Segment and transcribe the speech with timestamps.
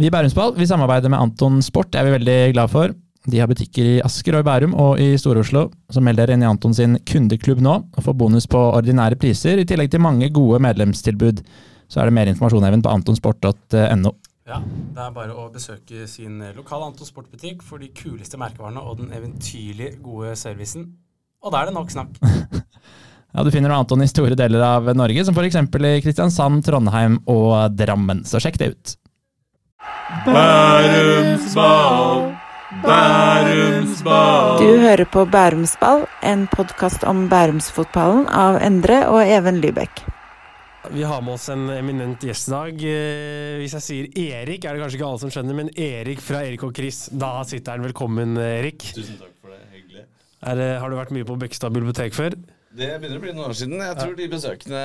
[0.00, 2.94] Vi i Bærumsball vi samarbeider med Anton Sport, det er vi veldig glad for.
[3.28, 5.66] De har butikker i Asker og i Bærum og i Stor-Oslo.
[5.92, 9.60] Så meld dere inn i Anton sin kundeklubb nå og få bonus på ordinære priser,
[9.60, 11.44] i tillegg til mange gode medlemstilbud.
[11.92, 14.14] Så er det mer informasjon Even, på antonsport.no.
[14.48, 18.98] Ja, Det er bare å besøke sin lokale Anton Sportbutikk for de kuleste merkevarene og
[19.04, 20.88] den eventyrlig gode servicen.
[21.44, 22.16] Og da er det nok snakk.
[23.32, 25.54] Ja, Du finner Anton i store deler av Norge, som f.eks.
[25.56, 28.26] i Kristiansand, Trondheim og Drammen.
[28.28, 28.92] Så sjekk det ut.
[30.12, 32.34] Bærumsball,
[32.84, 34.58] Bærumsball.
[34.60, 40.02] Du hører på Bærumsball, en podkast om Bærumsfotballen av Endre og Even Lybekk.
[40.92, 42.84] Vi har med oss en eminent gjest i dag.
[42.92, 44.10] Eh, Hvis jeg sier
[44.42, 47.06] Erik, er det kanskje ikke alle som skjønner, men Erik fra Erik og Chris.
[47.08, 47.86] Da sitter han.
[47.88, 48.84] Velkommen, Erik.
[48.92, 49.62] Tusen takk for det.
[49.72, 50.04] Hyggelig.
[50.42, 52.36] Er, det- har du vært mye på Bekkestad bibliotek før?
[52.76, 53.80] Det begynner å bli noen år siden.
[53.80, 54.84] Jeg tror de besøkene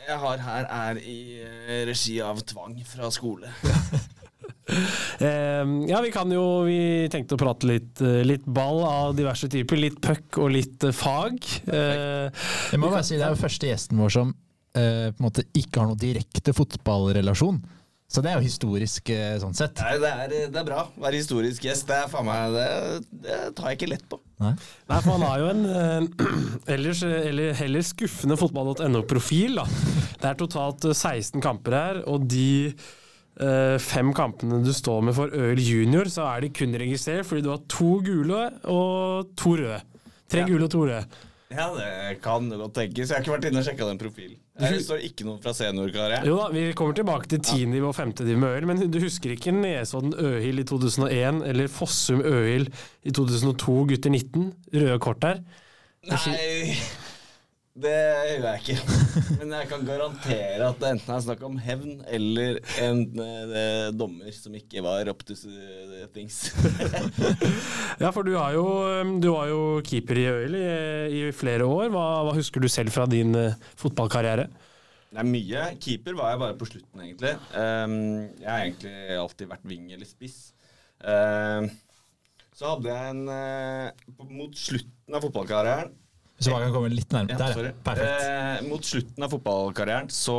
[0.00, 3.48] jeg har her, er i eh, regi av tvang fra skole.
[5.20, 9.50] Eh, ja, vi kan jo Vi tenkte å prate litt, eh, litt ball av diverse
[9.52, 9.76] typer.
[9.76, 11.36] Litt puck og litt eh, fag.
[11.68, 12.30] Eh,
[12.72, 15.44] Jeg må bare si Det er jo første gjesten vår som eh, på en måte
[15.52, 17.60] ikke har noe direkte fotballrelasjon.
[18.10, 19.06] Så det er jo historisk
[19.38, 19.78] sånn sett.
[19.84, 20.80] Nei, det er, det er bra.
[20.98, 22.64] Være historisk gjest, det er faen meg Det,
[23.22, 24.18] det tar jeg ikke lett på.
[24.42, 24.50] Nei.
[24.90, 26.08] Nei, for han har jo en
[26.74, 29.60] ellers, eller heller skuffende fotball.no-profil.
[30.18, 32.72] Det er totalt eh, 16 kamper her, og de
[33.80, 37.50] fem kampene du står med for Øl junior, så er de kun registrert fordi du
[37.54, 39.80] har to gule og to røde.
[40.30, 40.46] Tre Ja.
[40.46, 41.04] gule og to røde.
[41.50, 43.08] Ja, det kan godt tenkes.
[43.10, 44.36] Jeg har ikke vært inne og sjekka den profilen.
[44.60, 46.26] Det står ikke noe fra seniorkarriere.
[46.28, 49.50] Jo da, Vi kommer tilbake til tiende og femtediv med Øl, men du husker ikke
[49.56, 52.68] Nesodden Øhild i 2001 eller Fossum Øhild
[53.02, 54.52] i 2002, gutter 19?
[54.74, 55.40] Røde kort der.
[56.06, 56.76] Nei,
[57.82, 58.76] det gjør jeg ikke.
[59.40, 64.32] Men jeg kan garantere at det enten er snakk om hevn eller en eh, dommer
[64.36, 65.36] som ikke var up to
[66.14, 66.42] things.
[68.00, 68.64] Ja, for du, var jo,
[69.20, 70.68] du var jo keeper i Øyel i,
[71.18, 71.90] i flere år.
[71.92, 74.46] Hva, hva husker du selv fra din eh, fotballkarriere?
[75.10, 75.66] Det er mye.
[75.82, 77.34] Keeper var jeg bare på slutten, egentlig.
[77.52, 77.94] Um,
[78.38, 80.38] jeg har egentlig alltid vært ving eller spiss.
[81.02, 81.66] Um,
[82.54, 85.94] så hadde jeg en eh, Mot slutten av fotballkarrieren
[86.40, 87.36] Hvis du bare kan komme litt nærmere.
[87.36, 88.22] ja, Der, Perfekt.
[88.24, 90.36] Eh, mot slutten av fotballkarrieren så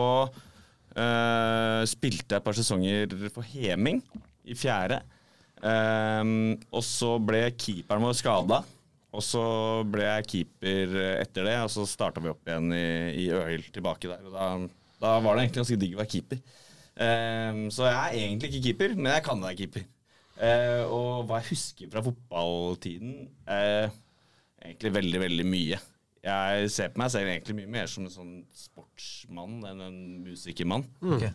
[0.97, 3.99] eh, spilte jeg et par sesonger for Heming
[4.49, 4.97] i fjerde.
[5.61, 6.31] Eh,
[6.73, 8.63] og så ble keeperen vår skada.
[9.13, 9.45] Og så
[9.93, 12.85] ble jeg keeper etter det, og så starta vi opp igjen i,
[13.21, 14.25] i Øyhild tilbake der.
[14.25, 14.49] Og da,
[15.03, 16.41] da var det egentlig ganske digg å være keeper.
[16.97, 19.85] Um, så jeg er egentlig ikke keeper, men jeg kan være keeper.
[20.41, 23.91] Uh, og hva jeg husker fra fotballtiden uh,
[24.61, 25.77] Egentlig veldig, veldig mye.
[26.21, 30.85] Jeg ser på meg selv egentlig mye mer som en sånn sportsmann enn en musikermann.
[31.01, 31.25] Ok.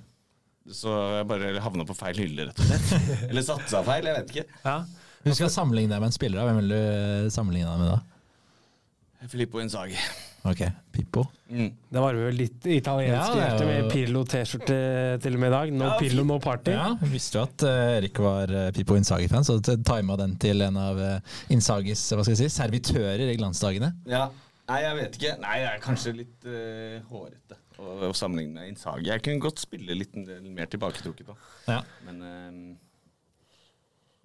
[0.77, 3.11] Så jeg bare havna på feil hylle, rett og slett.
[3.31, 4.61] Eller satsa feil, jeg vet ikke.
[4.65, 4.79] Ja.
[5.27, 6.47] Du skal sammenligne deg med en spiller.
[6.47, 9.27] Hvem vil du eh, sammenligne deg med da?
[9.27, 9.99] Filippo Inzaghi.
[10.47, 10.61] Ok,
[10.95, 11.25] Pippo.
[11.51, 11.73] Mm.
[11.91, 14.77] Det var vel litt italiensk Ja, det hjerte med Pirlo T-skjorte
[15.23, 15.73] til og med i dag.
[15.75, 16.75] No Ja, Pirlo, no party.
[16.77, 20.63] Ja, jeg visste jo at eh, Erik var uh, Pippo Inzaghi-fan, så tima den til
[20.67, 23.91] en av uh, Inzagis hva skal jeg si, servitører i glansdagene.
[24.11, 24.29] Ja.
[24.67, 25.35] Nei, jeg vet ikke.
[25.43, 29.11] Nei, jeg er kanskje litt uh, hårete å, å sammenligne med Insagi.
[29.13, 31.37] Jeg kunne godt spille litt mer tilbaketrukket, da.
[31.71, 31.79] Ja.
[32.09, 32.75] Men uh,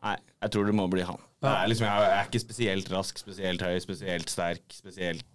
[0.01, 1.19] Nei, jeg tror det må bli han.
[1.41, 1.51] Ja.
[1.59, 5.25] er liksom, jeg er ikke spesielt rask, spesielt høy, spesielt sterk, spesielt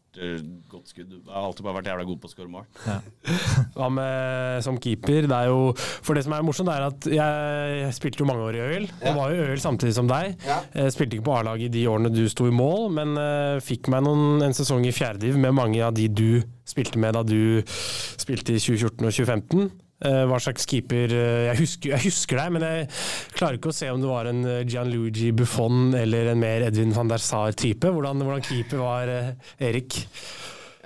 [0.70, 1.12] godt skudd.
[1.12, 2.66] Jeg har alltid bare vært jævla god på å skåre mål.
[3.76, 5.28] Hva med som keeper?
[5.30, 8.58] Det er jo, for det som er morsomt, er at jeg spilte jo mange år
[8.58, 8.88] i Øyel.
[8.90, 9.12] Ja.
[9.12, 10.36] Og var jo i Øyel samtidig som deg.
[10.46, 10.60] Ja.
[10.82, 13.90] Jeg spilte ikke på A-laget i de årene du sto i mål, men uh, fikk
[13.92, 16.30] meg noen, en sesong i fjerdediv med mange av de du
[16.66, 19.68] spilte med da du spilte i 2014 og 2015.
[20.04, 22.88] Eh, hva slags keeper eh, jeg, husker, jeg husker deg, men jeg
[23.32, 26.92] klarer ikke å se om du var en eh, Gianluigi Buffon eller en mer Edwin
[26.92, 27.88] van der Sar-type.
[27.94, 29.12] Hvordan, hvordan keeper var
[29.56, 30.02] Erik?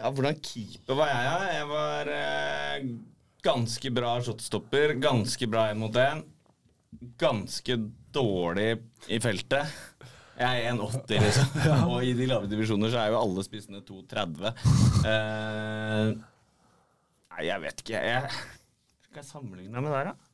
[0.00, 1.56] Ja, hvordan keeper var jeg, ja?
[1.58, 2.84] Jeg var eh,
[3.44, 6.22] ganske bra shotstopper, ganske bra én mot én.
[7.20, 7.76] Ganske
[8.14, 8.70] dårlig
[9.10, 9.74] i feltet.
[10.40, 11.58] Jeg er 1,80, liksom.
[11.92, 14.54] Og i de lave divisjoner så er jo alle spissene 2,30.
[15.02, 18.00] Eh, nei, jeg vet ikke.
[18.06, 18.40] Jeg,
[19.20, 20.28] skal jeg sammenligne meg med der, da?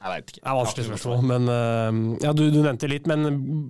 [0.00, 0.40] Jeg veit ikke.
[0.40, 3.26] Det er vanskelig spørsmål, men uh, ja, du, du nevnte litt, men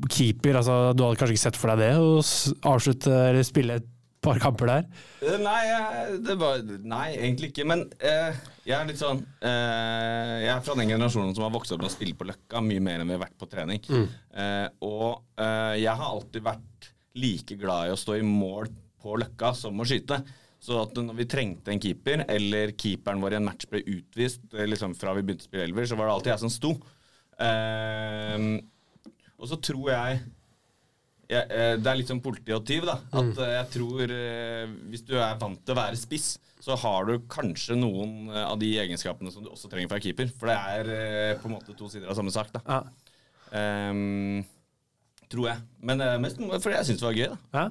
[0.06, 1.94] keeper, altså, du hadde kanskje ikke sett for deg det?
[1.98, 3.88] Å avslutte eller spille et
[4.22, 4.86] par kamper der?
[5.24, 5.62] Uh, Nei,
[6.22, 7.66] det var, nei, egentlig ikke.
[7.66, 8.38] Men uh,
[8.70, 11.88] jeg er litt sånn eh, Jeg er fra den generasjonen som har vokst opp med
[11.88, 13.80] å spille på Løkka mye mer enn vi har vært på trening.
[13.90, 18.70] Eh, og eh, jeg har alltid vært like glad i å stå i mål
[19.00, 20.20] på Løkka som å skyte.
[20.60, 24.42] Så at når vi trengte en keeper, eller keeperen vår i en match ble utvist
[24.52, 26.74] eh, liksom fra vi begynte å spille elver, så var det alltid jeg som sto.
[27.40, 28.50] Ehm,
[29.40, 30.18] og så tror jeg,
[31.30, 32.98] jeg eh, Det er litt som politi og tyv, da.
[33.08, 34.12] At eh, jeg tror
[34.92, 38.74] hvis du er vant til å være spiss, så har du kanskje noen av de
[38.82, 40.28] egenskapene som du også trenger fra keeper.
[40.36, 42.60] For det er på en måte to sider av samme sak, da.
[42.68, 42.82] Ja.
[43.50, 44.42] Um,
[45.32, 45.64] tror jeg.
[45.88, 47.40] Men mest fordi jeg syns det var gøy, da.
[47.56, 47.64] Ja.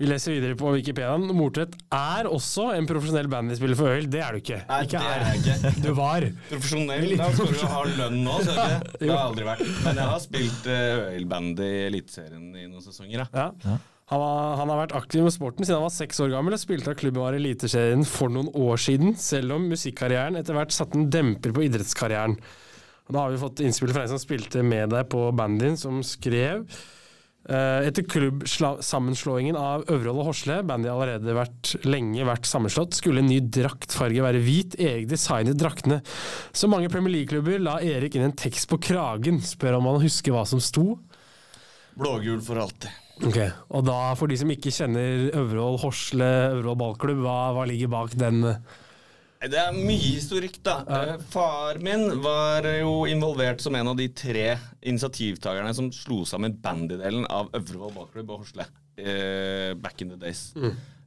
[0.00, 1.28] Vi leser videre på Wikipediaen.
[1.36, 4.08] Mortvedt er også en profesjonell bandyspiller for Øyel.
[4.10, 4.58] Det er du ikke.
[4.70, 5.72] Nei, ikke det er jeg ikke.
[5.84, 6.26] Du var.
[6.48, 7.08] Profesjonell?
[7.20, 8.78] Da skal du jo ha lønn nå, så ikke?
[9.02, 9.64] Det har jeg aldri vært.
[9.84, 13.44] Men jeg har spilt uh, øyelbandy i Eliteserien i noen sesonger, da.
[13.66, 13.76] Ja.
[14.12, 16.60] Han, var, han har vært aktiv med sporten siden han var seks år gammel og
[16.60, 20.74] spilte av klubben var i Eliteserien for noen år siden, selv om musikkarrieren etter hvert
[20.74, 22.34] satte en demper på idrettskarrieren.
[23.06, 26.02] Og da har vi fått innspill fra en som spilte med deg på bandyen, som
[26.06, 26.82] skrev eh,
[27.42, 33.40] etter klubbsammenslåingen av Øvrehold og Horsle, bandy allerede vært, lenge vært sammenslått, skulle en ny
[33.52, 34.76] draktfarge være hvit.
[34.78, 36.00] Erik designet draktene.
[36.54, 39.42] Så mange Premier League-klubber la Erik inn en tekst på kragen.
[39.42, 40.94] Spør om han husker hva som sto.
[41.98, 42.94] Blågul for alltid.
[43.26, 43.36] Ok,
[43.70, 48.16] Og da, for de som ikke kjenner Øvrehold Horsle, Øvrehold ballklubb, hva, hva ligger bak
[48.18, 48.40] den?
[49.42, 50.76] Det er mye historikk, da.
[50.86, 54.52] Eh, Far min var jo involvert som en av de tre
[54.86, 60.52] initiativtakerne som slo sammen bandydelen av Øvrevoll ballklubb og Horsle uh, back in the days.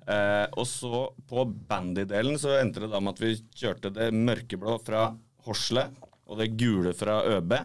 [0.05, 4.77] Eh, og så på bandydelen så endte det da med at vi kjørte det mørkeblå
[4.85, 5.07] fra
[5.47, 5.87] Horsle
[6.27, 7.55] og det gule fra ØB.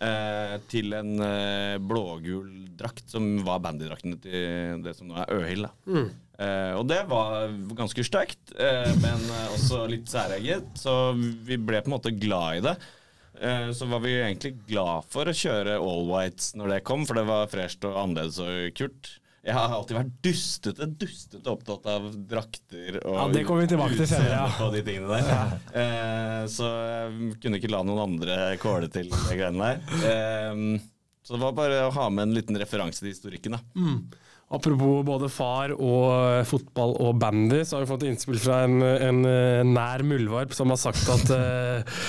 [0.00, 5.66] Eh, til en eh, blågul drakt, som var bandydraktene til det som nå er Øhild.
[5.66, 6.04] da.
[6.40, 10.72] Eh, og det var ganske sterkt, uh, men eh, også litt særeget.
[10.78, 12.76] Så vi ble på en måte glad i det.
[13.40, 17.20] Uh, så var vi egentlig glad for å kjøre all whites når det kom, for
[17.20, 19.16] det var fresht og annerledes og kult.
[19.40, 23.96] Jeg har alltid vært dustete, dustete opptatt av drakter og Ja, det kommer vi tilbake
[23.96, 24.66] til senere, ja.
[24.74, 25.54] de tingene der.
[25.80, 30.76] Eh, så jeg kunne ikke la noen andre kåle til de greiene der.
[31.24, 33.64] Så det var bare å ha med en liten referanse til historikken, da.
[34.50, 38.80] Apropos både far og eh, fotball og bandy, så har vi fått innspill fra en,
[38.82, 42.00] en eh, nær muldvarp som har sagt at uh,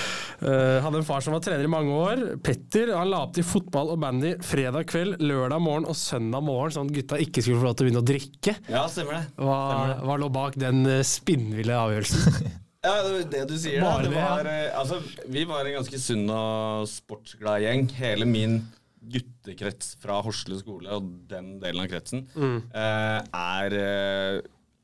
[0.82, 2.24] hadde en far som var trener i mange år.
[2.42, 6.74] Petter han la opp til fotball og bandy fredag kveld, lørdag morgen og søndag morgen,
[6.74, 8.56] sånn at gutta ikke skulle få lov til å begynne å drikke.
[8.66, 9.22] Ja, stemmer det.
[9.38, 9.60] Hva,
[10.02, 12.58] hva lå bak den eh, spinnville avgjørelsen?
[12.82, 13.78] Ja, det var det du sier.
[13.78, 14.08] Bare.
[14.08, 14.54] Det det, ja.
[14.66, 14.96] eh, altså,
[15.30, 17.84] vi var en ganske sunn og sportsglad gjeng.
[17.94, 18.56] Hele min
[19.02, 22.26] guttekrets fra Horsle skole og den delen av kretsen
[22.70, 24.40] eh, er eh,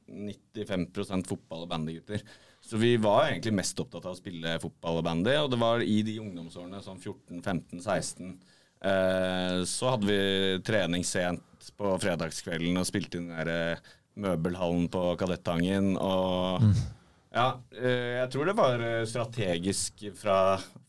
[0.09, 2.23] 95 fotball- og bandygutter.
[2.65, 5.81] Så vi var egentlig mest opptatt av å spille fotball og bandy, og det var
[5.85, 8.33] i de ungdomsårene, sånn 14, 15, 16,
[8.83, 10.19] eh, så hadde vi
[10.67, 16.65] trening sent på fredagskvelden og spilte i den der eh, møbelhallen på Kadettangen og
[17.29, 20.39] ja, eh, jeg tror det var eh, strategisk fra,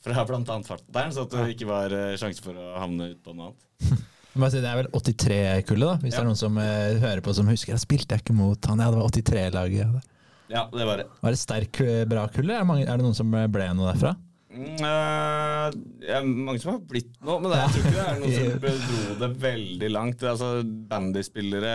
[0.04, 0.60] fra bl.a.
[0.64, 4.06] farteren, så at det ikke var eh, sjanse for å havne ut på noe annet.
[4.40, 7.74] Det er vel 83-kullet, da, hvis det er noen som hører på som husker.
[7.74, 10.10] Jeg spilte jeg ikke mot han, ja, det var 83-laget.
[10.50, 11.08] Ja, det var det.
[11.20, 14.14] Var det sterk, bra kull, er, det er det noen som ble noe derfra?
[14.50, 15.68] Uh,
[16.02, 19.18] ja, mange som har blitt noe, men jeg tror ikke det er noen som dro
[19.20, 20.24] det veldig langt.
[20.32, 21.74] Altså, Bandyspillere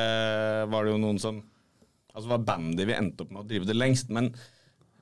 [0.73, 1.43] var det jo noen som
[2.15, 4.13] Altså var bandy vi endte opp med å drive det lengst.
[4.15, 4.29] Men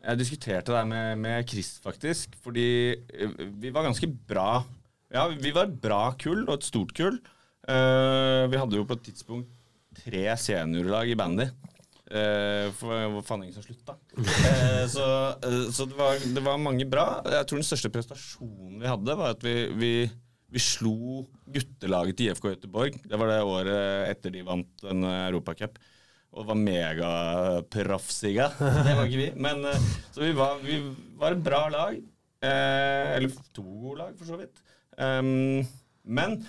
[0.02, 2.36] jeg diskuterte det med, med Chris, faktisk.
[2.42, 4.64] Fordi eh, vi var ganske bra
[5.12, 7.18] Ja, vi var et bra kull, og et stort kull.
[7.62, 9.52] Uh, vi hadde jo på et tidspunkt
[10.00, 11.44] tre seniorlag i bandy.
[12.12, 13.94] Uh, for det var faen ingen som slutta.
[14.16, 15.04] Uh, så
[15.36, 17.06] uh, så det, var, det var mange bra.
[17.28, 19.92] Jeg tror den største prestasjonen vi hadde, var at vi, vi,
[20.52, 22.98] vi slo guttelaget til IFK Göteborg.
[23.04, 25.76] Det var det året etter de vant en Europacup.
[26.32, 28.48] Og var megaproffsiga.
[28.86, 29.28] Det var ikke vi.
[29.36, 30.80] Men, eh, så vi var, vi
[31.20, 32.00] var et bra lag.
[32.42, 34.62] Eh, eller to gode lag, for så vidt.
[34.96, 35.62] Um,
[36.02, 36.40] men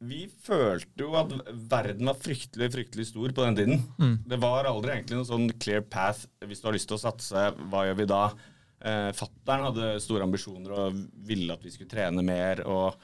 [0.00, 1.32] vi følte jo at
[1.68, 3.82] verden var fryktelig fryktelig stor på den tiden.
[4.28, 7.44] Det var aldri egentlig noen sånn clear path hvis du har lyst til å satse.
[7.68, 8.22] Hva gjør vi da?
[8.80, 12.64] Eh, Fattern hadde store ambisjoner og ville at vi skulle trene mer.
[12.64, 12.96] Og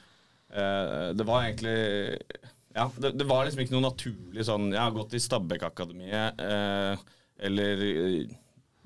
[0.49, 1.77] eh, det var egentlig
[2.77, 7.05] Ja, det, det var liksom ikke noe naturlig sånn jeg har gått i Stabæk-akademiet eh,
[7.49, 8.35] eller eh,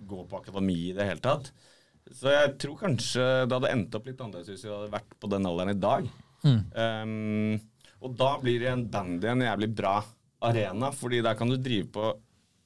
[0.08, 1.52] gå på akademi i det hele tatt.
[2.12, 5.30] Så jeg tror kanskje det hadde endt opp litt annerledes hvis vi hadde vært på
[5.32, 6.08] den alderen i dag.
[6.42, 7.60] Um,
[8.02, 10.00] og da blir igjen bandy en jævlig bra
[10.48, 12.08] arena, fordi der kan du drive på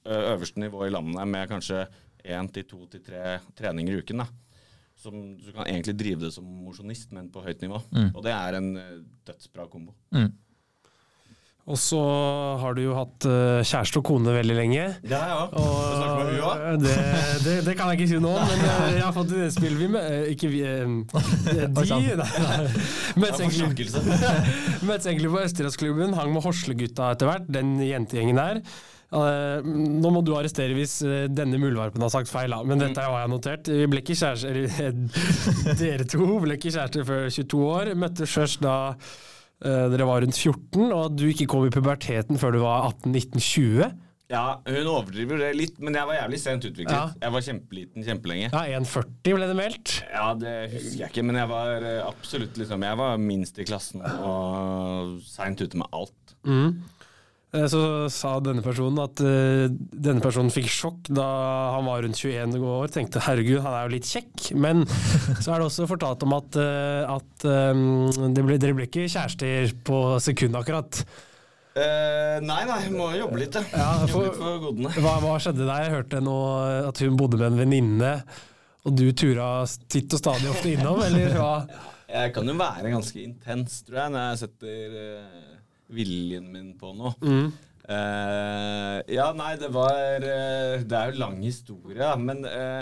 [0.06, 1.84] øverste nivå i landet med kanskje
[2.24, 4.22] én til to til tre treninger i uken.
[4.24, 4.30] da.
[4.96, 7.82] Som Du kan egentlig drive det som mosjonist, men på høyt nivå.
[8.16, 8.72] Og det er en
[9.28, 9.94] dødsbra kombo.
[11.66, 12.00] Og så
[12.62, 14.84] har du jo hatt eh, kjæreste og kone veldig lenge.
[15.10, 16.76] Ja, snakke med hun også?
[16.84, 16.94] det,
[17.42, 19.80] det, det kan jeg ikke si nå, men eh, jeg har fått det innspill.
[19.80, 20.62] Vi med, eh, ikke vi
[21.16, 22.30] De.
[23.18, 23.90] Møttes egentlig,
[24.90, 28.62] møttes egentlig på Østerdalsklubben, hang med Horslegutta etter hvert, den jentegjengen der.
[29.16, 30.98] Nå må du arrestere hvis
[31.32, 32.66] denne muldvarpen har sagt feil, da.
[32.68, 33.70] men dette har jeg notert.
[33.72, 34.66] Vi ble ikke kjærester,
[35.82, 37.96] dere to ble ikke kjærester før 22 år.
[38.06, 38.76] Møttes først da
[39.64, 43.94] dere var rundt 14, og du ikke kom i puberteten før du var 18-19-20.
[44.26, 46.96] Ja, hun overdriver det litt, men jeg var jævlig sent utviklet.
[46.96, 47.12] Ja.
[47.22, 48.48] Jeg var kjempeliten kjempelenge.
[48.50, 49.94] Ja, 1,40 ble det meldt.
[50.10, 53.68] Ja, det husker jeg ikke, men jeg var eh, absolutt liksom Jeg var minst i
[53.70, 56.36] klassen og seint ute med alt.
[56.42, 56.74] Eh,
[57.56, 57.80] Så
[58.12, 61.26] sa denne personen at uh, denne personen fikk sjokk da
[61.76, 62.90] han var rundt 21 år.
[62.92, 64.50] Tenkte herregud, han er jo litt kjekk.
[64.60, 64.84] Men
[65.44, 69.08] så er det også fortalt om at, uh, at um, det ble, dere ble ikke
[69.08, 71.00] kjærester på sekundet akkurat.
[71.76, 73.64] Uh, nei, nei, må jobbe litt, ja.
[73.72, 74.94] Ja, for- jobbe litt for godene.
[75.00, 75.88] Hva, hva skjedde der?
[75.88, 76.38] Jeg hørte nå
[76.92, 78.14] at hun bodde med en venninne,
[78.86, 79.50] og du tura
[79.92, 81.52] titt og stadig ofte innom, eller hva?
[82.16, 85.55] Jeg kan jo være ganske intens, tror jeg, når jeg setter eh,
[85.94, 87.14] viljen min på noe.
[87.86, 92.82] Eh, ja, nei, det var uh, Det er jo lang historie, da, men uh,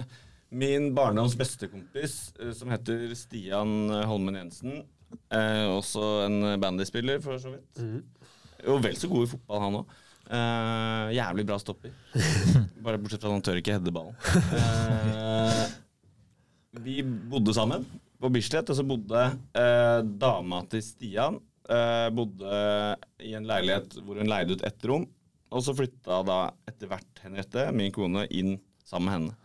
[0.55, 4.83] min barndoms bestekompis, uh, som heter Stian Holmen Jensen,
[5.33, 7.81] også en bandyspiller, for så vidt.
[8.63, 9.91] Jo, vel så god i fotball, han òg.
[11.13, 11.93] jævlig bra stopper.
[12.85, 14.17] Bare bortsett fra at han tør ikke heade ballen.
[16.81, 17.85] Vi bodde sammen
[18.17, 19.27] på Bislett, og så bodde
[20.17, 21.37] dama til Stian
[21.69, 22.57] eh, bodde
[23.23, 25.07] i en leilighet hvor hun leide ut ett rom.
[25.53, 28.55] Og så flytta da etter hvert Henriette, min kone, inn
[28.87, 29.39] sammen med henne.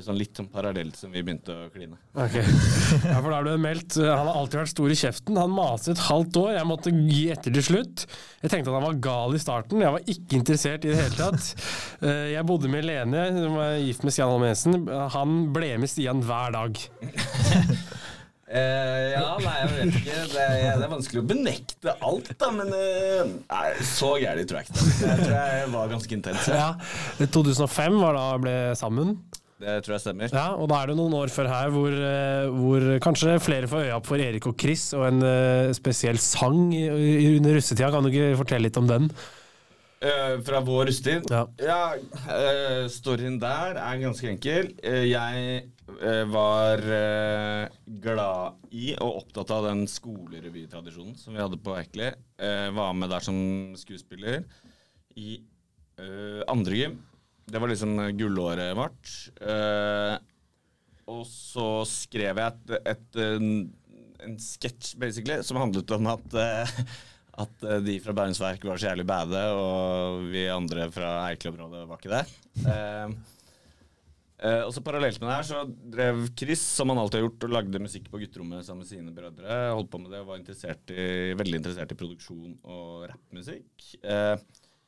[0.00, 1.98] Sånn litt sånn parallelt som vi begynte å kline.
[2.16, 2.38] Ok.
[3.10, 3.98] Ja, for da er du meldt.
[4.00, 5.36] eh, Han har alltid vært stor i kjeften.
[5.36, 6.54] Han maste et halvt år.
[6.56, 8.06] Jeg måtte gi etter til slutt.
[8.40, 9.84] Jeg tenkte at han var gal i starten.
[9.84, 11.52] Jeg var ikke interessert i det hele tatt.
[12.02, 14.80] Eh, Jeg bodde med Lene, som var gift med Stian Holm Jensen.
[15.14, 16.80] Han ble med Stian hver dag.
[18.52, 20.16] Eh, ja, nei, jeg vet ikke.
[20.34, 24.60] Det er, det er vanskelig å benekte alt, da, men uh, nei, så gærent tror
[24.60, 24.88] jeg ikke.
[25.06, 26.50] Jeg tror jeg var ganske intens.
[26.52, 26.66] Ja.
[27.22, 27.28] Ja.
[27.32, 29.16] 2005 var da ble sammen.
[29.62, 30.32] Det tror jeg stemmer.
[30.34, 33.86] Ja, og da er det noen år før her hvor, eh, hvor kanskje flere får
[33.86, 37.92] øye opp for Erik og Chris og en uh, spesiell sang under russetida.
[37.94, 39.08] Kan du ikke fortelle litt om den?
[40.42, 41.28] Fra vår russetid?
[41.30, 41.44] Ja.
[42.34, 44.72] eh, storyen der er ganske enkel.
[44.82, 45.60] Jeg
[46.32, 52.10] var eh, glad i og opptatt av den skolerevytradisjonen som vi hadde på Ekeli.
[52.38, 53.38] Eh, var med der som
[53.78, 54.42] skuespiller
[55.18, 55.36] i
[56.00, 56.98] eh, andre gym.
[57.46, 59.14] Det var liksom eh, gullåret vårt.
[59.42, 60.16] Eh,
[61.12, 66.76] og så skrev jeg et, et, en, sketsj, basically, som handlet om at eh,
[67.42, 71.86] at eh, de fra Bærums Verk var så jævlig bade, og vi andre fra Eikeområdet
[71.88, 72.24] var ikke det.
[74.42, 75.60] Eh, og så Parallelt med det her så
[75.94, 79.14] drev Chris, som han alltid har gjort, og lagde musikk på gutterommet sammen med sine
[79.14, 79.58] brødre.
[79.70, 81.04] Holdt på med det og var interessert i,
[81.38, 83.86] veldig interessert i produksjon og rappmusikk.
[84.02, 84.34] Uh,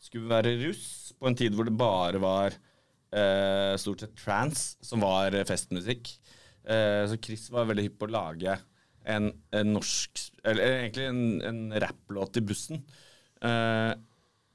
[0.03, 5.05] skulle være russ på en tid hvor det bare var uh, stort sett trans som
[5.07, 6.17] var festmusikk.
[6.65, 8.55] Så Chris var veldig hypp på å lage
[9.13, 12.81] en, en norsk Eller egentlig en, en rapplåt i bussen.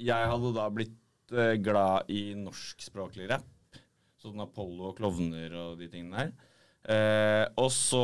[0.01, 3.45] Jeg hadde da blitt glad i norskspråklig rapp.
[4.19, 6.31] Sånn Apollo og klovner og de tingene der.
[6.89, 8.01] Eh, og så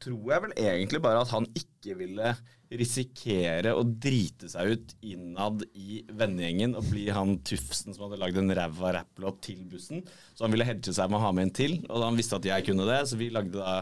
[0.00, 2.32] tror jeg vel egentlig bare at han ikke ville
[2.78, 8.36] risikere å drite seg ut innad i vennegjengen og bli han tufsen som hadde lagd
[8.42, 10.02] en ræva rapplåt til bussen.
[10.36, 12.48] Så han ville hedge seg med å ha med en til, og han visste at
[12.50, 13.78] jeg kunne det, så vi lagde da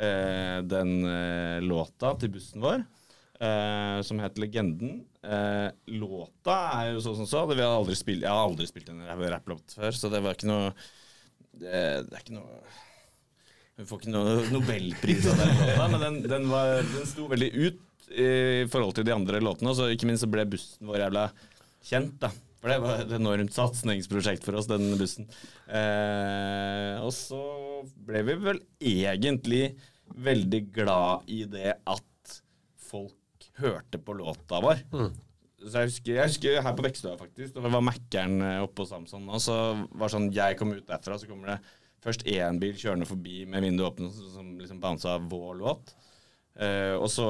[0.00, 2.86] eh, den eh, låta til bussen vår.
[3.40, 5.02] eh, som het Legenden.
[5.20, 5.68] Eh,
[6.00, 7.44] låta er jo sånn som så.
[7.48, 10.24] Det, vi har aldri spilt, jeg har aldri spilt en rap- rapplåt før, så det
[10.24, 10.72] var ikke noe
[11.50, 11.70] Det,
[12.06, 12.60] det er ikke noe
[13.80, 17.50] Hun får ikke noe nobelpris av den låta, men den, den, var, den sto veldig
[17.56, 19.72] ut i forhold til de andre låtene.
[19.76, 21.26] Så ikke minst så ble bussen vår jævla
[21.88, 22.30] kjent, da.
[22.60, 25.30] For det var et enormt satsingsprosjekt for oss, den bussen.
[25.72, 27.40] Eh, og så
[28.04, 29.62] ble vi vel egentlig
[30.20, 32.36] veldig glad i det at
[32.90, 34.82] folk hørte på låta vår.
[35.60, 38.88] Så jeg husker, jeg husker her på Bekkestua, faktisk, da var Mækkern eh, oppe på
[38.88, 39.26] Samson.
[39.28, 39.56] Og så
[40.00, 41.58] var sånn, jeg kom ut derfra, så kommer det
[42.00, 45.92] først én bil kjørende forbi med vinduet åpent, som liksom bounsa vår låt.
[46.60, 47.28] Eh, og så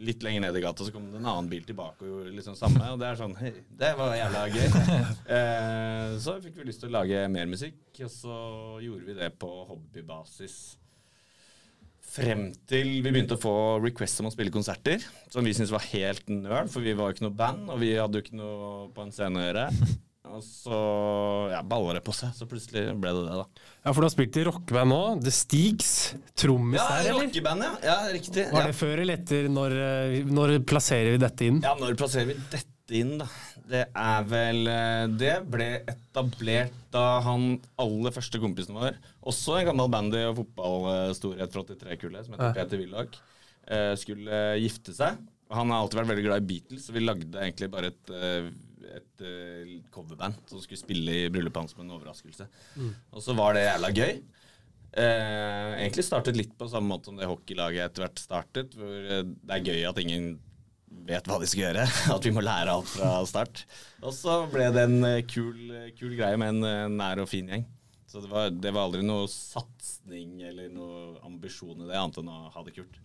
[0.00, 2.56] litt lenger ned i gata så kom det en annen bil tilbake og gjorde liksom
[2.58, 2.82] samme.
[2.90, 4.68] Og det er sånn hei, Det var jævla gøy.
[5.30, 8.36] Eh, så fikk vi lyst til å lage mer musikk, og så
[8.82, 10.56] gjorde vi det på hobbybasis
[12.10, 15.84] Frem til vi begynte å få requests om å spille konserter, som vi syntes var
[15.92, 18.88] helt nøl, for vi var jo ikke noe band, og vi hadde jo ikke noe
[18.96, 19.68] på en scene å gjøre.
[20.30, 20.76] Og så
[21.50, 23.62] ja, balla det på seg, så plutselig ble det det, da.
[23.82, 24.98] Ja, for du har spilt i rockeband nå.
[25.24, 25.88] The Steaks.
[26.38, 27.24] Trommis Ja, der, eller?
[27.24, 27.70] rockeband, ja.
[27.88, 27.96] ja.
[28.14, 28.44] Riktig.
[28.52, 28.68] Var Ja.
[28.70, 29.48] det før eller etter?
[29.50, 31.58] Når, eh, når plasserer vi dette inn?
[31.66, 33.26] ja, når plasserer vi dette inn, da?
[33.70, 38.96] Det er vel eh, Det ble etablert da han aller første kompisen vår,
[39.30, 42.56] også en gammel bandy- og fotballstorhet fra 83-kullet, som heter.
[42.58, 43.20] Peter Willoch,
[43.70, 45.20] eh, skulle gifte seg.
[45.54, 48.50] Han har alltid vært veldig glad i Beatles, så vi lagde egentlig bare et, eh,
[48.98, 49.24] et
[49.94, 52.46] coverband som skulle spille i bryllupet hans som en overraskelse.
[53.14, 54.22] Og så var det jævla gøy.
[54.90, 58.72] Eh, egentlig startet litt på samme måte som det hockeylaget etter hvert startet.
[58.74, 60.32] Hvor det er gøy at ingen
[60.90, 61.84] vet hva de skal gjøre.
[62.16, 63.64] At vi må lære alt fra start.
[64.02, 65.58] Og så ble det en eh, kul,
[65.98, 67.66] kul greie med en eh, nær og fin gjeng.
[68.10, 72.32] Så det var, det var aldri noe satsing eller noe ambisjon i det, annet enn
[72.32, 72.98] å ha det kult.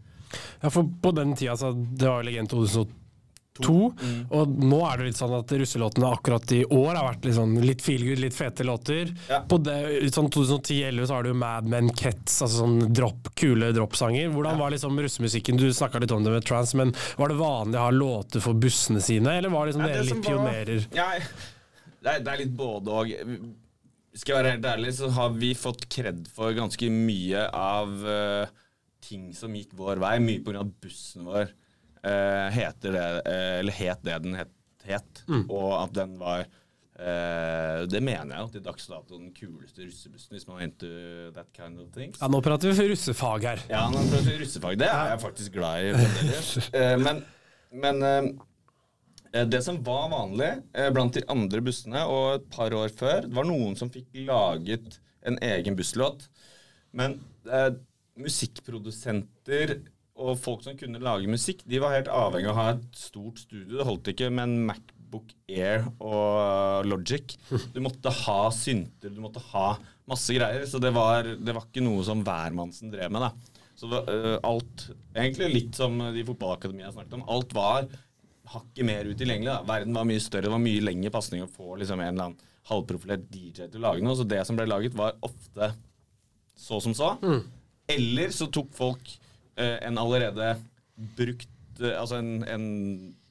[0.64, 2.88] Ja, for på den tida, så det var Legend 2002,
[3.64, 7.54] og nå er det litt sånn at russelåtene akkurat i år har vært litt, sånn,
[7.64, 9.14] litt feelgood, litt fete låter.
[9.30, 9.40] Ja.
[9.48, 9.78] På det,
[10.12, 14.28] sånn 2010-2011 så har du Mad Men Cats, altså sånn drop, kule droppsanger.
[14.34, 15.60] Hvordan var liksom russemusikken?
[15.62, 18.60] Du snakka litt om det med trans, men var det vanlig å ha låter for
[18.60, 20.88] bussene sine, eller var liksom ja, dere det litt var- pionerer?
[20.96, 23.16] Ja, det, er, det er litt både og.
[24.16, 28.46] Skal jeg være helt ærlig, så har vi fått kred for ganske mye av uh,
[29.04, 30.64] ting som gikk vår vei, mye pga.
[30.64, 31.50] bussen vår.
[32.06, 34.54] Eh, heter det, eh, eller het det den het,
[34.86, 39.84] het og at den var eh, Det mener jeg jo til dags dato den kuleste
[39.84, 40.90] russebussen, hvis man er into
[41.36, 42.22] that kind of things.
[42.22, 43.64] Ja, nå prater vi for russefag her.
[43.72, 44.78] Ja, nå prater vi russefag.
[44.80, 45.96] Det er jeg faktisk glad i.
[46.78, 47.24] Eh, men
[47.76, 52.94] men eh, det som var vanlig eh, blant de andre bussene, og et par år
[52.96, 56.30] før, det var noen som fikk laget en egen busslåt.
[56.96, 57.18] Men
[57.50, 57.74] eh,
[58.16, 59.80] musikkprodusenter
[60.16, 63.42] og folk som kunne lage musikk, de var helt avhengig av å ha et stort
[63.42, 63.80] studio.
[63.80, 67.36] Det holdt ikke med en Macbook Air og Logic.
[67.76, 69.74] Du måtte ha synter, du måtte ha
[70.08, 70.64] masse greier.
[70.72, 73.28] Så det var, det var ikke noe som hvermannsen drev med.
[73.28, 73.60] da.
[73.76, 77.26] Så det, øh, alt Egentlig litt som de fotballakademiene jeg snakket om.
[77.36, 77.90] Alt var
[78.54, 79.52] hakket mer utilgjengelig.
[79.52, 79.68] da.
[79.68, 82.54] Verden var mye større, det var mye lengre pasning å få liksom, en eller annen
[82.72, 84.16] halvprofilert DJ til å lage noe.
[84.16, 85.74] Så det som ble laget, var ofte
[86.56, 87.12] så som så.
[87.92, 89.12] Eller så tok folk
[89.88, 90.56] en allerede
[91.18, 92.68] brukt eh, Altså en, en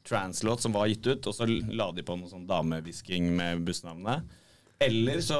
[0.04, 4.26] translåt som var gitt ut, og så la de på noe sånn damehvisking med bussnavnet.
[4.84, 5.38] Eller så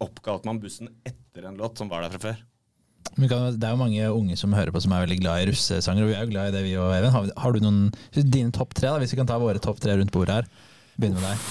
[0.00, 2.40] oppkalte man bussen etter en låt som var der fra før.
[3.12, 6.08] Det er jo mange unge som hører på som er veldig glad i russesanger, og
[6.08, 7.12] vi er jo glad i det vi og Even.
[7.12, 7.82] Har, har du noen
[8.16, 10.48] dine topp tre, da, hvis vi kan ta våre topp tre rundt bordet her?
[11.00, 11.44] Begynne med deg.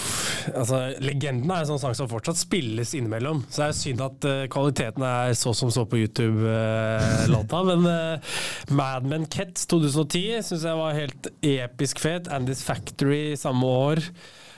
[0.53, 3.41] Altså, Legenden er en sånn sang som fortsatt spilles innimellom.
[3.49, 7.63] Så det er synd at uh, kvaliteten er så som så på YouTube-låta.
[7.71, 8.35] men uh,
[8.77, 12.29] Mad Men Cats 2010 syns jeg var helt episk fet.
[12.33, 14.03] Andys Factory samme år.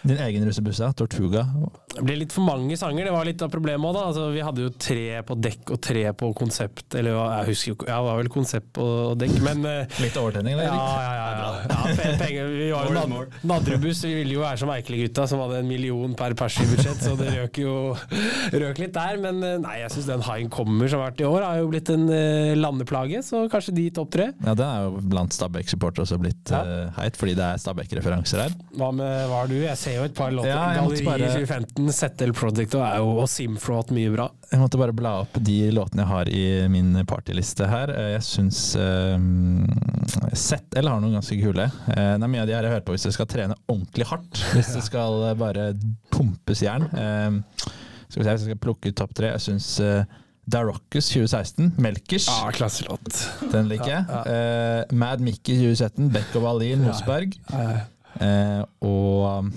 [0.04, 0.92] Din egen russebuss, ja.
[0.94, 1.46] Tortuga.
[1.94, 4.02] Det ble litt for mange sanger, det var litt av problemet òg, da.
[4.10, 7.76] Altså, vi hadde jo tre på dekk og tre på konsept, eller jeg husker jo
[7.78, 10.68] ikke, ja, det var vel konsept og dekk, men eh, Litt overtenning, eller?
[10.68, 11.06] ja, Erik?
[11.06, 11.30] ja, ja.
[11.38, 11.70] ja.
[11.70, 12.50] ja pe- penger.
[12.58, 13.38] Vi var jo nad.
[13.54, 14.04] Nadrebuss.
[14.04, 17.16] Vi ville jo være som Eikeli-gutta, som hadde en million per pers i budsjett, så
[17.20, 17.76] det røk jo
[18.66, 19.20] røk litt der.
[19.24, 21.70] Men eh, nei, jeg syns den Haien kommer som har vært i år, har jo
[21.72, 24.30] blitt en eh, landeplage, så kanskje de topp tre.
[24.44, 26.64] Ja, det er jo blant Stabæk-supportere også blitt Ja.
[27.00, 28.58] heit, fordi det er Stabæk-referanser her.
[28.78, 29.56] Hva med hva har du?
[29.64, 30.50] Jeg ser jo et par låter.
[30.50, 34.28] Ja, Galleri bare- 2015, Settle Project og, og Simfrot mye bra.
[34.52, 37.90] Jeg måtte bare bla opp de låtene jeg har i min partyliste her.
[37.96, 39.18] Eh, Jeg syns uh,
[40.34, 41.66] ZL har noen ganske kule.
[41.90, 44.08] Eh, det er mye av de her jeg hører på hvis du skal trene ordentlig
[44.10, 44.44] hardt.
[44.56, 45.70] Hvis det skal eh, bare
[46.14, 46.90] pumpes jern.
[46.94, 47.40] Eh,
[48.10, 49.32] skal vi se, hvis jeg skal plukke ut topp tre.
[49.34, 50.04] Jeg syns uh,
[50.44, 53.08] Darockus 2016, Melkers, Ja, klasselåt.
[53.54, 54.06] den liker jeg.
[54.10, 57.38] Ja, Eh, Mad Mickey 2017, Beck og Valin, Mosberg.
[57.50, 57.82] Ja, Eh,
[58.22, 59.54] og um,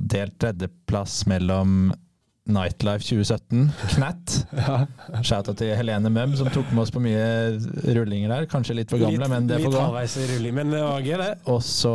[0.00, 1.90] delt tredjeplass mellom
[2.48, 4.34] Nightlife 2017, Knatt.
[4.56, 4.76] ja.
[5.20, 7.26] Shouta til Helene Møm, som tok med oss på mye
[7.92, 8.46] rullinger der.
[8.48, 10.54] Kanskje litt for gamle, litt, men det får gå.
[10.56, 11.28] men det var gøy, det.
[11.52, 11.92] Og så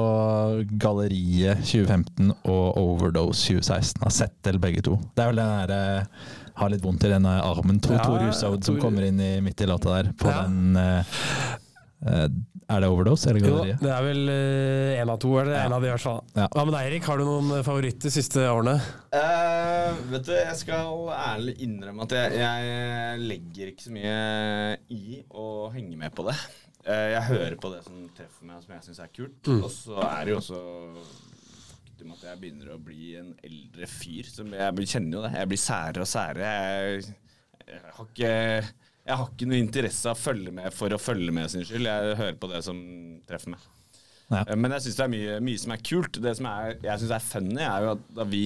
[0.77, 4.03] Galleriet 2015 og Overdose 2016.
[4.05, 4.99] Har sett til begge to.
[5.17, 6.29] Det er vel den der eh,
[6.61, 7.81] Har litt vondt i denne armen.
[7.81, 10.13] To Ja, Tor Hushovd som kommer inn i, midt i låta der.
[10.21, 10.43] På Ja.
[10.45, 11.57] den eh, eh,
[12.03, 15.61] Er det Overdose eller Jo, det er vel én av to, eller Ja.
[15.67, 16.21] en av de i hvert fall.
[16.35, 16.47] Ja.
[16.51, 17.05] Hva med deg, Erik?
[17.07, 18.75] Har du noen favoritter de siste årene?
[19.13, 24.15] Uh, vet du, jeg skal ærlig innrømme at jeg, jeg legger ikke så mye
[24.95, 26.37] i å henge med på det.
[26.87, 29.51] Uh, jeg hører på det som treffer meg, som jeg syns er kult.
[29.59, 30.61] Og så er det jo også
[31.69, 34.27] faktum at jeg begynner å bli en eldre fyr.
[34.31, 35.33] Som jeg kjenner jo det.
[35.39, 36.55] Jeg blir særere og særere.
[36.63, 37.13] Jeg,
[37.67, 38.33] jeg har ikke
[39.03, 41.89] jeg har ikke noe interesse av å følge med for å følge med sin skyld.
[41.89, 42.77] Jeg hører på det som
[43.27, 43.65] treffer meg.
[44.29, 44.43] Ja.
[44.45, 46.21] Eh, Men jeg syns det er mye, mye som er kult.
[46.23, 48.43] Det som er, jeg syns er funny, er jo at da vi,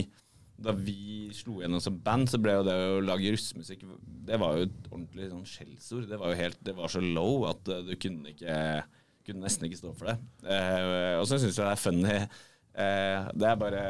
[0.57, 0.97] da vi
[1.37, 3.85] slo gjennom som band, så ble jo det å lage russemusikk
[4.27, 6.07] Det var jo et ordentlig sånn skjellsord.
[6.09, 8.57] Det var jo helt, det var så low at eh, du kunne ikke
[9.27, 10.17] kunne nesten ikke stå for det.
[10.47, 12.17] Eh, og så syns jeg det er funny.
[12.77, 13.83] Eh, det er bare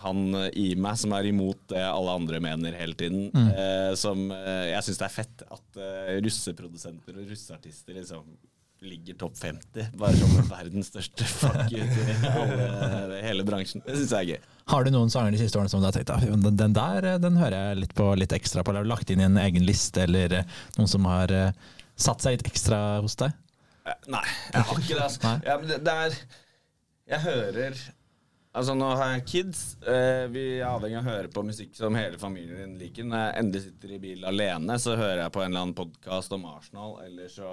[0.00, 0.20] han
[0.56, 3.28] i meg som er imot det alle andre mener hele tiden.
[3.34, 8.30] Eh, som eh, Jeg syns det er fett at eh, russeprodusenter og russeartister liksom
[8.80, 9.90] ligger topp 50.
[10.00, 13.82] Bare som verdens største fuck you til hele, hele bransjen.
[13.84, 14.48] Det syns jeg er gøy.
[14.72, 17.10] Har du noen sanger de siste årene som du har tenkt at den, den der
[17.20, 18.72] den hører jeg litt på litt ekstra på?
[18.72, 21.52] Eller har du lagt inn i en egen liste, eller eh, noen som har eh,
[22.00, 23.36] satt seg litt ekstra hos deg?
[23.84, 24.24] Eh, Nei,
[24.54, 25.04] jeg har ikke det.
[25.10, 25.34] Altså.
[25.44, 26.20] Ja, men det, det er
[27.10, 27.80] Jeg hører
[28.50, 29.60] Altså, nå har jeg kids.
[29.86, 33.06] Eh, vi er avhengig av å høre på musikk som hele familien din liker.
[33.06, 36.34] Når jeg endelig sitter i bil alene, så hører jeg på en eller annen podkast
[36.34, 37.50] om Arsenal, eller så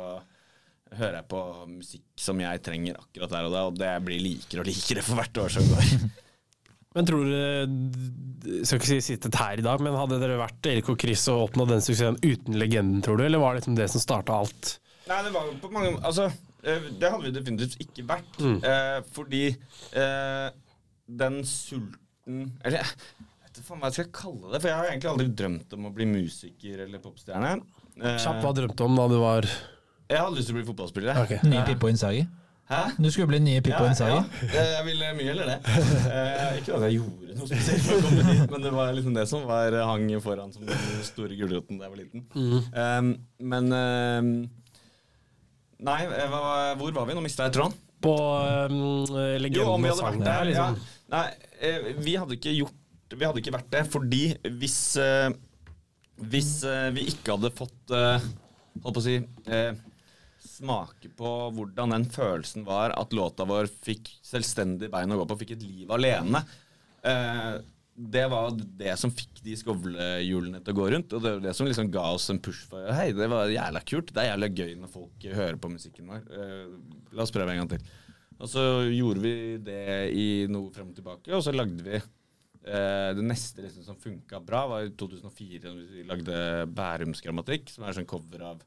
[0.97, 4.63] hører jeg på musikk som jeg trenger akkurat der og da, og det blir likere
[4.63, 5.93] og likere for hvert år som går.
[6.97, 10.87] Men tror dere Skal ikke si sittet her i dag, men hadde dere vært Erik
[10.89, 13.25] og Chris og oppnådd den suksessen uten legenden, tror du?
[13.27, 14.71] Eller var det liksom det som starta alt?
[15.05, 16.25] Nei, det var jo på mange Altså,
[16.63, 18.39] eh, det hadde vi definitivt ikke vært.
[18.41, 20.47] Eh, fordi eh,
[21.07, 22.91] den sulten Eller jeg
[23.45, 25.93] vet ikke hva jeg skal kalle det, for jeg har egentlig aldri drømt om å
[25.95, 27.55] bli musiker eller popstjerne.
[27.97, 29.47] Kjapp, Kjapt, hva drømte du om da du var
[30.07, 31.17] jeg hadde lyst til å bli fotballspiller.
[31.25, 31.39] Okay.
[31.51, 32.21] Ny Pippo Innsagi?
[32.71, 32.77] Hæ?
[32.99, 34.15] Du skulle bli nye Pippo Ja, Innsagi?
[34.15, 35.57] ja, Eh, jeg ville mye heller det.
[35.67, 39.17] Eh, ikke at jeg gjorde noe spesielt for å komme dit, men det var liksom
[39.17, 42.23] det som var hang foran som den store gulroten da jeg var liten.
[42.71, 43.09] Eh,
[43.51, 44.31] men um,
[45.87, 46.43] Nei, eh, hva,
[46.79, 47.17] hvor var vi?
[47.17, 47.75] Nå mista jeg tråden.
[48.01, 48.13] på
[48.71, 50.27] um, legenden Jo, om vi hadde vært sangen?
[50.29, 50.53] der.
[50.55, 50.69] Ja.
[51.13, 51.27] Nei,
[51.63, 54.23] eh, vi hadde ikke gjort Vi hadde ikke vært det fordi
[54.59, 55.29] hvis eh,
[56.33, 59.19] Hvis eh, vi ikke hadde fått Holdt på å si
[60.47, 65.37] Smake på hvordan den følelsen var at låta vår fikk selvstendig bein å gå på,
[65.43, 66.39] fikk et liv alene.
[67.93, 71.13] Det var det som fikk de skovlehjulene til å gå rundt.
[71.13, 73.83] Og det var det som liksom ga oss en push for Hei, det var jævla
[73.85, 74.13] kult.
[74.15, 76.25] Det er jævla gøy når folk hører på musikken vår.
[77.11, 77.85] La oss prøve en gang til.
[78.37, 79.33] Og så gjorde vi
[79.65, 83.97] det i noe frem og tilbake, og så lagde vi eh, det neste liksom som
[84.01, 88.61] funka bra, var i 2004, da vi lagde Bærumsgrammatikk, som er sånn cover av,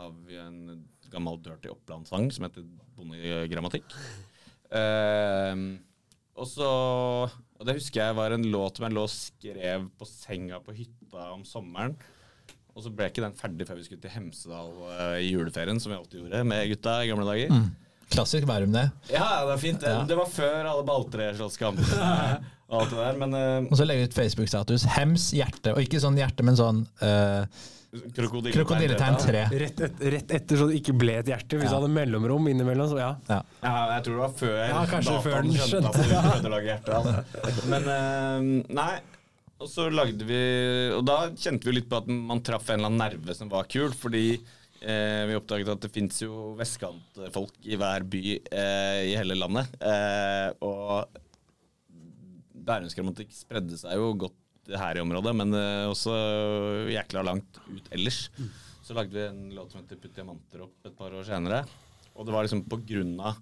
[0.00, 0.80] av en
[1.12, 2.64] gammel Dirty Oppland-sang som heter
[2.96, 3.92] Bondegrammatikk.
[4.70, 5.62] Eh,
[6.40, 6.66] og så
[7.58, 10.72] Og det husker jeg var en låt som jeg lå og skrev på senga på
[10.72, 11.98] hytta om sommeren.
[12.70, 15.92] Og så ble ikke den ferdig før vi skulle til Hemsedal eh, i juleferien, som
[15.92, 17.52] vi alltid gjorde med gutta i gamle dager.
[18.10, 18.86] Klassisk Bærum, det.
[19.12, 19.80] Ja, det er fint.
[19.82, 20.04] Det, Ja.
[20.08, 22.14] det var før alle balltreslåsskampene.
[22.70, 24.86] og alt det der, men uh, Og så legger du ut Facebook-status.
[24.96, 25.74] Hems hjerte.
[25.76, 27.44] Og ikke sånn hjerte, men sånn uh,
[28.14, 28.54] krokodilletegn.
[28.58, 29.44] krokodilletegn 3.
[29.62, 31.58] Rett, et, rett etter så det ikke ble et hjerte.
[31.58, 31.76] Hvis Ja.
[31.76, 33.12] du hadde mellomrom innimellom, så ja.
[33.30, 33.40] Ja.
[33.62, 36.20] Ja, jeg tror det var før Ja, dataen før den skjønte at du det.
[36.36, 37.00] kunne lage hjerte.
[37.00, 37.66] Altså.
[37.70, 38.92] Men uh, nei.
[39.60, 40.38] Og så lagde vi
[40.96, 43.66] Og da kjente vi litt på at man traff en eller annen nerve som var
[43.68, 44.38] kul, fordi
[44.80, 49.72] eh, vi oppdaget at det fins jo vestkantfolk i hver by eh, i hele landet.
[49.80, 51.20] Eh, og
[52.60, 54.36] Bærumsgrammatikk spredde seg jo godt
[54.80, 56.14] her i området, men eh, også
[56.92, 58.26] jækla langt ut ellers.
[58.84, 61.64] Så lagde vi en låt som heter 'Putt diamanter opp' et par år senere.
[62.14, 63.38] Og det var liksom på grunn av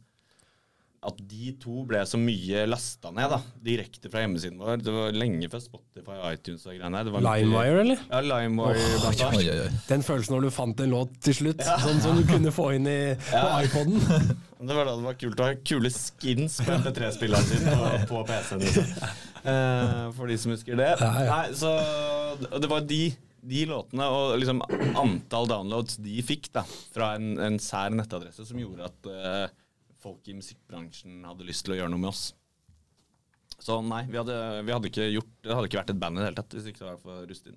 [1.06, 3.38] at de to ble så mye lasta ned, da.
[3.62, 4.80] Direkte fra hjemmesiden vår.
[4.82, 7.06] Det var lenge før Spotify og iTunes og greiene her.
[7.06, 8.02] Det var mye- Limewire, eller?
[8.10, 8.82] Ja, Limewire.
[8.82, 9.38] Oh, blant annet.
[9.38, 9.78] oi, oi.
[9.88, 12.86] Den følelsen når du fant en låt til slutt, sånn som du kunne få inn
[12.90, 13.62] i, på Ja.
[13.62, 14.02] iPoden.
[14.58, 18.22] Det var da det var kult å ha kule skins på MP3-spilleren sin på, på
[18.26, 18.64] PC-en.
[18.66, 18.92] Liksom.
[19.48, 20.88] Eh, for de som husker det.
[20.98, 21.36] Ja, ja.
[21.46, 21.70] Nei, så
[22.58, 22.98] det var de,
[23.48, 24.58] de låtene og liksom
[24.98, 29.54] antall downloads de fikk da fra en, en sær nettadresse som gjorde at eh,
[30.02, 32.28] folk i musikkbransjen hadde lyst til å gjøre noe med oss.
[33.58, 36.20] Så nei, vi hadde, vi hadde ikke gjort Det hadde ikke vært et band i
[36.20, 37.56] det hele tatt hvis ikke det var for Rustin.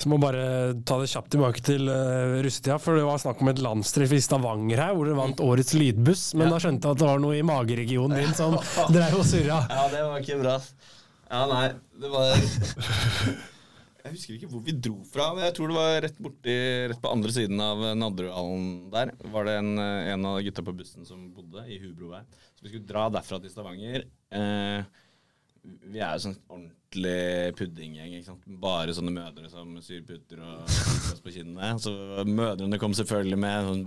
[0.00, 0.44] Så må bare
[0.88, 4.20] ta det kjapt tilbake til uh, russetida, for det var snakk om et landstreff i
[4.24, 7.38] Stavanger her, hvor dere vant årets lydbuss, men da skjønte jeg at det var noe
[7.38, 8.58] i mageregionen din som
[8.94, 9.62] dreiv og surra.
[9.72, 10.58] Ja, det var ikke bra.
[11.32, 11.64] Ja, nei,
[12.00, 12.36] det var
[14.02, 16.54] Jeg husker ikke hvor vi dro fra, men jeg tror det var rett borti
[16.90, 19.12] Rett på andre siden av Nadderudhallen der.
[19.34, 22.24] Var det en, en av gutta på bussen som bodde i Hubrovei.
[22.56, 24.08] Så vi skulle dra derfra til Stavanger.
[24.34, 24.82] Eh,
[25.62, 28.16] vi er jo sånn ordentlig puddinggjeng.
[28.18, 28.48] ikke sant?
[28.62, 31.70] Bare sånne mødre som syr putter og spiser oss på kinnene.
[31.82, 31.92] Så
[32.26, 33.84] mødrene kom selvfølgelig med sånn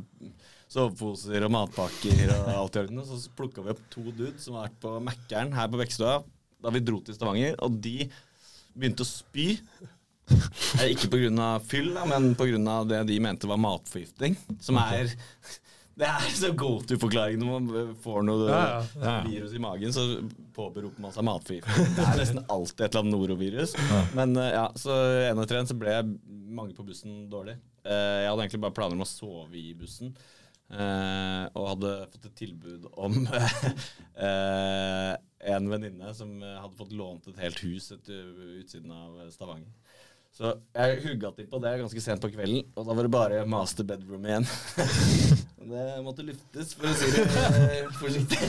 [0.71, 3.03] soveposer og matpakker og alt i orden.
[3.03, 6.21] Så plukka vi opp to dudes som har vært på Mækkern her på Bekkestua
[6.63, 8.07] da vi dro til Stavanger, og de
[8.73, 9.51] begynte å spy
[10.89, 11.49] Ikke pga.
[11.61, 12.79] fyll, da, men pga.
[12.89, 14.35] det de mente var matforgiftning.
[14.61, 15.11] Som er
[15.95, 18.79] Det er så go to-forklaring når man får noe Ja, ja.
[18.99, 19.11] Ja.
[19.23, 20.01] virus i magen, så
[20.57, 21.93] påberoper man seg matforgiftning.
[21.95, 23.75] Det er nesten alltid et eller annet norovirus.
[24.17, 24.91] Men eh, ja, så
[25.29, 25.93] en etter en så ble
[26.51, 27.55] mange på bussen dårlig.
[27.87, 30.11] Eh, Jeg hadde egentlig bare planer om å sove i bussen.
[30.67, 33.15] eh, og hadde fått et tilbud om
[34.27, 35.13] eh,
[35.55, 39.71] en venninne som eh, hadde fått lånt et helt hus etter utsiden av Stavanger.
[40.35, 43.43] Så jeg hugga til på det ganske sent på kvelden, og da var det bare
[43.47, 44.47] master bedroom igjen.
[45.71, 47.21] det måtte luftes, for å si det
[47.61, 48.41] eh, forsiktig.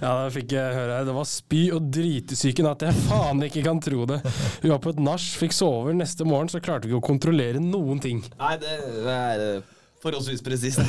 [0.00, 3.82] Ja, da fikk jeg høre Det var spy og dritesyken at jeg faen ikke kan
[3.84, 4.22] tro det.
[4.62, 5.92] Hun var på et nach, fikk sove.
[5.98, 8.24] Neste morgen så klarte vi ikke å kontrollere noen ting.
[8.40, 10.80] Nei, det, det er eh, forholdsvis presist.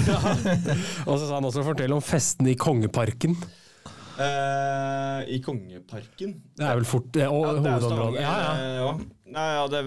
[1.09, 3.36] Og så sa han også fortell om festene i Kongeparken.
[4.21, 6.36] Eh, I Kongeparken.
[6.58, 8.21] Det er vel fort eh, Ja, hovedområdet.
[8.21, 8.56] Ja, ja.
[8.62, 8.93] eh, ja.
[9.34, 9.84] Nei, ja, det,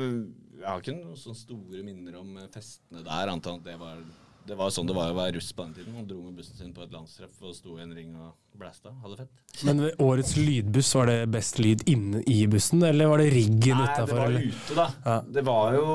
[0.58, 4.00] jeg har ikke noen sånne store minner om festene der, annet enn at det var
[4.46, 5.94] det var sånn det var å være russ på den tiden.
[5.96, 8.92] Man dro med bussen sin på et landstreff og sto i en ring og blæsta.
[9.02, 9.62] Hadde fett.
[9.66, 13.88] Men årets lydbuss, var det best lyd inne i bussen, eller var det riggen Nei,
[13.98, 14.86] det var ute, da.
[15.02, 15.16] Ja.
[15.38, 15.88] Det var jo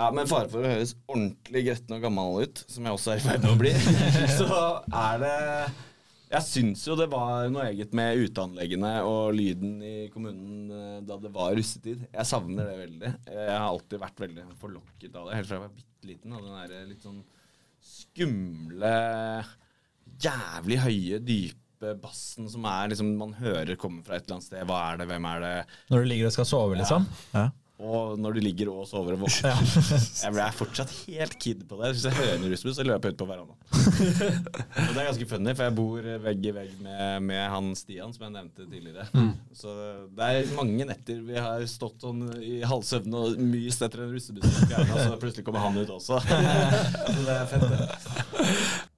[0.00, 3.20] Ja, med fare for å høres ordentlig gretten og gammel ut, som jeg også er
[3.20, 3.72] i ferd med å bli,
[4.40, 5.36] så er det
[6.30, 11.16] Jeg syns jo det var noe eget med uteanleggene og lyden i kommunen eh, da
[11.18, 12.04] det var russetid.
[12.12, 13.10] Jeg savner det veldig.
[13.34, 16.36] Jeg har alltid vært veldig forlokket av det, helt fra jeg var bitte liten.
[16.36, 17.24] Av den der litt sånn
[17.80, 18.94] skumle,
[20.20, 24.62] jævlig høye, dype bassen som er liksom man hører kommer fra et eller annet sted.
[24.68, 25.52] Hva er det, hvem er det?
[25.90, 27.08] Når du ligger og skal sove, liksom?
[27.32, 27.46] Ja.
[27.46, 27.48] Ja.
[27.80, 29.56] Og når du ligger og sover og våkner.
[30.20, 31.94] Jeg er fortsatt helt kid på det.
[31.94, 33.56] Hvis jeg hører en russbuss, så løper jeg ut på verandaen.
[34.88, 38.12] Og det er ganske funny, for jeg bor vegg i vegg med, med han Stian,
[38.14, 39.06] som jeg nevnte tidligere.
[39.56, 39.74] Så
[40.16, 44.60] det er mange netter vi har stått sånn i halvsøvn og myst etter en russebuss,
[44.68, 46.20] og så plutselig kommer han ut også.
[47.10, 48.90] Så det er fett, det.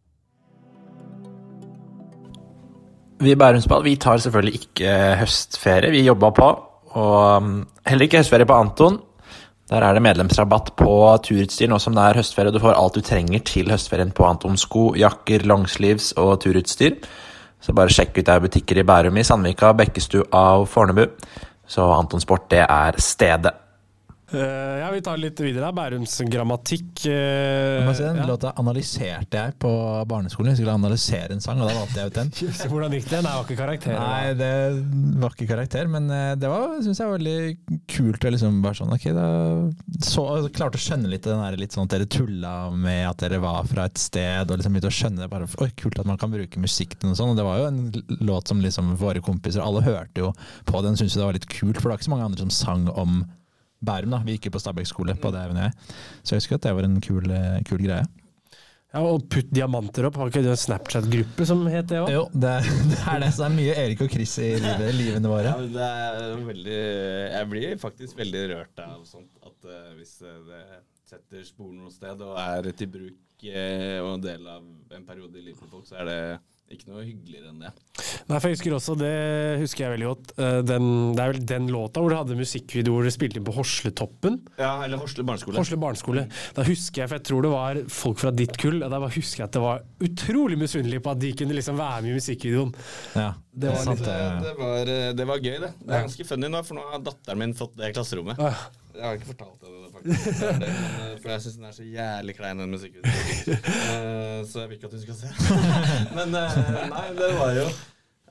[3.22, 6.50] Vi i Bærumsball vi tar selvfølgelig ikke høstferie, vi jobba på.
[6.98, 7.54] Og um,
[7.88, 9.00] heller ikke høstferie på Anton.
[9.72, 10.92] Der er det medlemsrabatt på
[11.24, 12.52] turutstyr nå som det er høstferie.
[12.52, 14.58] Du får alt du trenger til høstferien på Anton.
[14.60, 16.98] Sko, jakker, longsleeves og turutstyr.
[17.62, 20.26] Så bare sjekk ut det er butikker i Bærum, i Sandvika, Bekkestua
[20.58, 21.06] og Fornebu.
[21.64, 23.54] Så Anton Sport, det er stedet.
[24.34, 25.68] Eh, ja, vi tar litt videre.
[25.76, 27.04] Bærums grammatikk.
[27.04, 28.26] Uh, si, den ja.
[28.28, 29.72] låta analyserte jeg på
[30.08, 30.52] barneskolen.
[30.52, 32.32] Jeg skulle analysere en sang, og da valgte jeg ut den.
[32.72, 33.20] Hvordan gikk det?
[33.20, 33.98] Nei, det var ikke karakter.
[33.98, 34.52] Nei, det
[35.22, 38.78] var ikke karakter, men eh, det var, synes jeg var veldig kult å liksom bare
[38.80, 39.26] sånn, ok, da
[40.06, 43.42] så, klarte å skjønne litt den der, litt sånn at dere tulla med at dere
[43.42, 46.20] var fra et sted, og liksom begynte å skjønne det bare, oi, kult at man
[46.20, 49.22] kan bruke musikk til noe sånt, og det var jo en låt som liksom våre
[49.24, 50.32] kompiser, alle hørte jo
[50.68, 52.44] på den, syntes jo det var litt kult, for det var ikke så mange andre
[52.46, 53.22] som sang om
[53.82, 55.72] Bærum da, vi gikk jo på Stabæk skole, på det og jeg.
[56.22, 58.04] Så jeg husker at det var en kul, eh, kul greie.
[58.92, 62.10] Ja, og Putt diamanter opp, har ikke du en Snapchat-gruppe som het det òg?
[62.12, 62.52] Jo, det,
[62.90, 65.54] det er det, så det er mye Erik og Chris i livet, livene våre.
[65.54, 66.80] Ja, men det er veldig
[67.32, 69.30] Jeg blir faktisk veldig rørt av sånt.
[69.40, 70.64] At uh, hvis eh, det
[71.08, 75.40] setter spor noe sted og er til bruk uh, og en del av en periode
[75.40, 76.20] i livet til folk, så er det
[76.76, 77.70] ikke noe hyggeligere enn det.
[78.28, 79.12] Nei, for jeg husker også, det
[79.62, 82.94] husker jeg veldig godt, eh, den, det er vel den låta hvor du hadde musikkvideo
[82.96, 84.38] hvor dere spilte inn på Horsletoppen.
[84.60, 85.58] Ja, eller Horsle barneskole.
[85.60, 86.26] Horsle barneskole.
[86.56, 89.14] Da husker jeg, for jeg tror det var folk fra ditt kull, og da bare
[89.16, 92.18] husker jeg at det var utrolig misunnelig på at de kunne liksom være med i
[92.20, 92.74] musikkvideoen.
[93.18, 94.46] Ja, Det var sant, det, det.
[94.46, 95.72] det, var, eh, det var gøy, det.
[95.82, 98.40] Det er ganske funny nå, for nå har datteren min fått det i klasserommet.
[98.40, 100.26] Ah, Jeg har ikke fortalt deg det, faktisk.
[100.40, 103.58] Det men, eh, for jeg syns den er så jævlig klein, den musikkvideoen.
[103.62, 105.32] Uh, så jeg vil ikke at hun skal se.
[106.18, 107.66] men uh, nei, det var jo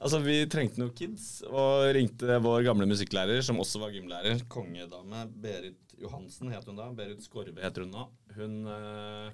[0.02, 5.28] Altså, Vi trengte noen kids, og ringte vår gamle musikklærer, som også var gymlærer, kongedame
[5.43, 6.88] Berit Johansen het hun da.
[6.97, 8.08] Berit Skorve heter hun nå.
[8.34, 9.30] Hun uh,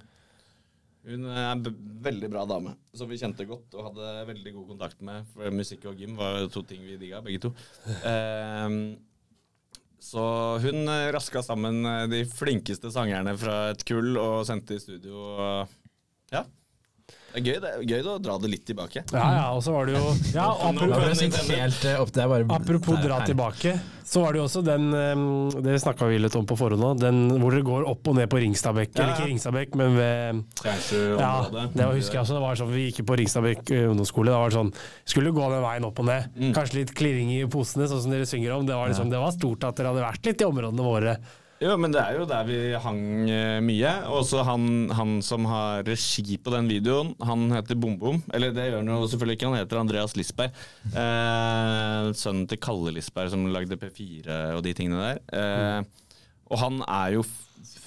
[1.08, 1.64] hun er en
[2.04, 5.28] veldig bra dame, som vi kjente godt og hadde veldig god kontakt med.
[5.32, 7.54] For musikk og gym var to ting vi digga, begge to.
[8.04, 8.98] Ehm,
[10.00, 10.24] så
[10.64, 15.66] hun eh, raska sammen eh, de flinkeste sangerne fra et kull og sendte i studio.
[16.34, 16.44] Ja.
[17.38, 19.04] Gøy, det er gøy å dra det litt tilbake.
[19.14, 22.48] ja, ja, og så var det jo ja, apropos, det ikke helt opp, det bare
[22.58, 23.76] apropos dra tilbake,
[24.08, 24.86] så var det jo også den
[25.64, 28.30] Det snakka vi litt om på forhånd òg, den hvor dere går opp og ned
[28.32, 28.94] på Ringstadbekk.
[28.96, 30.44] Ja, Eller ikke Ringstadbekk, men ved
[31.20, 32.38] Ja, det var, husker jeg også.
[32.38, 34.32] Det var sånn, vi gikk på Ringstadbekk eh, ungdomsskole.
[34.32, 34.72] Det var sånn,
[35.08, 36.30] skulle gå den veien opp og ned.
[36.38, 36.54] Mm.
[36.56, 38.64] Kanskje litt klirring i posene, sånn som dere synger om.
[38.70, 41.18] Det var, liksom, det var stort at dere hadde vært litt i områdene våre.
[41.58, 43.00] Jo, men det er jo der vi hang
[43.34, 43.92] eh, mye.
[44.12, 48.20] Og også han, han som har regi på den videoen, han heter BomBom.
[48.38, 50.60] Eller det gjør han jo selvfølgelig ikke, han heter Andreas Lisberg.
[50.92, 55.24] Eh, sønnen til Kalle Lisberg som lagde P4 og de tingene der.
[55.34, 56.14] Eh,
[56.52, 57.26] og han er jo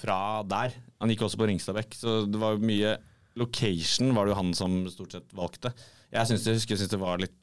[0.01, 0.75] fra der.
[0.99, 2.97] Han gikk også på Ringstadbekk, så det var jo mye
[3.39, 5.71] Location var det jo han som stort sett valgte.
[6.11, 7.37] Jeg syns husker jeg synes det var litt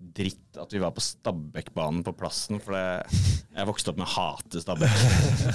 [0.00, 3.20] dritt at vi var på Stabbekkbanen på plassen, for det,
[3.52, 5.04] jeg vokste opp med å hate Stabekk.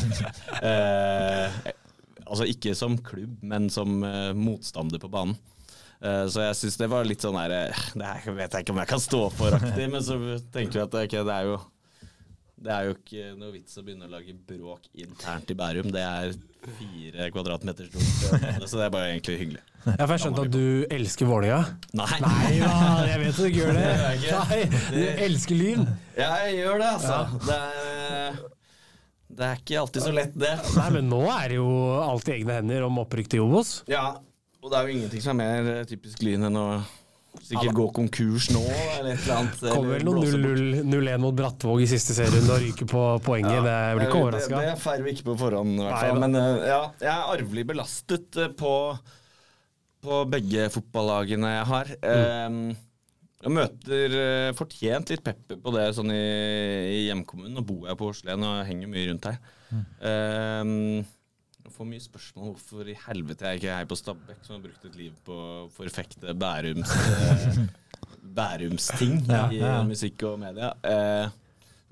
[0.70, 1.60] eh,
[2.26, 5.38] altså ikke som klubb, men som eh, motstander på banen.
[6.06, 8.74] Eh, så jeg syns det var litt sånn her eh, Det her vet jeg ikke
[8.76, 10.20] om jeg kan stå for-aktig, men så
[10.54, 11.60] tenker vi at okay, det er jo
[12.56, 15.90] det er jo ikke noe vits å begynne å lage bråk internt i Bærum.
[15.92, 16.36] Det er
[16.80, 19.64] fire kvadratmeter stort, så det er bare egentlig hyggelig.
[19.86, 21.76] Ja, for jeg skjønte at du elsker Vålerenga.
[22.00, 22.72] Nei, Nei da,
[23.06, 23.90] jeg vet at du gjør det.
[24.40, 25.86] Nei, du elsker Lyn.
[26.16, 27.20] Ja, jeg gjør det, altså.
[27.46, 28.40] Det, er,
[29.36, 30.56] det er ikke alltid så lett, det.
[30.80, 31.70] Nei, men nå er det jo
[32.08, 33.78] alt i egne hender om opprykk til Obos.
[33.92, 34.14] Ja,
[34.64, 36.70] og det er jo ingenting som er mer typisk Lyn enn å
[37.44, 38.62] sikkert gå konkurs nå,
[39.00, 39.60] eller et eller annet.
[39.74, 43.60] Kommer vel noen 0-0 0-1 mot Brattvåg i siste serien og ryker på poenget.
[43.66, 44.64] Det blir ikke Det, overraska.
[44.64, 46.20] det feirer vi ikke på forhånd, i hvert fall.
[46.20, 48.74] Nei, Men eh, ja, jeg er arvelig belastet eh, på,
[50.06, 51.94] på begge fotballagene jeg har.
[52.02, 52.70] Mm.
[52.72, 52.82] Eh,
[53.46, 56.24] jeg møter eh, fortjent litt pepper på det sånn i,
[56.96, 57.54] i hjemkommunen.
[57.60, 59.38] Nå bor jeg på Åslen og henger mye rundt her.
[59.70, 59.86] Mm.
[60.02, 61.06] Jeg
[61.76, 64.88] får mye spørsmål hvorfor i helvete jeg ikke er her på Stabæk, som har brukt
[64.90, 67.60] et liv på å forfekte Bærums eh,
[68.36, 69.76] Bærumsting Ja, i ja.
[69.88, 70.72] musikk og media.
[70.84, 71.30] Eh,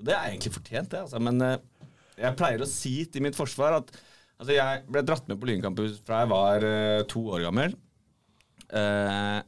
[0.04, 1.04] det er egentlig fortjent, det.
[1.06, 1.20] Altså.
[1.22, 1.56] Men eh,
[2.20, 6.00] jeg pleier å si til mitt forsvar at altså, jeg ble dratt med på Lyncampus
[6.06, 7.76] fra jeg var eh, to år gammel.
[8.74, 9.40] Eh,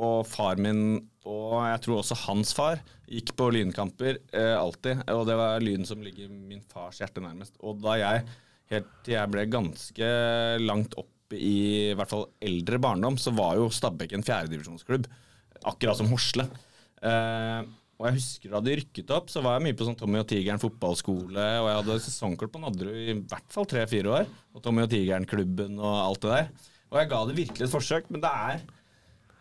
[0.00, 5.02] og far min, og jeg tror også hans far, gikk på lynkamper eh, alltid.
[5.12, 7.58] Og det var Lyn som ligger min fars hjerte nærmest.
[7.60, 8.24] Og da jeg,
[8.70, 10.12] helt til jeg ble ganske
[10.62, 15.06] langt opp i, i hvert fall eldre barndom, så var jo Stabæk en fjerdedivisjonsklubb.
[15.68, 16.46] Akkurat som Horsle.
[17.04, 17.60] Eh,
[18.00, 20.28] og jeg husker da de rykket opp, så var jeg mye på sånn Tommy og
[20.30, 24.30] Tigeren fotballskole, og jeg hadde sesongkort på Nadderud i hvert fall tre-fire år.
[24.56, 26.70] Og Tommy og Tigeren-klubben og alt det der.
[26.90, 28.62] Og jeg ga det virkelig et forsøk, men det er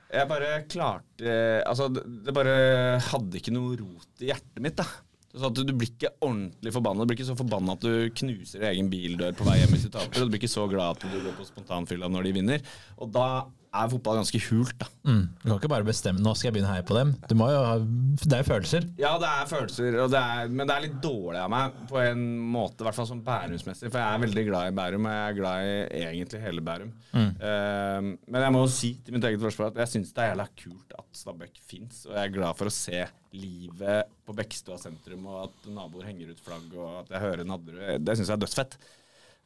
[0.09, 1.33] Jeg bare klarte
[1.65, 4.85] Altså, det, bare hadde ikke noe rot i hjertet mitt, da.
[5.29, 7.05] Så at du blir ikke ordentlig forbanna.
[7.05, 9.91] Du blir ikke så forbanna at du knuser egen bildør på vei hjem hvis du
[9.93, 10.23] taper.
[10.23, 12.63] Og du blir ikke så glad at du går på spontanfylla når de vinner.
[12.97, 13.27] Og da
[13.69, 14.88] er fotball ganske hult, da.
[15.05, 15.25] Mm.
[15.41, 17.12] Du kan ikke bare bestemme nå skal jeg begynne å heie på dem.
[17.29, 18.88] Du må jo ha, det er jo følelser.
[19.01, 21.99] Ja, det er følelser, og det er, men det er litt dårlig av meg på
[22.01, 25.15] en måte, i hvert fall som Bærumsmessig, for jeg er veldig glad i Bærum, og
[25.15, 26.95] jeg er glad i egentlig hele Bærum.
[27.13, 30.34] Eh, men jeg må jo si til mitt eget forsvar at jeg syns det er
[30.34, 33.05] jævla kult at Stabæk fins, og jeg er glad for å se
[33.38, 38.01] livet på Bekkestua sentrum, og at naboer henger ut flagg, og at jeg hører Nadderud.
[38.01, 38.77] Det syns jeg er dødsfett.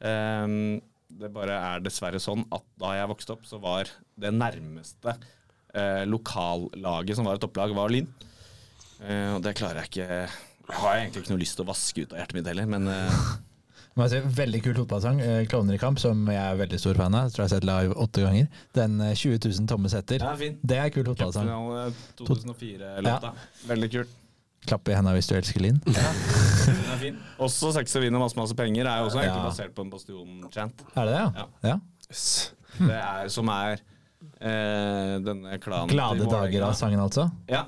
[0.04, 0.58] Eh,
[1.08, 3.90] det bare er dessverre sånn at da jeg vokste opp, så var
[4.20, 5.14] det nærmeste
[5.74, 8.08] eh, lokallaget som var et topplag, var Lyn.
[9.04, 12.04] Eh, og det klarer jeg ikke Jeg har egentlig ikke noe lyst til å vaske
[12.04, 13.20] ut av hjertet mitt heller, men eh,
[14.10, 17.30] si, veldig kul fotballsang, eh, 'Klovner i kamp', som jeg er veldig stor fan av.
[17.30, 18.50] Tror jeg har sett live åtte ganger.
[18.74, 20.24] Den eh, 20 000 tomme setter.
[20.24, 20.58] er.
[20.62, 21.50] Det er kul fotballsang.
[21.52, 21.88] Cupfinale
[22.24, 23.34] 2004-låta.
[23.70, 24.20] Veldig kult.
[24.66, 25.80] Klapp i henda hvis du elsker Linn.
[25.92, 27.16] Er.
[27.42, 29.48] Også 'Sex og vin og masse masse penger' er jo også egentlig Ja.
[29.50, 30.84] basert på en Bastion-chant.
[30.96, 31.30] Er det det, ja?
[31.36, 31.68] Ja.
[31.68, 31.78] ja.
[32.78, 33.76] Det er, som er
[34.40, 37.28] eh, denne klanen Glade dager av sangen, altså?
[37.48, 37.66] Ja.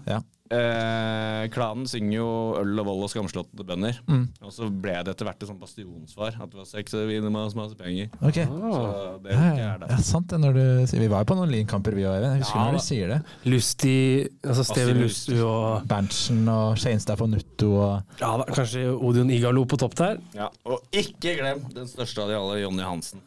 [0.50, 0.56] Ja.
[0.56, 2.26] Eh, klanen synger jo
[2.60, 3.98] øl og vold og skamslåtte bønder.
[4.08, 4.24] Mm.
[4.46, 6.36] Og så ble det etter hvert et sånt bastionsvar.
[6.42, 8.08] At det var sex og vin og masse, masse penger.
[8.20, 8.38] Ok.
[8.46, 8.84] Så
[9.24, 10.40] det Ja, ikke ja, er ja, sant det.
[10.42, 12.36] Når du, sier- vi var jo på noen Lean-kamper, vi òg, Even.
[12.36, 13.20] Jeg husker Ja, når du sier det.
[13.44, 13.96] Lusti,
[14.44, 15.02] altså Steven.
[15.02, 19.94] Lustu og Berntsen og Skeinstad på Nutto og ja, da, kanskje Odion Igalo på topp
[19.98, 20.18] der.
[20.34, 23.20] Ja, og ikke glem den største av de alle, Jonny Hansen.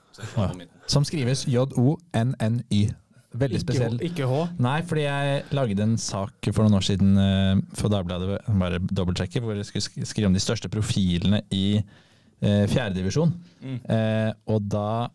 [0.87, 2.89] Som skrives J-O-N-N-Y.
[3.37, 3.99] Veldig spesiell.
[4.01, 4.41] Ikke, H.
[4.57, 9.43] Nei, fordi jeg lagde en sak for noen år siden uh, for Dagbladet, bare dobbeltsjekke,
[9.43, 13.35] hvor jeg skulle skrive om de største profilene i uh, fjerdedivisjon.
[13.61, 15.09] Eh, og da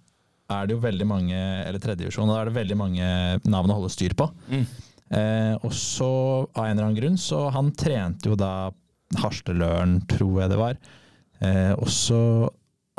[0.53, 3.07] er det jo veldig mange Eller tredjedivisjon, da er det veldig mange
[3.49, 4.29] navn å holde styr på.
[4.53, 4.67] Mm.
[5.15, 6.11] Uh, og så,
[6.55, 8.71] av en eller annen grunn, så han trente jo da
[9.21, 10.79] harsteløren, tror jeg det var.
[11.45, 12.21] Eh, og så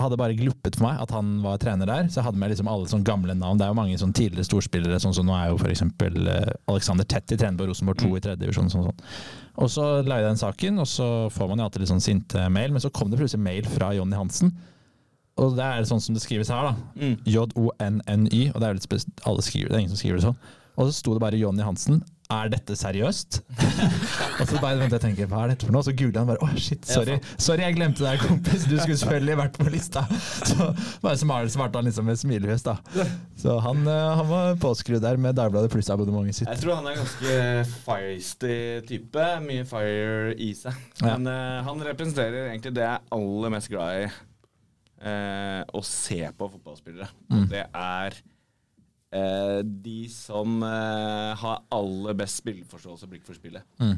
[0.01, 2.67] hadde bare gluppet for meg at han var trener der, så jeg hadde med liksom
[2.67, 3.59] alle sånne gamle navn.
[3.59, 5.85] Det er jo mange sånne tidligere storspillere, sånn som nå er jo f.eks.
[5.87, 8.67] Uh, Alexander Tetti trener på Rosenborg 2 i tredje divisjon.
[8.73, 9.05] Sånn, sånn.
[9.63, 12.47] Og så la jeg den saken, og så får man jo alltid litt sånn sinte
[12.51, 14.51] mail, men så kom det plutselig mail fra Jonny Hansen.
[15.39, 16.99] Og det er sånn som det skrives her, da.
[16.99, 17.15] Mm.
[17.31, 20.27] J-O-N-N-Y, og det er jo litt spes alle skriver, det er ingen som skriver det
[20.27, 20.43] sånn.
[20.75, 22.03] Og så sto det bare Jonny Hansen.
[22.33, 23.39] Er dette seriøst?
[24.39, 25.85] og så bare venter jeg tenker, hva er dette for noe?
[25.85, 29.37] Så googler han bare, å shit, sorry, sorry jeg glemte deg, kompis, du skulle selvfølgelig
[29.41, 30.05] vært på lista.
[30.49, 30.69] Så
[31.03, 32.77] bare svarte han liksom med smilefjes, da.
[33.39, 36.49] Så han, eh, han var påskrudd der med Dagbladet Pluss-abonnementet sitt.
[36.49, 37.39] Jeg tror han er ganske
[37.85, 38.59] feisty
[38.89, 39.25] type.
[39.45, 40.77] Mye fire i seg.
[41.01, 41.15] Ja.
[41.15, 46.21] Men eh, han representerer egentlig det jeg er aller mest glad i eh, å se
[46.37, 47.09] på fotballspillere.
[47.33, 48.17] Og det er
[49.15, 53.65] eh, de som eh, har aller best spilleforståelse og blikk for spillet.
[53.81, 53.97] Mm.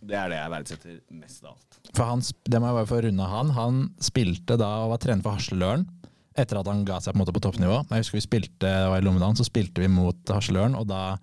[0.00, 1.80] Det er det jeg verdsetter mest av alt.
[1.90, 3.50] For han, det må jeg bare få runde han.
[3.56, 5.84] Han spilte da og var trener for Hasleløren.
[6.38, 7.82] Etter at han ga seg på en måte på toppnivå.
[7.90, 10.78] Jeg husker vi spilte det var i Lommedalen, så spilte vi mot Hasleløren.
[10.78, 11.18] og da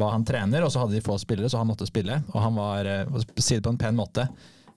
[0.00, 2.22] var han trener, og så hadde de få spillere, så han måtte spille.
[2.32, 4.28] Og han var, eh, på en pen måte,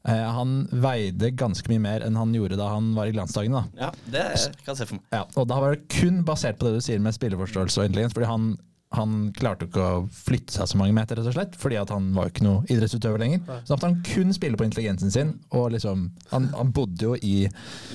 [0.08, 3.64] eh, han veide ganske mye mer enn han gjorde da han var i glansdagene.
[3.64, 3.88] da.
[3.88, 4.28] Ja, det
[4.66, 5.08] kan jeg se for meg.
[5.16, 8.14] Ja, og da var det kun basert på det du sier med spilleforståelse og intelligens.
[8.18, 8.48] fordi han,
[8.94, 12.12] han klarte ikke å flytte seg så mange meter, rett og slett, fordi at han
[12.14, 13.40] var jo ikke noe idrettsutøver lenger.
[13.64, 17.16] Så da måtte han kun spille på intelligensen sin, og liksom Han, han bodde jo
[17.18, 17.48] i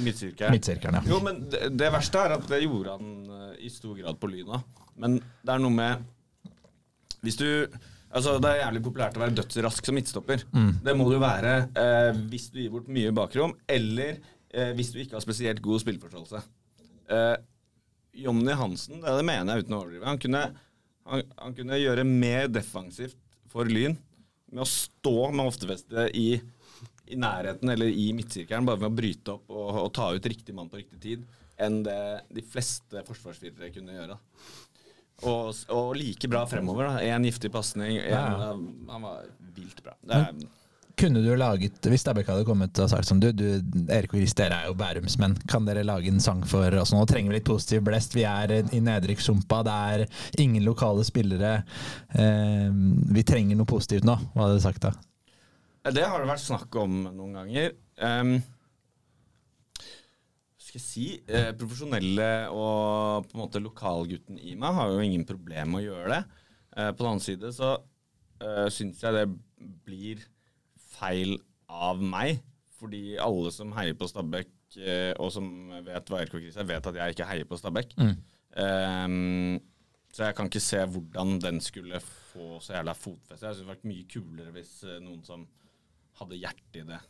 [0.02, 0.50] Midtsirkelen.
[0.56, 0.98] midtsirkelen.
[0.98, 1.04] Ja.
[1.12, 4.32] Jo, men det, det verste er at det gjorde han eh, i stor grad på
[4.32, 4.62] Lyna.
[4.98, 6.02] Men det er noe med
[7.22, 7.46] Hvis du
[8.08, 10.44] Altså, Det er jævlig populært å være dødsrask som midtstopper.
[10.84, 14.16] Det må du være eh, hvis du gir bort mye bakrom, eller
[14.50, 16.40] eh, hvis du ikke har spesielt god spilleforståelse.
[17.12, 17.36] Eh,
[18.24, 20.44] Jonny Hansen, det, det mener jeg uten å overdrive, han kunne,
[21.08, 23.18] han, han kunne gjøre mer defensivt
[23.52, 23.96] for Lyn
[24.48, 26.38] med å stå med hoftefestet i,
[27.12, 30.56] i nærheten eller i midtsirkelen, bare ved å bryte opp og, og ta ut riktig
[30.56, 31.28] mann på riktig tid,
[31.60, 32.00] enn det
[32.32, 34.16] de fleste forsvarsfiltre kunne gjøre.
[35.26, 36.92] Og, og like bra fremover.
[36.92, 37.96] da Én giftig pasning.
[37.98, 38.54] Ja,
[38.88, 39.96] Han var vilt bra.
[40.14, 40.32] Er,
[40.98, 44.34] Kunne du laget, Hvis Stabæk hadde kommet og sagt som du, du, Erik og Chris,
[44.34, 45.36] dere er jo bærumsmenn.
[45.50, 47.04] Kan dere lage en sang for oss nå?
[47.06, 48.16] Trenger vi litt positiv blest?
[48.18, 49.62] Vi er i nedrykkssumpa.
[49.66, 50.06] Det er
[50.42, 51.60] ingen lokale spillere.
[52.14, 52.70] Eh,
[53.14, 54.18] vi trenger noe positivt nå.
[54.34, 54.94] Hva hadde du sagt da?
[55.94, 57.70] det har det vært snakk om noen ganger.
[58.02, 58.34] Um,
[60.68, 65.24] skal jeg si eh, Profesjonelle og på en måte lokalgutten i meg har jo ingen
[65.28, 66.42] problem med å gjøre det.
[66.76, 67.72] Eh, på den annen side så
[68.44, 69.24] eh, syns jeg det
[69.86, 70.22] blir
[70.98, 71.38] feil
[71.68, 72.42] av meg.
[72.78, 75.48] Fordi alle som heier på Stabæk, eh, og som
[75.86, 77.96] vet hva RK Kris er, vet at jeg ikke heier på Stabæk.
[78.58, 79.58] Um,
[80.14, 83.46] så jeg kan ikke se hvordan den skulle få så jævla fotfeste.
[83.46, 85.44] Jeg synes det hadde vært mye kulere hvis eh, noen som
[86.20, 87.00] hadde hjerte i det,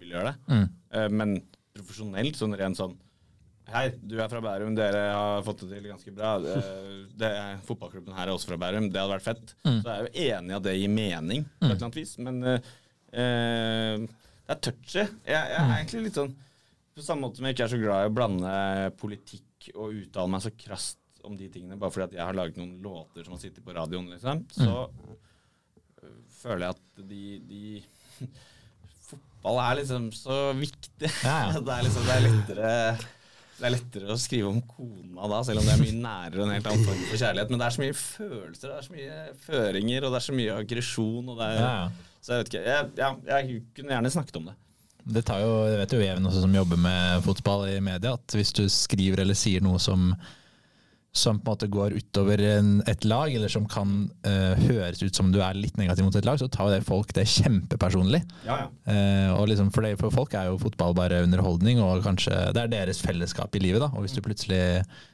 [0.00, 0.58] ville gjøre det.
[0.98, 1.36] Eh, men
[1.76, 2.98] profesjonelt, sånn rent sånn
[3.72, 6.32] Hei, du er fra Bærum, dere har fått det til ganske bra.
[6.42, 6.54] Det,
[7.16, 7.30] Det
[7.68, 9.52] fotballklubben her er også fra Bærum, det hadde vært fett.
[9.62, 12.16] Så jeg er jo enig i at det gir mening på et eller annet vis,
[12.20, 12.72] men eh,
[13.22, 15.04] eh, det er touchy.
[15.04, 16.34] Jeg, jeg er egentlig litt sånn
[16.92, 18.54] På samme måte som jeg ikke er så glad i å blande
[19.00, 22.58] politikk og uttale meg så krast om de tingene bare fordi at jeg har laget
[22.58, 25.12] noen låter som har sittet på radioen, liksom, så mm.
[26.42, 27.62] føler jeg at de, de
[29.12, 31.10] Fotball er liksom så viktig.
[31.22, 32.72] Ja, det er liksom det er lettere
[33.62, 36.48] det er lettere å skrive om kona da, selv om det er mye nærere enn
[36.48, 37.52] en helt annen form for kjærlighet.
[37.52, 40.34] Men det er så mye følelser, det er så mye føringer, og det er så
[40.34, 41.30] mye aggresjon.
[41.38, 41.76] Ja.
[42.18, 42.62] Så jeg vet ikke.
[42.66, 44.56] Jeg, ja, jeg kunne gjerne snakket om det.
[45.14, 48.36] Det tar jo, det vet jo Even også som jobber med fotball i media, at
[48.38, 50.10] hvis du skriver eller sier noe som
[51.12, 55.16] som på en måte går utover en, et lag, eller som kan uh, høres ut
[55.16, 58.22] som du er litt negativ mot et lag, så tar jo det folk det kjempepersonlig.
[58.46, 58.68] Ja, ja.
[58.88, 62.64] Uh, og liksom for, det, for folk er jo fotball bare underholdning, og kanskje det
[62.64, 63.84] er deres fellesskap i livet.
[63.84, 64.62] da, Og hvis du plutselig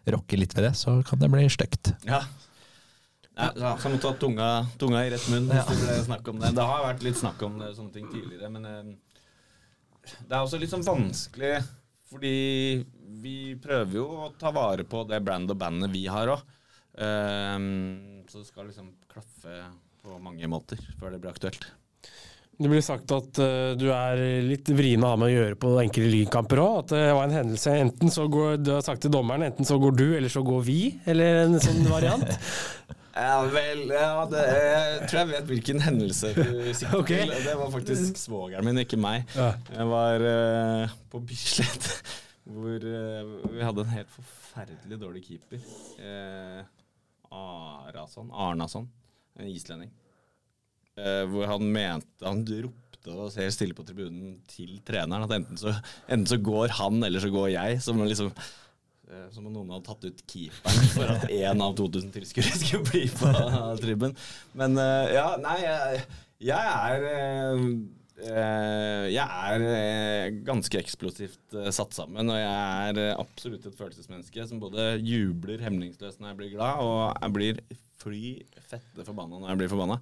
[0.06, 1.92] rokker litt ved det, så kan det bli stygt.
[2.06, 2.22] Ja.
[3.38, 4.46] Ja, så så jeg må ta tunga,
[4.78, 6.48] tunga i rett munn hvis det ble snakk om det.
[6.58, 9.28] Det har vært litt snakk om det, sånne ting tidligere, men uh,
[10.26, 11.56] det er også litt sånn vanskelig
[12.08, 12.84] fordi
[13.22, 16.54] vi prøver jo å ta vare på det brand og bandet vi har òg.
[16.98, 19.60] så det skal liksom klaffe
[20.02, 21.68] på mange måter før det blir aktuelt.
[22.58, 25.76] Det blir sagt at uh, du er litt vrien å ha med å gjøre på
[25.78, 26.78] enkelte lynkamper òg.
[26.80, 27.74] At det var en hendelse.
[27.84, 30.64] Enten så går du har sagt til dommeren, enten så går du, eller så går
[30.66, 30.80] vi.
[31.06, 32.26] Eller en sånn variant.
[33.18, 37.24] Ja vel, ja, det, jeg tror jeg vet hvilken hendelse du sikter okay.
[37.24, 37.32] til.
[37.48, 39.24] Det var faktisk svogeren min, ikke meg.
[39.34, 39.48] Ja.
[39.74, 41.88] Jeg var uh, på Bislett,
[42.54, 45.64] hvor uh, vi hadde en helt forferdelig dårlig keeper.
[45.98, 46.62] Uh,
[47.34, 48.86] Arason, Arnason,
[49.38, 49.90] en islending.
[50.98, 55.70] Hvor han mente Han ropte og ser stille på tribunen til treneren at enten så,
[56.08, 57.76] enten så går han, eller så går jeg.
[57.84, 58.32] Som liksom
[59.32, 63.04] som om noen hadde tatt ut keeperen for at én av 2000 tilskuere skulle bli
[63.08, 63.30] på
[63.80, 64.16] tribunen.
[64.58, 66.02] Men eh, ja, nei, jeg,
[66.50, 67.64] jeg er eh,
[68.28, 73.78] eh, Jeg er eh, ganske eksplosivt eh, satt sammen, og jeg er eh, absolutt et
[73.80, 77.62] følelsesmenneske som både jubler hemningsløst når jeg blir glad, og jeg blir
[77.98, 78.22] fly
[78.68, 80.00] fette forbanna når jeg blir forbanna.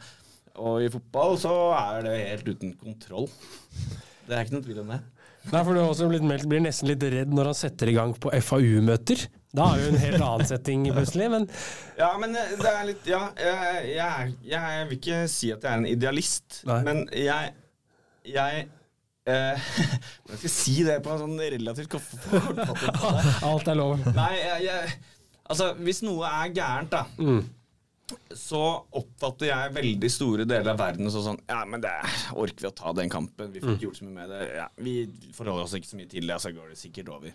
[0.57, 3.27] Og i fotball så er det helt uten kontroll.
[4.27, 5.03] Det er ikke noe tvil om det.
[5.53, 7.95] Nei, for du har også blitt meldt, blir nesten litt redd når han setter i
[7.97, 9.27] gang på FAU-møter.
[9.57, 11.47] Da er jo en helt annen setting plutselig, men
[11.97, 15.71] Ja, men eh, det er litt Ja, jeg, jeg, jeg vil ikke si at jeg
[15.73, 16.81] er en idealist, Nei.
[16.85, 17.55] men jeg
[18.27, 18.67] Jeg
[19.31, 19.71] eh,
[20.29, 22.65] jeg skal si det på en sånn relativt kort-
[23.49, 24.03] alt er lov.
[24.19, 24.97] Nei, jeg, jeg
[25.47, 27.45] Altså, hvis noe er gærent, da, Mm.
[28.39, 28.63] Så
[28.95, 31.93] oppfatter jeg veldig store deler av verden som sånn Ja, men det
[32.39, 33.51] orker vi å ta den kampen?
[33.55, 34.43] Vi får ikke gjort så mye med det.
[34.61, 34.95] Ja, vi
[35.35, 37.35] forholder oss ikke så mye til det, så går det sikkert over.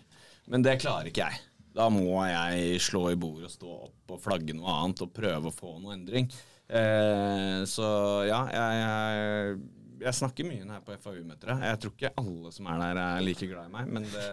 [0.52, 1.42] Men det klarer ikke jeg.
[1.76, 5.48] Da må jeg slå i bordet og stå opp og flagge noe annet og prøve
[5.48, 6.28] å få noe endring.
[6.68, 7.86] Eh, så
[8.28, 9.60] ja, jeg, jeg,
[10.06, 11.54] jeg snakker mye her er på FAU-møter.
[11.68, 14.28] Jeg tror ikke alle som er der, er like glad i meg, men det,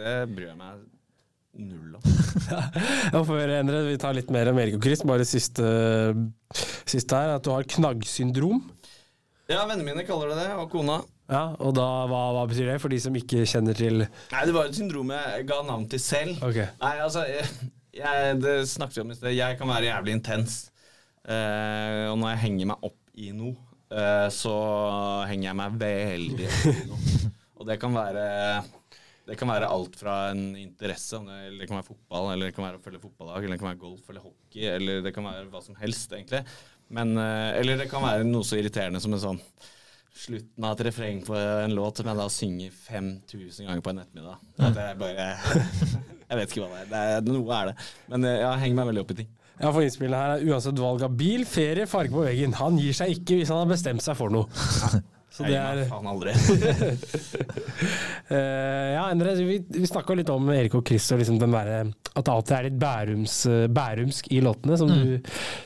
[0.00, 0.84] det bryr jeg meg
[1.58, 2.04] null om.
[3.14, 4.50] Ja, før Endre, vi tar litt mer
[4.82, 5.04] Chris.
[5.06, 5.64] Bare siste,
[6.84, 8.62] siste her, at du har knaggsyndrom.
[9.50, 11.02] Ja, vennene mine kaller det det, og kona.
[11.30, 14.52] Ja, og da, hva, hva betyr det, for de som ikke kjenner til Nei, det
[14.52, 16.40] var et syndrom jeg ga navn til selv.
[16.44, 16.68] Okay.
[16.82, 19.36] Nei, altså, jeg, jeg, det snakket vi om i sted.
[19.36, 20.58] Jeg kan være jævlig intens.
[21.24, 23.54] Eh, og når jeg henger meg opp i noe,
[23.88, 24.54] eh, så
[25.30, 27.30] henger jeg meg veldig opp i noe.
[27.64, 28.24] Og det kan være
[29.24, 32.66] det kan være alt fra en interesse, eller det kan være fotball, eller det kan
[32.66, 35.46] være å følge fotballag, eller det kan være golf eller hockey, eller det kan være
[35.52, 36.42] hva som helst, egentlig.
[36.92, 39.40] Men, eh, eller det kan være noe så irriterende som en sånn
[40.14, 44.02] slutten av et refreng på en låt som jeg da synger 5000 ganger på en
[44.04, 44.44] ettermiddag.
[44.62, 45.30] At jeg bare
[46.28, 46.90] Jeg vet ikke hva det er.
[46.92, 47.32] det er.
[47.34, 47.74] Noe er det.
[48.12, 49.32] Men eh, jeg henger meg veldig opp i ting.
[49.54, 52.56] Ja, for innspillet her er uansett valg av bil, ferie, farge på veggen.
[52.58, 54.48] Han gir seg ikke hvis han har bestemt seg for noe.
[55.34, 56.30] Så det er faen aldri.
[58.30, 58.36] uh,
[58.94, 61.80] ja, Endre, vi, vi snakka litt om Erik og Chris og liksom den derre
[62.14, 65.16] At det alltid er litt bærums, eh, bærumsk i låtene, som du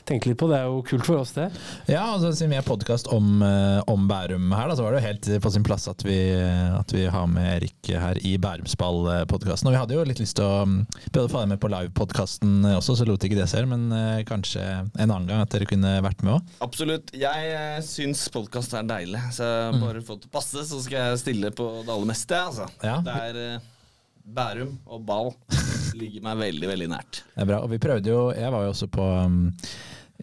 [0.09, 0.47] tenker litt på.
[0.49, 1.51] Det er jo kult for oss, det.
[1.85, 5.03] Ja, altså siden vi er podkast om, eh, om Bærum her, da, så var det
[5.03, 6.17] jo helt på sin plass at vi,
[6.73, 9.69] at vi har med Erik her i Bærumsball-podkasten.
[9.69, 10.79] Og vi hadde jo litt lyst til å mm,
[11.13, 13.69] prøve å få deg med på livepodkasten også, så lot ikke det seg.
[13.69, 13.93] Men
[14.25, 16.57] kanskje en annen gang at dere kunne vært med òg.
[16.65, 17.13] Absolutt.
[17.13, 19.21] Jeg syns podkast er deilig.
[19.37, 19.45] Så
[19.81, 22.39] bare fått til å passe, så skal jeg stille på det aller meste.
[22.39, 22.69] Altså.
[22.85, 22.97] Ja.
[23.05, 23.67] Det er eh,
[24.29, 25.31] Bærum og ball
[25.99, 27.23] ligger meg veldig, veldig nært.
[27.33, 27.61] Det er bra.
[27.63, 29.39] Og vi prøvde jo Jeg var jo også på um,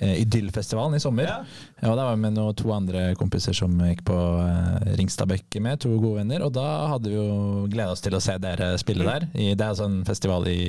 [0.01, 1.27] eh, Idyllfestivalen i sommer.
[1.27, 1.39] Ja.
[1.81, 5.63] Ja, og Der var vi med noen, to andre kompiser som gikk på uh, Ringstadbekke
[5.65, 6.45] med, to gode venner.
[6.47, 9.27] Og da hadde vi jo gleda oss til å se dere spille der.
[9.35, 10.61] I, det er altså en festival i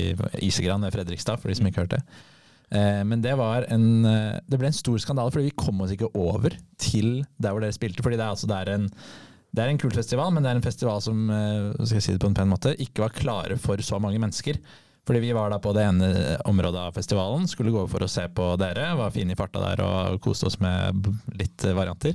[0.42, 2.18] Isegran ved Fredrikstad, for de som ikke hørte det.
[2.70, 5.94] Eh, men det var en eh, Det ble en stor skandale, fordi vi kom oss
[5.94, 8.04] ikke over til der hvor dere spilte.
[8.04, 8.90] Fordi det er altså det er en
[9.48, 12.12] det er en kul festival, men det er en festival som eh, skal jeg si
[12.14, 14.58] det på en pen måte, ikke var klare for så mange mennesker.
[15.08, 16.08] Fordi vi var da på det ene
[16.44, 18.90] området av festivalen, skulle gå for å se på dere.
[18.98, 21.08] Var fine i farta der og koste oss med
[21.40, 22.12] litt varianter.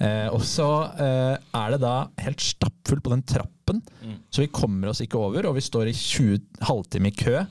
[0.00, 0.70] Eh, og så
[1.04, 3.84] eh, er det da helt stappfullt på den trappen,
[4.32, 5.50] så vi kommer oss ikke over.
[5.50, 7.44] Og vi står i 20 halvtime i kø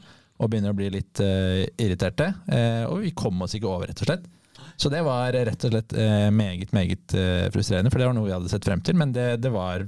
[0.43, 2.29] og begynner å bli litt uh, irriterte.
[2.49, 4.29] Uh, og vi kom oss ikke over, rett og slett.
[4.79, 7.17] Så det var rett og slett uh, meget, meget
[7.53, 8.97] frustrerende, for det var noe vi hadde sett frem til.
[8.99, 9.85] Men det, det var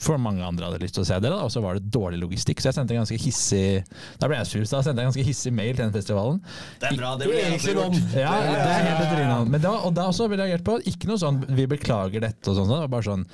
[0.00, 2.62] for mange andre hadde lyst til å se det, og så var det dårlig logistikk.
[2.62, 3.82] Så jeg sendte en ganske hissig
[4.16, 6.38] Da ble jeg sur, så da sendte jeg en ganske hissig mail til den festivalen.
[6.80, 7.10] Det er bra.
[7.20, 7.98] Det blir egentlig gjort.
[8.16, 9.50] Ja, det er helt etter.
[9.52, 12.48] Men da, og da også ble jeg reagert på ikke noe sånn 'vi beklager dette'
[12.48, 12.72] og sånn.
[12.72, 13.26] Det var bare sånn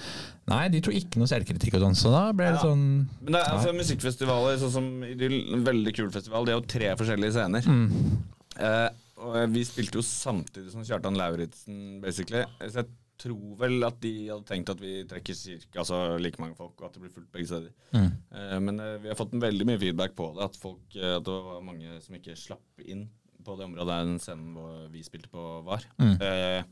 [0.47, 2.63] Nei, de tok ikke noe selvkritikk og sånn, så da ble det Ja.
[2.63, 2.85] sånn
[3.23, 6.45] Men det er altså musikkfestivaler, sånn som Idyll, en veldig kul festival.
[6.47, 7.67] Det er jo tre forskjellige scener.
[8.57, 8.89] Eh,
[9.19, 12.45] og vi spilte jo samtidig som Kjartan Lauritzen, basically.
[12.61, 12.89] Så jeg
[13.19, 16.87] tror vel at de hadde tenkt at vi trekker cirka altså, like mange folk, og
[16.91, 17.71] at det blir fullt begge steder.
[17.97, 21.17] Eh, men eh, vi har fått en veldig mye feedback på det, at, folk, eh,
[21.17, 23.09] at det var mange som ikke slapp inn
[23.47, 25.83] på det området der den scenen vi spilte på, var.
[26.01, 26.63] Eh,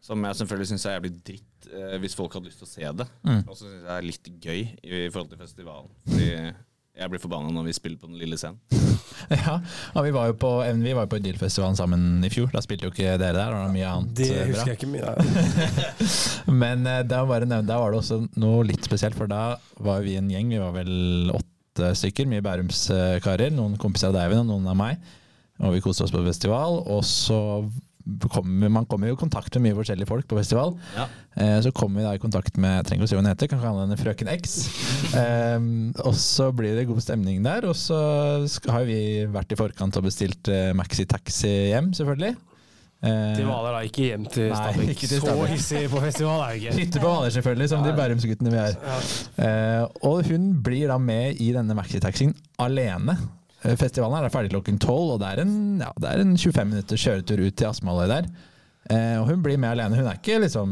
[0.00, 2.90] som jeg selvfølgelig syns er jævlig dritt eh, hvis folk hadde lyst til å se
[3.02, 3.06] det.
[3.44, 4.66] Og så syns jeg det er litt gøy i,
[5.04, 5.90] i forhold til festivalen.
[6.08, 6.30] Fordi
[7.00, 8.60] jeg blir forbanna når vi spiller på den lille scenen.
[9.30, 9.58] Ja,
[9.94, 10.48] og vi var jo på,
[10.80, 12.48] vi var jo på Idylfestivalen sammen i fjor.
[12.54, 13.52] Da spilte jo ikke dere der.
[13.52, 14.46] Det var mye annet Det eh, bra.
[14.48, 16.54] husker jeg ikke mye.
[16.62, 19.42] Men eh, da, bare nevne, da var det også noe litt spesielt, for da
[19.84, 20.50] var vi en gjeng.
[20.54, 23.52] Vi var vel åtte stykker, mye Bærumskarer.
[23.54, 25.12] Noen kompiser av Deiven og noen av meg.
[25.60, 26.80] Og vi koste oss på festival.
[26.90, 27.38] Og så
[28.32, 30.74] kommer man kommer jo i kontakt med mye forskjellige folk på festival.
[30.96, 31.06] Ja.
[31.36, 33.50] Eh, så kommer vi da i kontakt med trenger ikke å si hva hun heter,
[33.52, 34.58] kan kalle henne Frøken X.
[35.16, 35.58] Eh,
[36.04, 37.66] og så blir det god stemning der.
[37.70, 37.98] Og så
[38.70, 39.00] har vi
[39.30, 42.36] vært i forkant og bestilt eh, Maxi Taxi hjem, selvfølgelig.
[43.00, 43.80] Eh, Til Hvaler, da.
[43.88, 45.04] Ikke hjem til Stabæk.
[45.08, 46.74] Så hissig på festival er vi ikke.
[46.82, 48.74] Hytte på Hvaler, selvfølgelig, som de Bærumsguttene vi er.
[49.40, 53.16] Eh, og hun blir da med i denne maxitaxien alene.
[53.64, 55.52] Eh, Festivalen er ferdig klokken tolv, og det er en,
[55.82, 58.30] ja, det er en 25 minutters kjøretur ut til Askmoløy der.
[58.90, 59.98] Eh, og hun blir med alene.
[60.00, 60.70] Hun er ikke liksom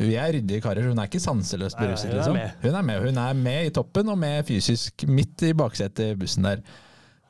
[0.00, 2.08] Vi er ryddige karer, hun er ikke sanseløst beruset.
[2.10, 2.38] hun Liksom.
[2.38, 2.54] med.
[2.62, 3.02] Hun er med.
[3.04, 6.62] Hun er med i toppen og med fysisk midt i baksetet i bussen der.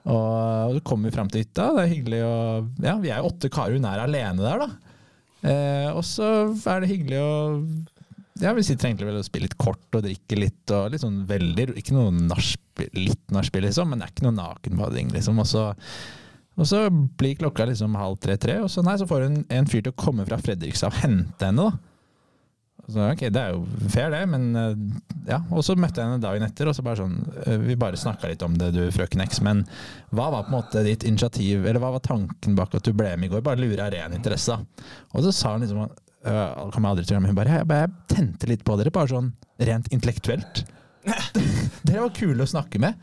[0.06, 1.66] Og så kommer vi fram til hytta.
[1.76, 2.38] Det er hyggelig å
[2.82, 4.70] Ja, vi er jo åtte karer, hun er alene der, da.
[5.42, 6.30] Eh, og så
[6.70, 7.66] er det hyggelig å
[8.40, 11.18] Ja, vi sitter egentlig vel og spiller litt kort og drikker litt og litt sånn
[11.28, 15.40] veldig Ikke noe nachspiel, litt nachspiel, liksom, men det er ikke noe nakenbading, liksom.
[15.42, 15.66] Og så,
[16.56, 19.84] og så blir klokka liksom halv tre-tre, og så, nei, så får hun en fyr
[19.84, 21.88] til å komme fra Fredrikstad og hente henne, da.
[22.88, 24.72] Så, ok, Det er jo fair, det, men eh,
[25.28, 25.38] ja.
[25.54, 27.14] Og så møtte jeg henne dagen etter, og så bare sånn
[27.44, 29.62] eh, Vi bare snakka litt om det, du frøken X, men
[30.10, 33.12] hva var på en måte ditt initiativ, eller hva var tanken bak at du ble
[33.14, 33.44] med i går?
[33.46, 34.88] Bare lure av ren interesse, da.
[35.12, 35.84] Og så sa hun liksom
[36.22, 38.76] det kommer jeg aldri til å glemme, hun bare jeg, bare jeg tente litt på
[38.78, 40.62] dere, bare sånn rent intellektuelt.
[41.86, 42.98] dere var kule å snakke med.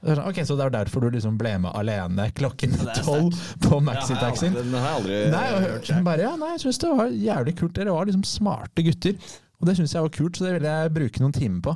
[0.00, 4.54] Sånn, Ok, Så det er derfor du liksom ble med alene klokken tolv på maxitaxien?
[4.56, 6.04] Den har jeg aldri Nei, og hørt Jeg.
[6.06, 7.74] bare, ja, nei, jeg synes det var jævlig kult.
[7.76, 9.16] Dere var liksom smarte gutter.
[9.60, 11.74] Og det syns jeg var kult, så det ville jeg bruke noen timer på.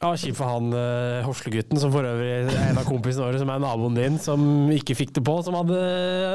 [0.00, 3.50] Ja, Kjipt for han uh, Hoslegutten, som for øvrig er en av kompisene våre, som
[3.52, 4.42] er naboen din, som
[4.72, 5.76] ikke fikk det på, som hadde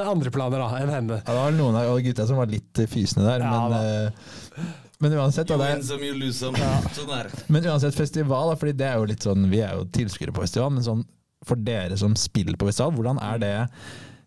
[0.05, 1.18] andre planer da, enn henne.
[1.24, 4.70] Ja, det var noen av gutta som var litt eh, fysende der, Ja, men, uh,
[5.01, 6.70] men uansett da, win some, some.
[6.93, 7.32] Sånn er.
[7.49, 10.45] Men uansett festival, da, fordi det er jo litt sånn Vi er jo tilskuere på
[10.45, 11.01] festival, men sånn
[11.45, 13.55] for dere som spiller på festival, hvordan er det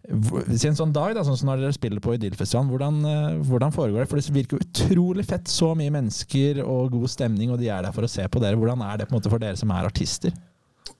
[0.08, 3.38] hvor- Si en sånn dag, da, sånn som når dere spiller på Idyllfestivalen, hvordan, eh,
[3.44, 4.08] hvordan foregår det?
[4.08, 5.44] For det virker utrolig fett.
[5.44, 8.56] Så mye mennesker og god stemning, og de er der for å se på dere.
[8.56, 10.32] Hvordan er det på en måte for dere som er artister?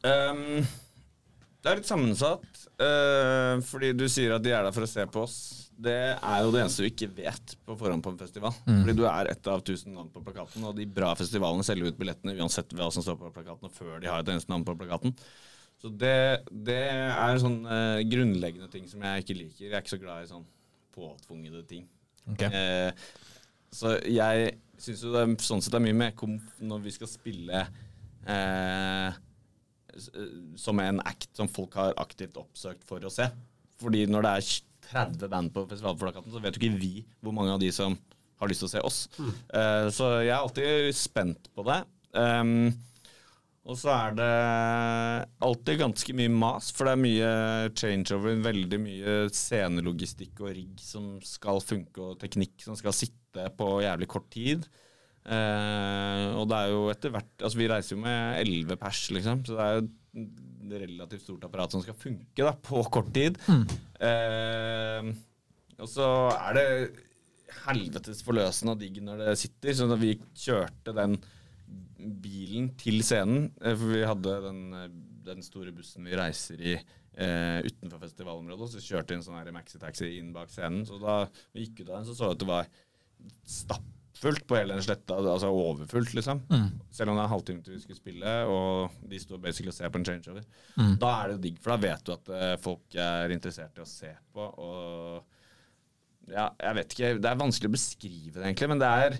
[0.05, 0.67] Um,
[1.63, 2.45] det er litt sammensatt.
[2.79, 5.39] Uh, fordi du sier at de er der for å se på oss.
[5.79, 8.53] Det er jo det eneste du ikke vet på forhånd på en festival.
[8.67, 11.99] Fordi du er ett av tusen navn på plakaten, og de bra festivalene selger ut
[11.99, 14.75] billettene uansett hva som står på plakaten, og før de har et eneste navn på
[14.77, 15.15] plakaten.
[15.79, 19.66] Så det, det er sånne eh, grunnleggende ting som jeg ikke liker.
[19.68, 20.47] Jeg er ikke så glad i sånn
[20.95, 21.85] påtvungne ting.
[22.33, 22.51] Okay.
[22.51, 22.91] Eh,
[23.74, 27.11] så jeg syns jo det er, sånn sett er mye mer komf når vi skal
[27.11, 27.62] spille
[28.26, 30.24] eh, eh,
[30.59, 33.29] som en act som folk har aktivt oppsøkt for å se.
[33.79, 34.51] Fordi når det er
[34.89, 37.95] 30 band på festivalplakaten, så vet jo ikke vi hvor mange av de som
[38.39, 38.99] har lyst til å se oss.
[39.20, 41.83] Eh, så jeg er alltid spent på det.
[42.16, 42.70] Um,
[43.69, 44.33] og så er det
[45.45, 47.33] alltid ganske mye mas, for det er mye
[47.77, 53.69] changeover, veldig mye scenelogistikk og rigg som skal funke, og teknikk som skal sitte på
[53.85, 54.64] jævlig kort tid.
[55.29, 59.43] Eh, og det er jo etter hvert Altså, vi reiser jo med elleve pers, liksom,
[59.45, 63.37] så det er jo et relativt stort apparat som skal funke da, på kort tid.
[63.99, 65.12] Eh,
[65.79, 66.07] og så
[66.39, 66.66] er det
[67.66, 69.77] helvetes forløsende og digg når det sitter.
[69.77, 71.19] Så da vi kjørte den
[71.99, 74.89] bilen til scenen, eh, for vi hadde den, eh,
[75.29, 76.75] den store bussen vi reiser i
[77.19, 80.85] eh, utenfor festivalområdet, og så kjørte vi en sånn maxitaxi inn bak scenen.
[80.87, 82.69] Så da vi gikk ut av den, så så vi at det var
[83.59, 86.45] stappfullt på hele den sletta, altså overfullt, liksom.
[86.95, 89.75] Selv om det er en halvtime til vi skulle spille, og de sto basically og
[89.75, 90.47] ser på en changeover.
[91.03, 93.91] Da er det digg, for da vet du at eh, folk er interessert i å
[93.91, 95.25] se på, og
[96.31, 99.19] ja, jeg vet ikke, det er vanskelig å beskrive det egentlig, men det er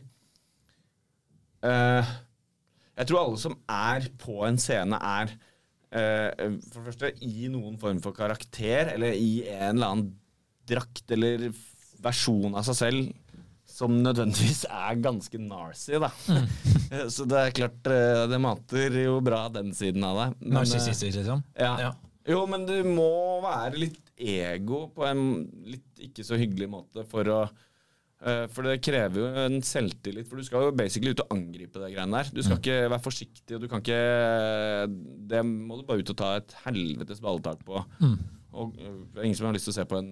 [1.67, 2.17] eh,
[2.99, 5.31] Jeg tror alle som er på en scene, er
[5.95, 10.11] eh, for det første i noen form for karakter, eller i en eller annen
[10.69, 11.49] drakt eller
[12.03, 13.39] versjon av seg selv
[13.69, 16.09] som nødvendigvis er ganske narcy, da.
[17.15, 20.37] Så det er klart, eh, det mater jo bra den siden av deg.
[20.41, 21.45] Men, eh, Narsissistisk, liksom?
[21.59, 21.73] ja.
[21.87, 21.95] Ja.
[22.29, 25.23] Jo, men du må være litt ego på en
[25.65, 27.39] litt ikke så hyggelig måte for å
[28.19, 31.93] For det krever jo en selvtillit, for du skal jo basically ut og angripe det
[31.93, 32.33] greiene der.
[32.35, 34.01] Du skal ikke være forsiktig, og du kan ikke
[35.31, 37.85] Det må du bare ut og ta et helvetes balletak på.
[38.59, 40.11] Og eh, det er ingen som har lyst til å se på en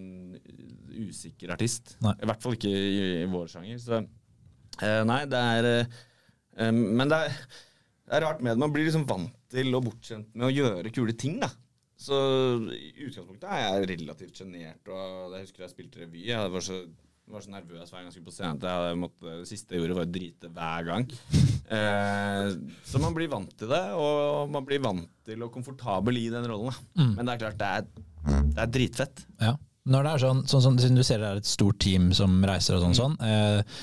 [0.97, 1.97] usikker artist.
[2.05, 2.15] Nei.
[2.23, 3.79] I hvert fall ikke i, i vår sjanger.
[3.83, 5.95] Så eh, nei, det er eh,
[6.63, 7.39] eh, Men det er,
[8.07, 8.63] det er rart med det.
[8.65, 11.51] Man blir liksom vant til og bortskjemt med å gjøre kule ting, da.
[11.97, 12.17] Så
[12.77, 14.93] i utgangspunktet er jeg relativt sjenert.
[14.93, 16.27] Og jeg husker jeg spilte revy.
[16.29, 16.83] Jeg var så,
[17.35, 19.99] var så nervøs hver gang jeg skulle på scenen jeg måtte, det siste jeg gjorde,
[19.99, 21.07] var å drite hver gang.
[21.67, 22.53] Eh,
[22.87, 26.45] så man blir vant til det, og man blir vant til og komfortabel i den
[26.47, 26.71] rollen.
[26.71, 27.07] Da.
[27.17, 29.25] Men det er klart, det er, det er dritfett.
[29.43, 29.57] Ja.
[29.91, 32.39] Når det er sånn, sånn, sånn Siden du ser det er et stort team som
[32.47, 33.83] reiser og sånn, sånn eh,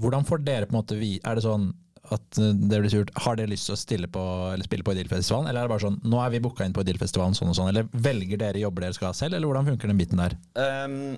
[0.00, 1.70] hvordan får dere på en måte vi, Er det sånn
[2.12, 3.12] at eh, det blir surt.
[3.24, 4.22] Har dere lyst til å stille på,
[4.52, 6.84] eller spille på Idylfestivalen, eller er det bare sånn Nå er vi booka inn på
[6.84, 9.92] Idylfestivalen sånn og sånn, eller velger dere jobber dere skal ha selv, eller hvordan funker
[9.92, 10.36] den biten der?
[10.60, 11.14] Ehm,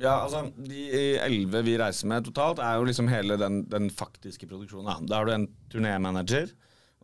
[0.00, 0.84] Ja, altså De
[1.20, 5.08] elleve vi reiser med totalt, er jo liksom hele den, den faktiske produksjonen.
[5.08, 5.20] Da.
[5.20, 6.54] har du en turnémanager,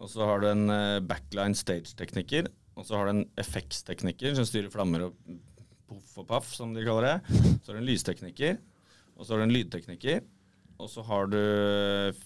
[0.00, 4.48] og så har du en eh, backline stage-tekniker, og så har du en FX-tekniker som
[4.48, 5.36] styrer flammer og
[5.86, 7.36] poff og paff, som de kaller det.
[7.60, 8.58] Så har du en lystekniker,
[9.16, 10.24] og så har du en lydtekniker,
[10.76, 11.40] og så har du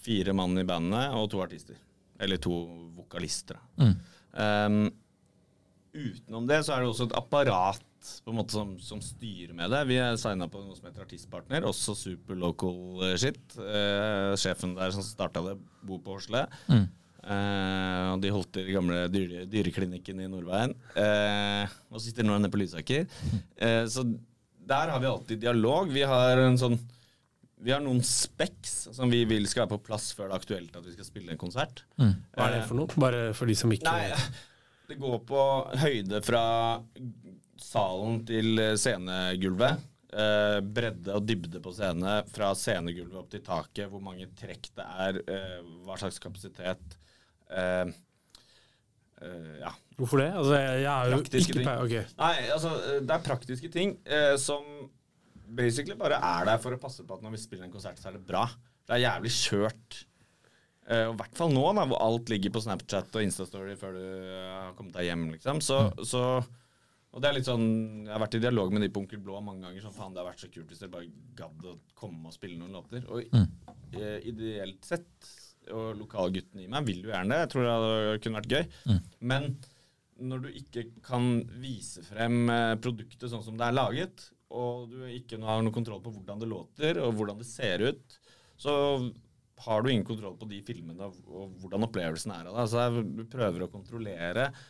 [0.03, 1.77] fire mann i bandet og to artister.
[2.21, 2.55] Eller to
[2.95, 3.59] vokalister.
[3.79, 3.93] Mm.
[4.31, 4.81] Um,
[5.91, 7.87] utenom det så er det også et apparat
[8.25, 9.81] på en måte som, som styrer med det.
[9.89, 13.41] Vi er signa på noe som heter Artistpartner, også super local eh, shit.
[13.59, 16.45] Eh, sjefen der som starta det, bor på Horsle.
[17.21, 20.73] Eh, og de holdt til i gamle dyre, dyreklinikken i Nordveien.
[20.97, 23.05] Eh, og sitter nå nede på Lysaker.
[23.61, 24.05] Eh, så
[24.71, 25.91] der har vi alltid dialog.
[25.93, 26.79] Vi har en sånn
[27.61, 30.77] vi har noen specs som vi vil skal være på plass før det er aktuelt
[30.79, 31.83] at vi skal spille en konsert.
[31.93, 33.01] Hva er det for noe?
[33.01, 34.07] Bare for de som ikke Nei,
[34.89, 35.43] det går på
[35.83, 36.41] høyde fra
[37.65, 39.87] salen til scenegulvet.
[40.11, 43.87] Eh, bredde og dybde på scene fra scenegulvet opp til taket.
[43.91, 46.97] Hvor mange trekk det er, eh, hva slags kapasitet.
[47.51, 47.93] Eh,
[49.21, 49.71] eh, ja.
[49.99, 50.31] Hvorfor det?
[50.33, 51.71] Altså, jeg, er jo Praktiske ikke ting.
[51.85, 52.03] okay.
[52.19, 54.67] Nei, altså, det er praktiske ting eh, som
[55.51, 58.09] basically bare er der for å passe på at når vi spiller en konsert, så
[58.09, 58.45] er det bra.
[58.87, 60.05] Det er jævlig kjørt.
[60.89, 64.03] Eh, I hvert fall nå, da, hvor alt ligger på Snapchat og Instastory før du
[64.03, 65.27] eh, har kommet deg hjem.
[65.35, 65.61] liksom.
[65.63, 66.23] Så, så,
[67.11, 67.67] og det er litt sånn,
[68.05, 69.83] Jeg har vært i dialog med de på Onkel Blå mange ganger.
[69.83, 72.59] sånn, faen, Det har vært så kult hvis dere bare gadd å komme og spille
[72.59, 73.03] noen låter.
[73.11, 73.47] Og mm.
[74.31, 75.31] ideelt sett,
[75.75, 77.41] og lokalguttene i meg vil jo gjerne det.
[77.43, 78.99] Jeg tror det kunne vært gøy.
[79.19, 79.51] Men
[80.21, 85.03] når du ikke kan vise frem eh, produktet sånn som det er laget, og du
[85.07, 88.17] ikke har noe kontroll på hvordan det låter og hvordan det ser ut,
[88.59, 88.73] så
[89.61, 92.65] har du ingen kontroll på de filmene og, hvordan opplevelsen er av det.
[92.65, 94.61] Altså, du prøver å kontrollere eh,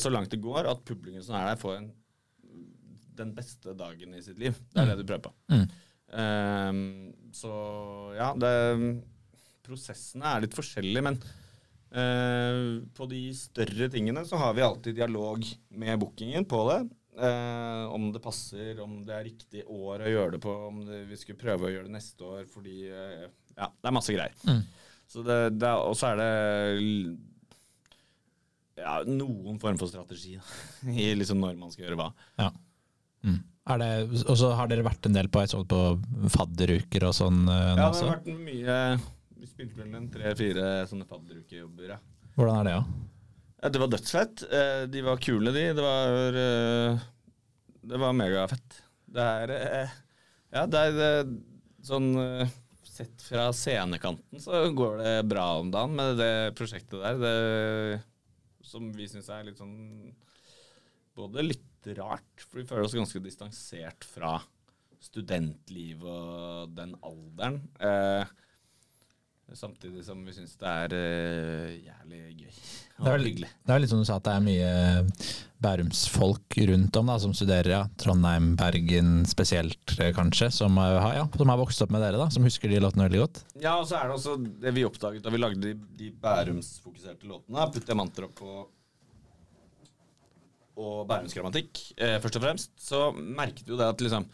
[0.00, 1.88] så langt det går at publikum som er der, får en,
[3.18, 4.56] den beste dagen i sitt liv.
[4.72, 5.34] Det er det du prøver på.
[6.14, 7.54] Ehm, så
[8.14, 8.52] ja, det,
[9.64, 11.18] prosessene er litt forskjellige, men
[11.96, 15.42] uh, på de større tingene så har vi alltid dialog
[15.74, 16.82] med bookingen på det.
[17.14, 21.04] Uh, om det passer, om det er riktig år å gjøre det på, om det,
[21.10, 24.34] vi skulle prøve å gjøre det neste år fordi uh, Ja, det er masse greier.
[25.10, 26.32] Så det, det og så er det
[28.80, 30.44] ja, noen form for strategi da,
[31.04, 32.08] i liksom når man skal gjøre hva.
[32.40, 32.50] Ja.
[33.24, 33.38] Mm.
[33.72, 33.90] Er det,
[34.28, 35.78] og så har dere vært en del på, jeg så på
[36.34, 38.74] fadderuker og sånn eh, Ja, det har vært mye
[39.40, 41.96] Vi spilte vel en tre-fire sånne fadderukejobber, ja.
[42.34, 43.08] Hvordan er det, da?
[43.64, 44.42] Ja, det var dødsfett.
[44.52, 45.62] Eh, De var kule, de.
[45.78, 47.06] Det var eh,
[47.88, 48.76] Det var megafett.
[49.14, 49.54] Det er
[50.52, 51.32] Ja, det er
[51.84, 52.10] sånn
[52.84, 57.16] Sett fra scenekanten så går det bra om dagen med det prosjektet der.
[57.18, 57.32] Det,
[58.66, 60.14] som vi syns er litt sånn
[61.14, 64.32] Både litt rart, for vi føler oss ganske distansert fra
[65.04, 67.60] studentliv og den alderen.
[67.78, 68.32] Eh,
[69.52, 73.50] Samtidig som vi syns det er uh, jævlig gøy Det er, hyggelig.
[73.66, 74.70] det er litt som du sa, at det er mye
[75.64, 77.70] Bærumsfolk rundt om da, som studerer.
[77.70, 77.82] Ja.
[78.00, 82.20] Trondheim, Bergen spesielt, eh, kanskje, som, eh, har, ja, som har vokst opp med dere,
[82.20, 83.42] da, som husker de låtene veldig godt.
[83.62, 87.28] Ja, og så er det også det vi oppdaget da vi lagde de, de Bærumsfokuserte
[87.30, 87.68] låtene.
[87.74, 88.54] Putte opp på
[90.74, 92.72] og bærumsgrammatikk, eh, først og fremst.
[92.82, 94.26] Så merket vi jo det at liksom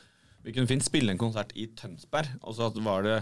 [0.45, 3.17] vi kunne fint spille en konsert i Tønsberg, og så var det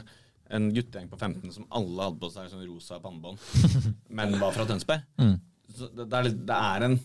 [0.55, 3.43] en guttegjeng på 15 som alle hadde på seg sånn rosa pannebånd,
[4.21, 5.05] men var fra Tønsberg.
[5.69, 6.99] Så det, det, er, det er en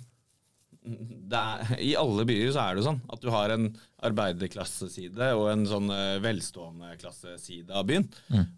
[0.83, 3.69] det er, I alle byer så er det jo sånn at du har en
[4.03, 8.07] arbeiderklasseside og en sånn eh, velstående klasseside av byen.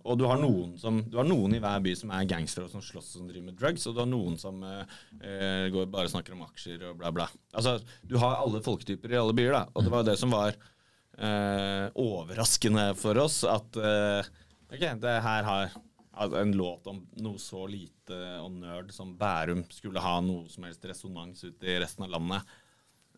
[0.01, 2.73] Og du har, noen som, du har noen i hver by som er gangstere og
[2.73, 5.91] som slåss og som driver med drugs, og du har noen som eh, eh, går
[5.93, 7.27] bare snakker om aksjer og bla, bla.
[7.53, 9.63] Altså, du har alle folketyper i alle byer, da.
[9.75, 14.33] Og det var jo det som var eh, overraskende for oss, at eh,
[14.72, 15.76] ok, det her har
[16.16, 20.68] altså en låt om noe så lite og nerd som Bærum skulle ha noe som
[20.68, 22.53] helst resonans ute i resten av landet,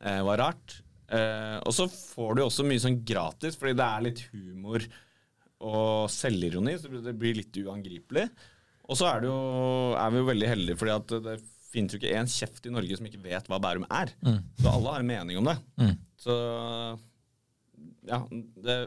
[0.02, 0.80] eh, var rart.
[1.08, 4.88] Eh, og så får du også mye sånn gratis, fordi det er litt humor
[5.58, 8.28] og selvironi, så det blir litt uangripelig.
[8.88, 9.38] Og så er, jo,
[10.00, 11.38] er vi jo veldig heldige, fordi at det
[11.68, 14.14] finnes jo ikke én kjeft i Norge som ikke vet hva Bærum er.
[14.62, 15.58] Så alle har en mening om det.
[16.18, 16.36] Så
[18.08, 18.22] ja,
[18.64, 18.78] det,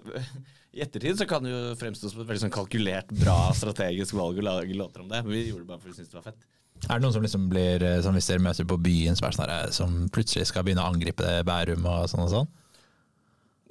[0.70, 4.38] I ettertid så kan det jo fremstå som et veldig sånn kalkulert, bra strategisk valg
[4.38, 5.22] å lage låter om det.
[5.24, 6.48] Men vi gjorde det bare fordi vi syntes det var fett.
[6.86, 9.74] Er det noen som liksom blir, eh, som hvis dere møter på byen, som, sånn
[9.76, 12.52] som plutselig skal begynne å angripe Bærum og sånn og sånn?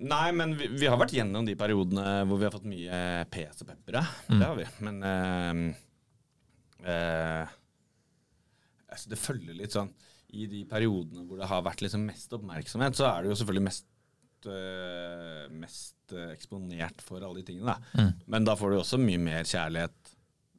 [0.10, 3.00] Nei, men vi, vi har vært gjennom de periodene hvor vi har fått mye
[3.32, 3.98] pes og pepper.
[4.00, 4.04] ja.
[4.30, 4.68] Det har vi.
[4.86, 5.64] Men eh,
[6.94, 7.56] eh,
[8.92, 9.90] altså det følger litt sånn
[10.38, 13.68] I de periodene hvor det har vært liksom mest oppmerksomhet, så er det jo selvfølgelig
[13.72, 13.89] mest
[14.48, 17.74] eh, mest eh, eksponert for alle de tingene.
[17.74, 18.02] Da.
[18.02, 18.12] Mm.
[18.36, 20.14] Men da får du også mye mer kjærlighet,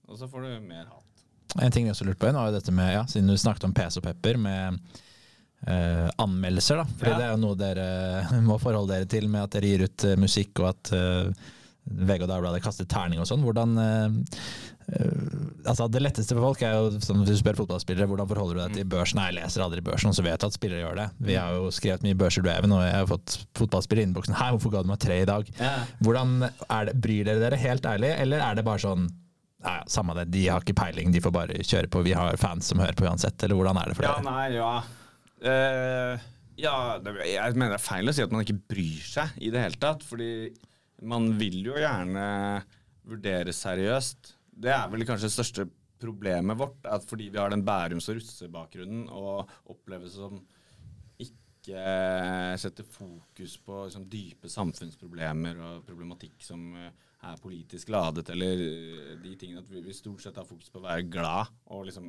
[0.09, 1.07] og så får du mer hat.
[1.63, 3.73] En ting jeg også lurte på, var jo dette med, ja, siden du snakket om
[3.75, 4.79] PC og Pepper, med
[5.67, 6.77] eh, anmeldelser.
[6.83, 6.85] da.
[6.99, 7.17] Fordi Ja.
[7.19, 7.89] det er jo noe dere
[8.51, 11.33] må forholde dere til med at dere gir ut eh, musikk, og at eh,
[11.91, 13.43] VG og Dagbladet kaster terning og sånn.
[13.43, 14.37] Hvordan eh,
[15.71, 18.77] altså Det letteste for folk er jo, som du spør fotballspillere, hvordan forholder du deg
[18.81, 19.21] til børsen?
[19.23, 21.07] Jeg leser aldri børsen, og så vet du at spillere gjør det.
[21.31, 24.37] Vi har jo skrevet mye børser du Even, og jeg har fått fotballspillere i innboksen.
[24.41, 25.51] Hei, hvorfor ga du meg tre i dag?
[26.03, 29.07] Hvordan er det, Bryr dere dere helt ærlig, eller er det bare sånn
[29.61, 32.01] ja, ja, samme det, de har ikke peiling, de får bare kjøre på.
[32.07, 34.33] Vi har fans som hører på uansett, eller hvordan er det for Ja, dere?
[34.33, 34.73] nei, ja.
[35.41, 36.29] Uh,
[36.61, 39.63] ja, jeg mener det er feil å si at man ikke bryr seg i det
[39.63, 40.05] hele tatt.
[40.09, 40.51] Fordi
[41.09, 42.25] man vil jo gjerne
[43.09, 44.35] vurdere seriøst.
[44.61, 45.67] Det er vel kanskje det største
[46.01, 46.81] problemet vårt.
[46.85, 50.41] At fordi vi har den Bærums- og russebakgrunnen og oppleves som
[51.21, 51.85] ikke
[52.61, 56.93] setter fokus på liksom, dype samfunnsproblemer og problematikk som eh,
[57.29, 60.81] er politisk ladet, eller eh, de tingene at vi, vi stort sett har fokus på
[60.81, 62.09] å være glad og liksom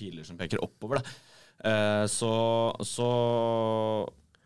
[0.00, 1.12] piler som peker oppover, da.
[1.68, 2.32] Eh, så,
[2.88, 3.10] så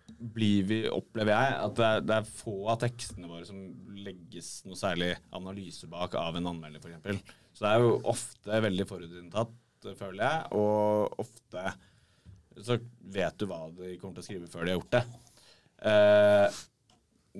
[0.06, 3.62] blir vi, opplever jeg, at det er, det er få av tekstene våre som
[4.02, 7.38] legges noe særlig analyse bak av en anmelder, f.eks.
[7.52, 9.56] Så det er jo ofte veldig forutinntatt,
[9.98, 11.72] føler jeg, og ofte
[12.62, 12.76] så
[13.12, 15.02] vet du hva de kommer til å skrive før de har gjort det.
[15.92, 16.60] Eh,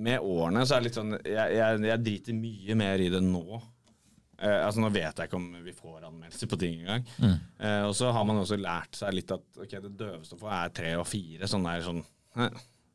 [0.02, 3.20] med årene så er det litt sånn Jeg, jeg, jeg driter mye mer i det
[3.22, 3.60] nå.
[4.40, 7.04] Eh, altså Nå vet jeg ikke om vi får anmeldelser på ting engang.
[7.60, 10.50] Eh, og så har man også lært seg litt at ok, det døveste å få
[10.56, 11.50] er tre og fire.
[11.50, 12.02] Sånn der sånn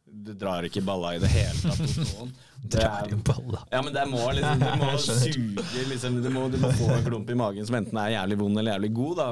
[0.07, 2.35] Det drar ikke balla i det hele tatt hos noen.
[2.57, 3.59] Det er, balla.
[3.69, 7.03] ja, men det må liksom Du må suge liksom, du, må, du må få en
[7.05, 9.27] klump i magen som enten er jævlig vond eller jævlig god, da,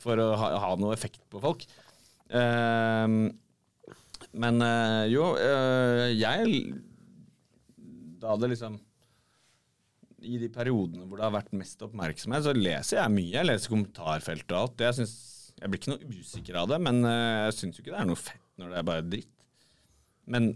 [0.00, 1.66] for å ha, ha noe effekt på folk.
[2.32, 3.18] Ehm,
[4.34, 6.72] men uh, jo, uh, jeg
[8.24, 8.78] Da det liksom
[10.24, 13.34] I de periodene hvor det har vært mest oppmerksomhet, så leser jeg mye.
[13.36, 14.84] Jeg leser kommentarfelt og alt.
[14.86, 15.14] Jeg, synes,
[15.60, 18.08] jeg blir ikke noe usikker av det, men eh, jeg syns jo ikke det er
[18.08, 19.33] noe fett når det er bare dritt.
[20.30, 20.54] Men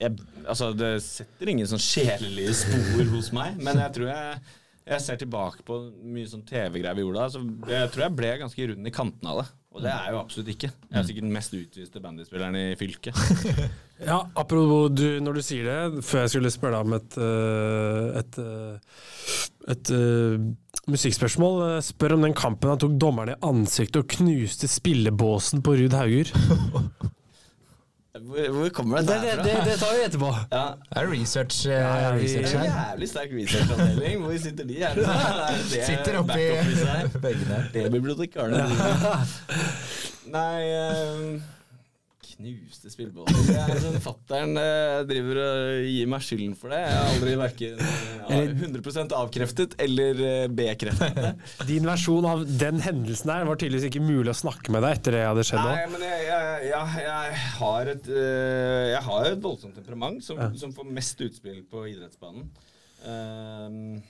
[0.00, 4.38] jeg, altså, det setter ingen sånn sjelelige spor hos meg, men jeg tror jeg,
[4.84, 5.78] jeg ser tilbake på
[6.12, 9.32] mye sånn TV-greier vi gjorde da, så jeg tror jeg ble ganske rund i kantene
[9.32, 9.46] av det.
[9.74, 10.68] Og det er jeg jo absolutt ikke.
[10.70, 13.18] Jeg er sikkert den mest utviste bandyspilleren i fylket.
[14.04, 17.16] Ja, apropos du, når du sier det, før jeg skulle spørre deg om et,
[18.18, 20.48] et, et, øh, et øh,
[20.90, 21.60] musikkspørsmål.
[21.68, 25.94] øh, Spør om den kampen han tok dommeren i ansiktet og knuste spillebåsen på Ruud
[25.94, 26.34] Hauger.
[28.14, 29.42] Hvor, hvor kommer det derfra?
[29.42, 30.28] det, det, det tar vi etterpå.
[30.52, 32.90] Ja, Det er research, eh, Ja, ja, vi- research er her.
[32.90, 34.20] jævlig sterk researchavdeling.
[34.22, 34.74] Hvor sitter de?
[34.74, 34.94] her?
[34.94, 36.44] det, er Sitter oppi
[37.24, 37.58] veggene.
[37.74, 38.62] Det bibliotekarene.
[40.36, 41.40] Nei eh,
[42.34, 46.80] Knuste er sånn Fattern eh, driver og gir meg skylden for det.
[46.82, 51.32] Jeg har aldri verken eh, 100% avkreftet eller eh, bekreftet det.
[51.70, 55.18] Din versjon av den hendelsen der var tydeligvis ikke mulig å snakke med deg etter
[55.18, 59.42] det hadde skjedd Nei, men jeg, jeg, jeg, jeg, har et, eh, jeg har et
[59.48, 62.50] voldsomt temperament som, som får mest utspill på idrettsbanen.
[63.08, 64.02] Ehm,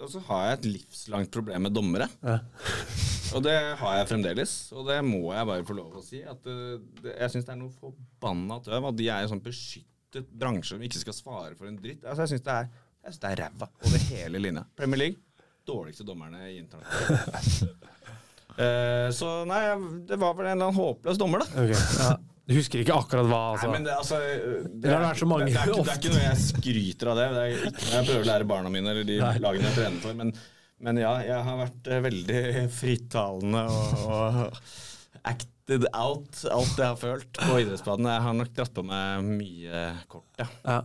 [0.00, 2.08] og så har jeg et livslangt problem med dommere.
[2.24, 2.40] Ja.
[3.36, 6.18] Og det har jeg fremdeles, og det må jeg bare få lov å si.
[6.26, 9.42] At eh, det, jeg syns det er noe forbanna tøv at de er en sånn
[9.44, 12.02] beskyttet bransje som ikke skal svare for en dritt.
[12.02, 12.66] Altså, jeg syns det er
[13.00, 14.64] jeg synes det er ræva over hele linja.
[14.76, 17.86] Premier League, dårligste dommerne i internasjonalt.
[18.60, 19.60] Eh, så nei,
[20.04, 21.62] det var vel en eller annen håpløs dommer, da.
[21.62, 21.78] Okay.
[22.02, 22.08] ja.
[22.50, 23.68] Du husker ikke akkurat hva, Nei, altså?
[23.70, 24.16] men det, altså,
[24.66, 27.20] det, har vært så det, det, er ikke, det er ikke noe jeg skryter av
[27.20, 27.26] det.
[27.30, 29.34] Det er ikke jeg prøver å lære barna mine eller de Nei.
[29.44, 30.16] lagene jeg trener for.
[30.18, 30.32] Men,
[30.82, 36.98] men ja, jeg har vært eh, veldig frittalende og, og acted out alt jeg har
[36.98, 38.10] følt på idrettsbanen.
[38.16, 40.48] Jeg har nok dratt på meg mye kort, ja.
[40.66, 40.80] Ja.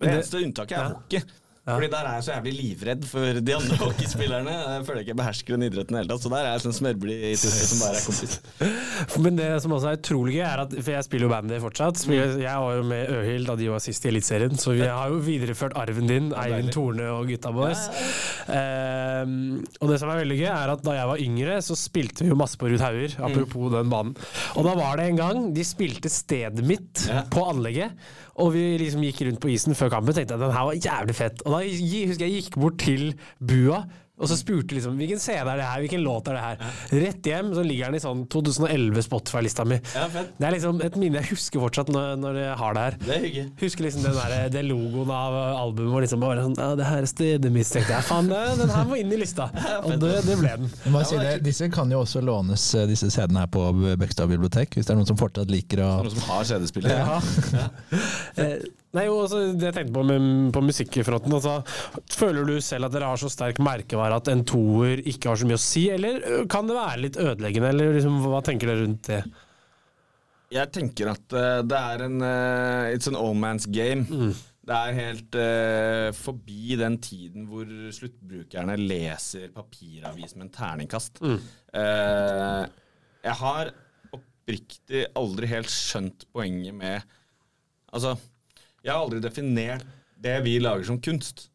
[0.00, 1.26] Men det, eneste unntaket er
[1.68, 1.74] Ja.
[1.76, 4.52] Fordi der er jeg så jævlig livredd for de andre hockeyspillerne.
[4.74, 6.22] Jeg føler ikke jeg behersker den idretten i hele tatt.
[6.24, 8.38] Så der er jeg sånn smørblid i tusen som bare er kompis.
[9.26, 12.00] men det som også er utrolig gøy, er at For jeg spiller jo bandy fortsatt.
[12.00, 15.12] Spiller, jeg var jo med Øhild da de var sist i Eliteserien, så vi har
[15.12, 16.72] jo videreført arven din, Eivind.
[16.74, 17.84] Torne og gutta boys.
[18.48, 22.24] Um, og det som er veldig gøy, er at da jeg var yngre, så spilte
[22.24, 24.16] vi jo masse på Ruud Hauger, apropos den banen.
[24.56, 27.22] Og da var det en gang de spilte stedet mitt Ja.
[27.30, 27.94] på anlegget,
[28.40, 30.78] og vi liksom gikk rundt på isen før kampen og tenkte at den her var
[30.78, 31.42] jævlig fett.
[31.44, 33.84] Og da husker jeg jeg gikk bort til bua
[34.20, 36.74] Og så spurte liksom hvilken CD er det her, hvilken låt er det her.
[37.06, 39.78] Rett hjem så ligger den i sånn 2011 Spotify-lista mi.
[39.94, 40.34] Ja, fett.
[40.36, 42.98] Det er liksom et minne jeg husker fortsatt når, når jeg har det her.
[43.06, 43.44] Det er hyggelig.
[43.62, 47.04] Husker liksom den, der, den logoen av albumet og liksom bare sånn Ja, det her
[47.06, 47.70] er stedet mitt.
[47.72, 48.06] tenkte jeg.
[48.10, 49.48] Faen, den her må inn i lista.
[49.86, 50.68] Og det, det ble den.
[50.84, 53.64] Jeg må si det, disse kan jo også lånes, eh, disse CD-ene her på
[54.00, 57.00] Bøkstad bibliotek, hvis det er noen som fortsatt liker å Noen som har CD-spiller.
[58.40, 58.60] Eh,
[58.96, 60.24] Nei, jo, altså, det jeg tenkte på med,
[60.54, 61.60] på musikkfronten altså,
[62.10, 65.46] Føler du selv at dere har så sterk merkevare at en toer ikke har så
[65.46, 69.12] mye å si, eller kan det være litt ødeleggende, eller liksom, hva tenker dere rundt
[69.12, 69.20] det?
[70.50, 74.32] Jeg tenker at uh, det er en uh, It's an old man's game.
[74.70, 81.22] Det er helt uh, forbi den tiden hvor sluttbrukerne leser papiravis med en terningkast.
[81.22, 82.66] Eh,
[83.24, 83.70] jeg har
[84.14, 87.16] oppriktig aldri helt skjønt poenget med
[87.90, 88.12] Altså,
[88.84, 89.86] jeg har aldri definert
[90.20, 91.48] det vi lager som kunst.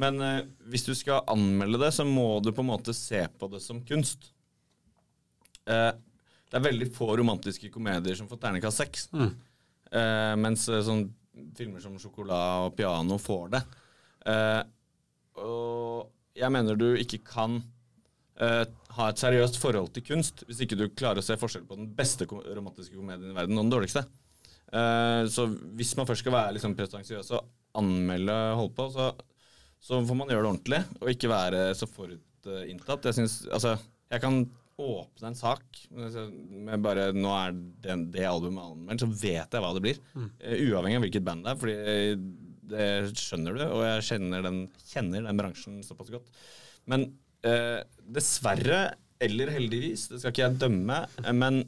[0.00, 3.48] Men eh, hvis du skal anmelde det, så må du på en måte se på
[3.52, 4.30] det som kunst.
[5.68, 5.92] Eh,
[6.50, 9.08] det er veldig få romantiske komedier som får terningkast seks.
[9.14, 11.08] Eh, mens eh, sånn
[11.56, 13.62] filmer som 'Sjokolade' og 'Piano' får det.
[14.30, 14.62] Eh,
[15.40, 17.60] og jeg mener du ikke kan
[18.40, 18.64] eh,
[18.96, 21.90] ha et seriøst forhold til kunst hvis ikke du klarer å se forskjell på den
[21.96, 24.04] beste romantiske komedien i verden og den dårligste.
[24.70, 25.46] Eh, så
[25.78, 27.48] hvis man først skal være liksom pretensiøs og
[27.80, 29.10] anmelde holde på, så,
[29.82, 33.10] så får man gjøre det ordentlig, og ikke være så forutinntatt.
[33.10, 33.76] Jeg synes, altså,
[34.10, 34.42] jeg kan
[34.80, 39.74] åpne en sak med bare Nå er det, det albumet anmeldt, så vet jeg hva
[39.76, 40.00] det blir.
[40.14, 40.30] Mm.
[40.70, 41.76] uavhengig av hvilket band det er, fordi
[42.70, 42.86] det
[43.18, 44.60] skjønner du, og jeg kjenner den,
[44.92, 46.30] kjenner den bransjen såpass godt.
[46.90, 47.08] Men
[47.46, 47.82] eh,
[48.14, 48.82] dessverre,
[49.20, 51.62] eller heldigvis, det skal ikke jeg dømme, eh, men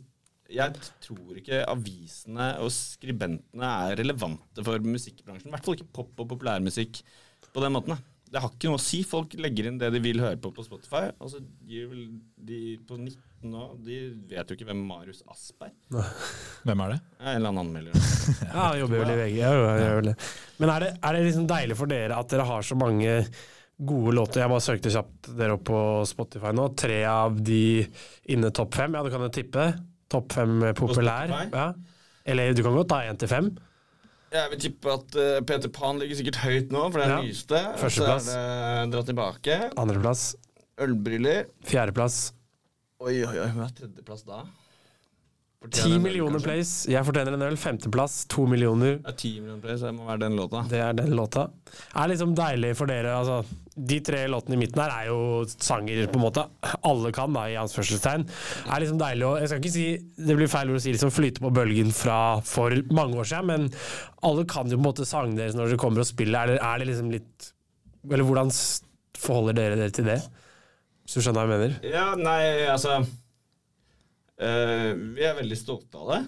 [0.53, 5.49] jeg tror ikke avisene og skribentene er relevante for musikkbransjen.
[5.51, 7.03] I hvert fall ikke pop- og populærmusikk
[7.53, 7.99] på den måten.
[8.33, 9.03] Det har ikke noe å si.
[9.05, 11.11] Folk legger inn det de vil høre på på Spotify.
[11.21, 12.07] Og så gir vel
[12.41, 13.19] de på 19
[13.53, 13.97] nå De
[14.31, 15.73] vet jo ikke hvem Marius Asp er.
[16.63, 16.99] Hvem er det?
[17.19, 18.11] En eller annen anmelder.
[18.53, 19.41] Ja, han jobber vel i VG.
[19.43, 19.51] Ja,
[19.99, 20.13] vel.
[20.63, 23.17] Men er det, er det liksom deilig for dere at dere har så mange
[23.83, 24.45] gode låter?
[24.45, 26.69] Jeg bare søkte kjapt dere opp på Spotify nå.
[26.79, 27.63] Tre av de
[28.33, 28.95] inne topp fem.
[28.95, 29.67] Ja, du kan jo tippe.
[30.13, 31.33] Topp fem populær.
[31.53, 31.67] Ja.
[32.29, 33.51] Eller du kan godt ta én til fem.
[34.33, 37.21] Jeg vil tippe at uh, Peter Pan ligger sikkert høyt nå, for det er Ja.
[37.25, 37.59] nyeste.
[37.77, 38.29] Så Førsteplass.
[38.33, 39.59] er det Dra tilbake.
[39.77, 40.23] Andreplass.
[40.81, 41.45] Ølbriller.
[41.69, 42.33] Fjerdeplass.
[43.03, 43.49] Oi, oi, oi.
[43.57, 44.39] Hva er tredjeplass da?
[45.71, 46.47] Ti millioner kanskje?
[46.49, 46.71] plays.
[46.91, 47.57] Jeg fortjener en øl.
[47.61, 48.25] Femteplass.
[48.33, 48.97] To millioner.
[48.99, 50.65] Det er ti millioner plays, det må være den låta.
[50.71, 51.45] Det er den låta.
[51.95, 56.03] Er liksom deilig for dere altså, De tre låtene i midten her er jo sanger
[56.11, 56.45] på en måte
[56.85, 58.27] alle kan, da, i anførselstegn.
[58.67, 59.87] Er liksom deilig å Jeg skal ikke si
[60.29, 63.49] Det blir feil ord å si liksom flyte på bølgen fra for mange år siden,
[63.49, 63.71] men
[64.27, 66.43] alle kan jo på en måte sangene deres når dere kommer og spiller.
[66.43, 67.53] Eller er det liksom litt
[68.11, 68.51] Eller hvordan
[69.23, 70.21] forholder dere dere til det?
[71.07, 71.81] Hvis du skjønner hva jeg mener?
[71.87, 73.01] Ja, nei, altså
[74.43, 76.22] eh, Vi er veldig stolte av det.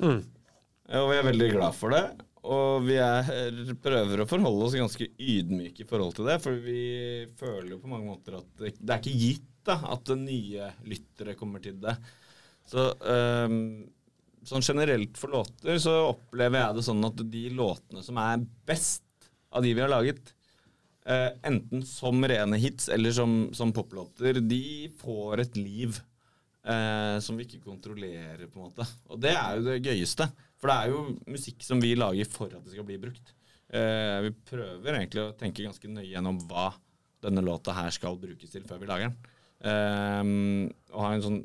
[1.01, 2.05] Og vi er veldig glad for det.
[2.45, 3.29] Og vi er,
[3.81, 7.89] prøver å forholde oss ganske ydmyke i forhold til det, for vi føler jo på
[7.89, 11.95] mange måter at det, det er ikke gitt da, at nye lyttere kommer til det.
[12.69, 13.57] Så eh,
[14.49, 19.05] sånn generelt for låter så opplever jeg det sånn at de låtene som er best
[19.55, 20.33] av de vi har laget,
[21.09, 26.01] uh, enten som rene hits eller som, som poplåter, de får et liv
[26.65, 28.87] eh, som vi ikke kontrollerer, på en måte.
[29.13, 30.29] Og det er jo det gøyeste.
[30.61, 33.35] For det er jo musikk som vi lager for at det skal bli brukt.
[33.75, 36.71] Eh, vi prøver egentlig å tenke ganske nøye gjennom hva
[37.25, 39.35] denne låta her skal brukes til før vi lager den.
[39.65, 41.45] Eh, og ha en sånn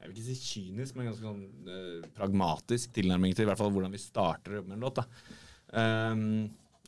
[0.00, 3.72] jeg vil ikke si kynisk, men ganske sånn eh, pragmatisk tilnærming til i hvert fall
[3.74, 5.00] hvordan vi starter å jobbe med en låt.
[5.76, 6.30] Ehm,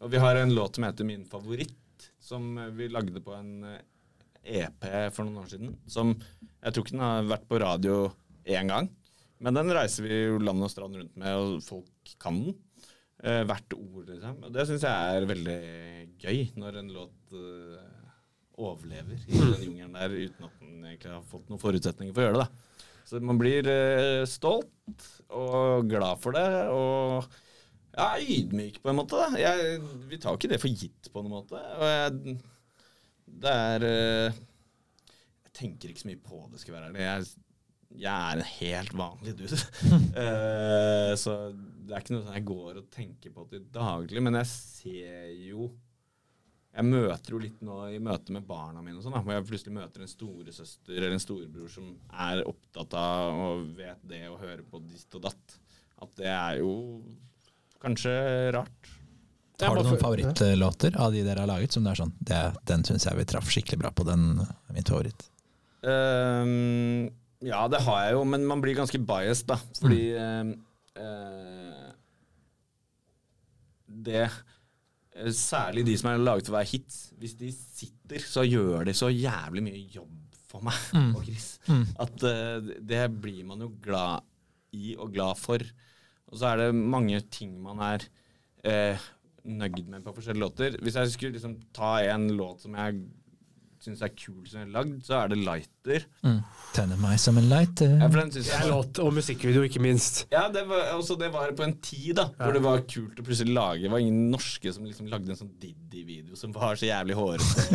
[0.00, 3.82] og vi har en låt som heter Min favoritt, som vi lagde på en eh,
[4.42, 5.76] EP for noen år siden.
[5.90, 7.96] Som jeg tror ikke den har vært på radio
[8.42, 8.90] én gang,
[9.42, 12.58] men den reiser vi jo land og strand rundt med, og folk kan den.
[13.22, 14.38] Eh, hvert ord, liksom.
[14.46, 15.58] Og det syns jeg er veldig
[16.22, 18.00] gøy, når en låt eh,
[18.62, 22.26] overlever i den jungelen der uten at den egentlig har fått noen forutsetninger for å
[22.28, 22.48] gjøre det.
[22.48, 22.82] da.
[23.06, 25.06] Så man blir eh, stolt
[25.38, 27.28] og glad for det, og
[27.92, 29.18] ja, ydmyk på en måte.
[29.18, 29.38] da.
[29.38, 29.78] Jeg,
[30.10, 31.62] vi tar ikke det for gitt på en måte.
[31.78, 32.36] Og jeg,
[33.42, 34.40] det er eh,
[35.46, 37.06] Jeg tenker ikke så mye på det, skal være ærlig.
[37.06, 37.46] Jeg,
[38.02, 39.60] jeg er en helt vanlig dude.
[40.16, 44.38] uh, så det er ikke noe sånn jeg går og tenker på til daglig, men
[44.40, 45.70] jeg ser jo
[46.72, 49.74] jeg møter jo litt nå i møte med barna mine, og sånn, hvor jeg plutselig
[49.76, 51.90] møter en storesøster eller en storebror som
[52.24, 55.58] er opptatt av og vet det og hører på ditt og datt.
[56.00, 56.72] At det er jo
[57.82, 58.14] kanskje
[58.56, 58.88] rart.
[59.62, 61.74] Har du noen favorittlåter av de dere har laget?
[61.74, 64.06] Som det er sånn, det, Den syns jeg vi traff skikkelig bra på.
[64.08, 65.26] Den er min favoritt.
[65.82, 67.10] Um,
[67.42, 69.58] ja, det har jeg jo, men man blir ganske biased, da.
[69.80, 70.54] Fordi mm.
[71.02, 71.92] uh,
[74.08, 74.26] Det
[75.36, 76.98] Særlig de som er laget for å være hit.
[77.20, 80.78] Hvis de sitter, så gjør de så jævlig mye jobb for meg
[81.16, 81.54] og Chris.
[82.00, 84.24] At uh, det blir man jo glad
[84.72, 85.60] i og glad for.
[86.32, 88.06] Og så er det mange ting man er
[88.64, 89.08] eh,
[89.44, 90.78] nøyd med på forskjellige låter.
[90.82, 93.02] Hvis jeg skulle liksom ta en låt som jeg
[93.82, 96.04] syns er kul som jeg har lagd, så er det 'Lighter'.
[96.72, 97.82] Tenner meg som en light.
[97.82, 100.22] Ja, for den synes jeg er var, låt og musikkvideo, ikke minst.
[100.32, 103.24] ja, det var, også det var på en tid da hvor det var kult å
[103.26, 106.86] plutselig lage Det var ingen norske som liksom lagde en sånn Diddy-video som var så
[106.86, 107.66] jævlig hårete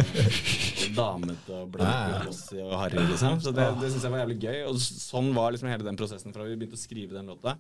[0.87, 3.41] og damete og blåsig og harry, liksom.
[3.43, 4.59] Så det, det syns jeg var jævlig gøy.
[4.71, 7.57] Og sånn var liksom hele den prosessen fra vi begynte å skrive den låta.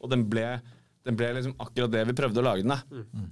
[0.00, 0.60] Og den ble,
[1.06, 2.74] den ble liksom akkurat det vi prøvde å lage den.
[2.74, 2.80] da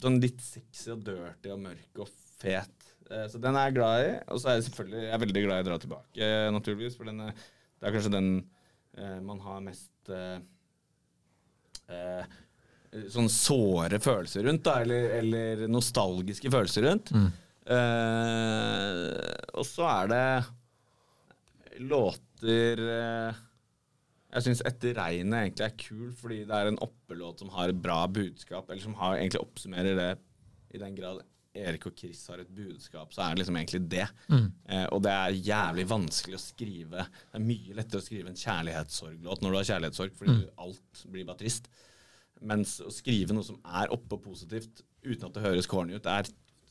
[0.02, 2.08] Sånn litt sexy og dirty og mørk og
[2.40, 2.86] fet.
[3.10, 4.10] Eh, Så den er jeg glad i.
[4.32, 6.96] Og så er jeg selvfølgelig jeg er veldig glad i å dra tilbake, eh, naturligvis.
[6.96, 7.32] For den er,
[7.80, 8.30] det er kanskje den
[8.96, 10.38] eh, man har mest eh,
[11.92, 12.24] eh,
[13.12, 17.12] Sånn såre følelser rundt, da, eller, eller nostalgiske følelser rundt.
[17.68, 20.24] Eh, og så er det
[21.84, 23.34] låter eh,
[24.28, 27.82] jeg syns 'Etter regnet' egentlig er kul, fordi det er en oppelåt som har et
[27.82, 30.18] bra budskap, eller som har, egentlig oppsummerer det
[30.74, 31.22] i den grad
[31.58, 34.06] Erik og Chris har et budskap, så er det liksom egentlig det.
[34.68, 38.38] Eh, og det er jævlig vanskelig å skrive Det er mye lettere å skrive en
[38.38, 41.70] kjærlighetssorglåt når du har kjærlighetssorg, fordi alt blir bare trist.
[42.40, 46.06] Mens å skrive noe som er oppe og positivt, uten at det høres corny ut,
[46.06, 46.28] er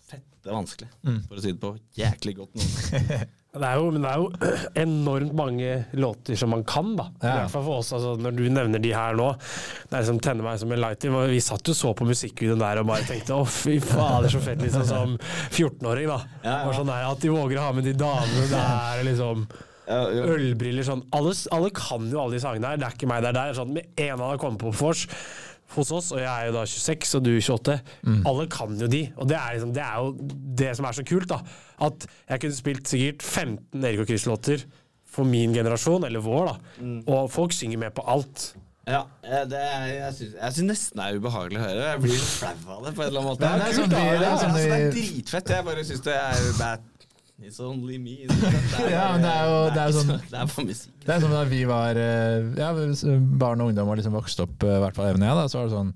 [0.07, 0.87] fette vanskelig.
[1.27, 2.63] For å si det på jæklig godt nå.
[3.61, 4.53] Det er jo, men det er jo
[4.85, 7.07] enormt mange låter som man kan, da.
[7.21, 7.93] I hvert fall for oss.
[7.97, 11.17] Altså, når du nevner de her nå, det er liksom 'Tenner meg som en lighter'.
[11.31, 14.61] Vi satt jo så på musikkvideoen der og bare tenkte 'å, fy fader, så fett',
[14.63, 15.17] liksom som
[15.51, 16.19] 14-åring, da.
[16.43, 16.75] Ja, ja.
[16.77, 19.47] Sånn der, At de våger å ha med de damene der, liksom.
[19.87, 20.23] Ja, ja.
[20.27, 21.05] Ølbriller sånn.
[21.15, 22.79] Alle, alle kan jo alle de sangene her.
[22.81, 23.53] Det er ikke meg, det er der.
[23.55, 25.05] Sånn, med en av dem kommer på vors
[25.75, 27.79] hos oss, og jeg er jo da 26 og du er 28.
[28.25, 29.01] Alle kan jo de.
[29.17, 30.13] Og det er, liksom, det er jo
[30.63, 31.39] det som er så kult, da.
[31.87, 34.63] At jeg kunne spilt sikkert 15 Erik og Chris-låter
[35.07, 36.55] for min generasjon, eller vår, da.
[37.11, 38.53] Og folk synger med på alt.
[38.87, 39.01] Ja,
[39.51, 41.87] det er, jeg syns nesten det er ubehagelig å høre.
[41.89, 43.41] Jeg blir flau av det på en eller annen måte.
[43.43, 44.03] Det er kult, sånn da.
[44.03, 45.49] vi- det er sånn altså, det er dritfett.
[45.57, 46.85] Jeg bare syns det er er-
[47.39, 48.15] It's only me.
[48.25, 50.93] Det er, Ja, men det er jo- det er sånn- Det er bare musikk.
[51.05, 52.71] Det er som da vi var eh, ja,
[53.37, 55.47] barn og ungdom og liksom vokste opp, eh, i hvert fall Even og jeg, da,
[55.53, 55.93] så var det sånn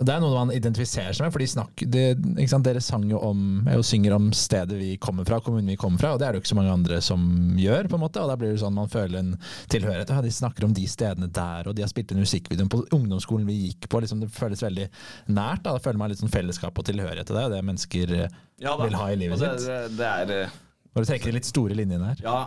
[0.00, 2.02] Det er noe man identifiserer seg med, for de snakker, de,
[2.40, 5.76] ikke sant, dere sang jo om, jo synger om stedet vi kommer fra, kommunen vi
[5.76, 7.20] kommer fra, og det er det jo ikke så mange andre som
[7.60, 8.22] gjør, på en måte.
[8.24, 9.34] Og da blir det sånn man føler en
[9.68, 10.08] tilhørighet.
[10.08, 13.44] Ja, de snakker om de stedene der, og de har spilt inn musikkvideoen på ungdomsskolen
[13.44, 14.00] vi gikk på.
[14.00, 14.88] Liksom, det føles veldig
[15.36, 15.60] nært.
[15.68, 18.28] Da, da føler man litt sånn fellesskap og tilhørighet til det, og det mennesker eh,
[18.64, 18.86] Ja da.
[18.88, 19.68] vil ha i livet Og det, sitt.
[19.68, 20.58] det, det er eh,
[20.94, 22.22] Når du trekker de litt store linjene her.
[22.24, 22.38] Ja,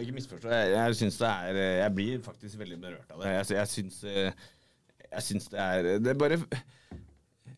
[0.00, 0.48] ikke misforstå.
[0.52, 3.34] Jeg, jeg syns det er eh, Jeg blir faktisk veldig berørt av det.
[3.34, 4.46] Jeg, jeg syns eh,
[5.04, 6.40] Jeg syns det er Det er bare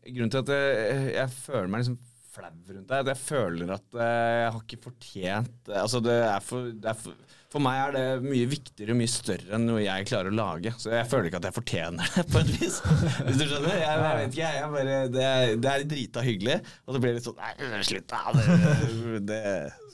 [0.04, 2.00] Grunnen til at jeg, jeg føler meg liksom
[2.34, 6.42] flau rundt det, at jeg føler at eh, jeg har ikke fortjent Altså, det er
[6.44, 9.84] for, det er for For meg er det mye viktigere og mye større enn noe
[9.84, 10.72] jeg klarer å lage.
[10.82, 12.80] Så jeg føler ikke at jeg fortjener det, på et vis.
[13.28, 13.76] Hvis du skjønner?
[13.78, 17.14] Jeg, jeg vet ikke, jeg bare Det er, det er drita hyggelig, og så blir
[17.14, 18.34] det litt sånn Nei, slutt, da.
[18.34, 19.40] Det, det,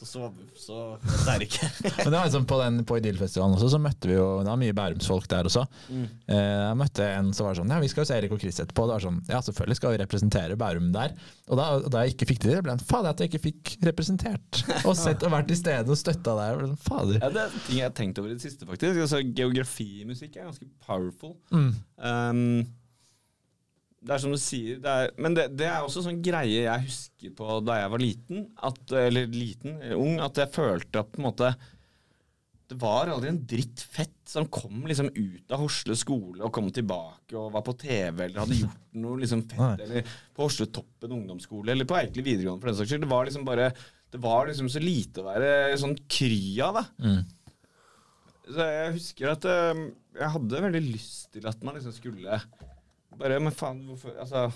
[0.02, 1.68] så, så, det er det ikke.
[1.98, 4.60] Men det var liksom på, den, på Idyllfestivalen også, så møtte vi jo Det var
[4.60, 5.66] mye Bærumsfolk der også.
[5.92, 6.06] Mm.
[6.32, 8.60] Eh, jeg møtte en som var sånn Ja, vi skal jo se Erik og Chris
[8.62, 8.86] etterpå.
[8.88, 11.14] Det var sånn Ja, selvfølgelig skal vi representere Bærum der.
[11.50, 13.74] Og da, da jeg ikke fikk det til, ble det fader at jeg ikke fikk
[13.90, 14.62] representert.
[14.88, 16.58] Og sett og vært i stedet og støtta der.
[16.60, 17.20] Ble sånn, Fader.
[17.20, 19.04] Ja, det er ting jeg har tenkt over i det siste, faktisk.
[19.04, 21.36] Altså, geografi i musikk er ganske powerful.
[21.52, 21.72] Mm.
[22.00, 22.44] Um,
[24.00, 26.86] det er som du sier, det er, men det, det er også sånn greie jeg
[26.86, 31.20] husker på da jeg var liten, at, eller liten, ung, at jeg følte at på
[31.20, 31.52] en måte
[32.70, 36.68] det var aldri en dritt fett som kom liksom ut av Horsle skole og kom
[36.70, 39.82] tilbake og var på TV eller hadde gjort noe liksom fett.
[39.88, 43.02] Eller på Horsle Toppen ungdomsskole eller på Eikeli videregående for den saks skyld.
[43.02, 43.72] Det var liksom bare
[44.10, 45.50] Det var liksom så lite å være
[45.82, 46.84] sånn kry av, da.
[47.02, 47.58] Mm.
[48.50, 52.38] Så jeg husker at jeg hadde veldig lyst til at man liksom skulle
[53.18, 54.46] Bare, men faen, hvorfor Altså,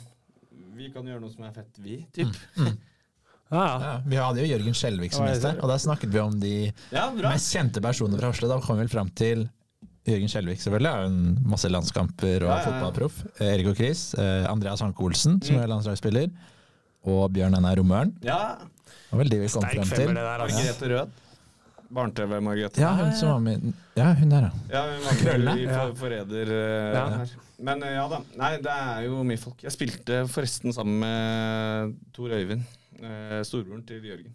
[0.74, 2.30] vi kan gjøre noe som er fett, vi, typ.
[2.57, 2.70] Ja,
[3.50, 3.64] ja.
[3.84, 6.55] Ja, vi hadde jo Jørgen Skjelvik som gjest her, og da snakket vi om de
[6.94, 8.48] Ja, mest kjente personene fra Hasle.
[8.50, 9.44] Da kom vi vel fram til
[10.09, 10.90] Jørgen Skjelvik, selvfølgelig.
[10.90, 12.64] Er jo en masse landskamper og Ja, ja, ja.
[12.70, 13.20] fotballproff.
[13.40, 14.07] Eh, Erik og Chris.
[14.20, 15.42] Eh, Andreas Hanke Olsen, Mm.
[15.48, 16.30] som er landslagsspiller.
[17.05, 18.14] Og Bjørn Einar Romøren.
[18.24, 18.57] Ja.
[18.64, 20.14] Det var vel de vi kom Sterk frem femmer, til.
[20.14, 20.45] det der.
[20.45, 20.64] Altså.
[20.64, 21.11] Grete Rød.
[21.90, 22.80] Barne-TV, Margrethe.
[22.80, 24.50] Ja, hun som var med Ja, hun der, ja.
[24.72, 25.54] Ja, hun var Krøllene.
[25.54, 27.04] med i for, Forræder uh, Ja.
[27.18, 27.34] her.
[27.64, 28.18] Men eh, ja da.
[28.36, 29.62] Nei, det er jo mye folk.
[29.62, 32.64] Jeg spilte forresten sammen med Tor Øyvind,
[33.00, 34.32] uh, storebroren til Jørgen,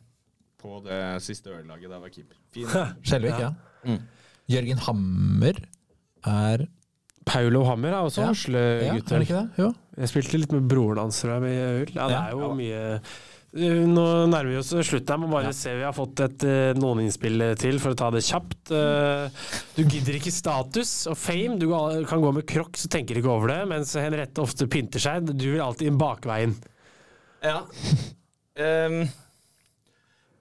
[0.61, 2.35] på det siste ørlaget da jeg var keeper.
[2.53, 2.65] Fin.
[3.07, 3.51] Skjelvik, ja.
[3.85, 3.99] Mm.
[4.49, 5.59] Jørgen Hammer
[6.25, 6.65] er
[7.29, 8.27] Paulo Hammer er også Ja.
[8.27, 9.11] Ja, Oslo-gutt.
[9.11, 9.49] er det ikke det?
[9.59, 9.73] Jo.
[9.99, 11.91] Jeg spilte litt med broren hans da jeg, med øl.
[11.93, 12.23] Ja, det Ja.
[12.23, 13.01] er jo mye
[13.49, 15.09] Nå nærmer vi oss slutten.
[15.15, 15.53] Jeg må bare Ja.
[15.57, 18.69] se Vi har fått et uh, noen innspill til, for å ta det kjapt.
[18.69, 21.57] Du gidder ikke status og fame.
[21.57, 21.65] Du
[22.05, 25.31] kan gå med crocs og tenker ikke over det, mens Henriette ofte pynter seg.
[25.33, 26.53] Du vil alltid inn bakveien.
[27.41, 27.63] Ja.
[28.59, 29.01] Um,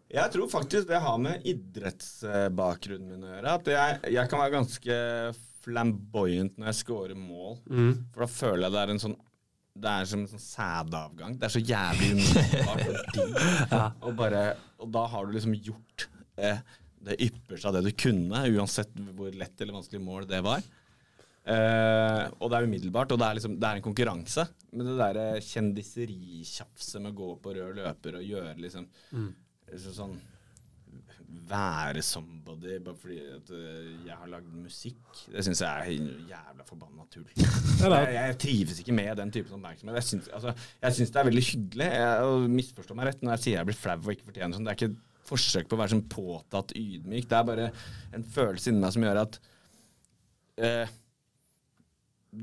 [0.08, 3.56] jeg tror faktisk det har med idrettsbakgrunnen min å gjøre.
[3.60, 4.96] At jeg, jeg kan være ganske
[5.64, 7.58] flamboyant når jeg scorer mål.
[8.12, 9.16] For da føler jeg det er en sånn
[9.82, 11.36] det er som en sånn sædavgang.
[11.38, 13.18] Det er så jævlig umiddelbart
[13.72, 13.84] ja.
[14.02, 16.60] Og, bare- og da har du liksom gjort eh,
[17.08, 20.64] det ypperste av det du kunne, uansett hvor lett eller vanskelig mål det var.
[21.48, 24.44] Eh, og det er umiddelbart, og det er, liksom, det er en konkurranse.
[24.72, 28.88] Men det derre kjendiseritjafset med å gå på rød løper og gjøre liksom
[29.78, 30.18] så sånn
[31.28, 36.64] Være somebody bare fordi at eh, jeg har lagd musikk, det syns jeg er jævla
[36.64, 37.26] forbanna tull.
[37.78, 39.98] Jeg, jeg trives ikke med den typen oppmerksomhet.
[40.00, 41.90] Jeg syns, altså, det er veldig hyggelig.
[42.00, 44.66] Jeg, misforstår meg rett når jeg sier jeg blir flau og ikke fortjener sånn.
[44.66, 47.28] Det er ikke et forsøk på å være sånn påtatt ydmyk.
[47.30, 47.68] Det er bare
[48.16, 49.38] en følelse inni meg som gjør at
[50.64, 50.96] eh,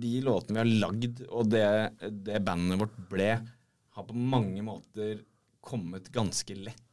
[0.05, 1.67] de låtene vi har lagd, og det,
[2.25, 3.31] det bandet vårt ble,
[3.95, 5.21] har på mange måter
[5.65, 6.84] kommet ganske lett.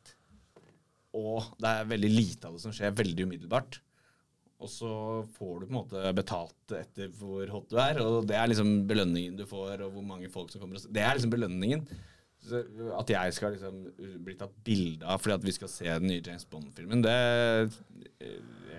[1.18, 3.80] Og det er veldig lite av det som skjer veldig umiddelbart.
[4.62, 4.92] Og så
[5.34, 8.84] får du på en måte betalt etter hvor hot du er, og det er liksom
[8.86, 11.82] belønningen du får, og hvor mange folk som kommer og Det er liksom belønningen.
[12.42, 12.58] Så
[12.98, 13.82] at jeg skal liksom
[14.26, 17.12] bli tatt bilde av fordi at vi skal se den nye James Bond-filmen, det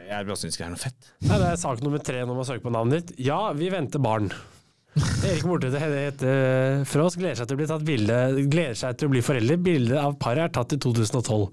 [0.03, 1.11] Jeg bare syns ikke det er noe fett.
[1.23, 3.15] Nei, det er sak nummer tre når man søker på navnet ditt.
[3.23, 4.31] Ja, vi venter barn.
[5.23, 7.14] Erik Mortvedt heter Frås.
[7.14, 7.15] oss.
[7.18, 9.61] Gleder seg til å bli tatt bilde Gleder seg til å bli forelder.
[9.64, 11.47] Bildet av paret er tatt i 2012.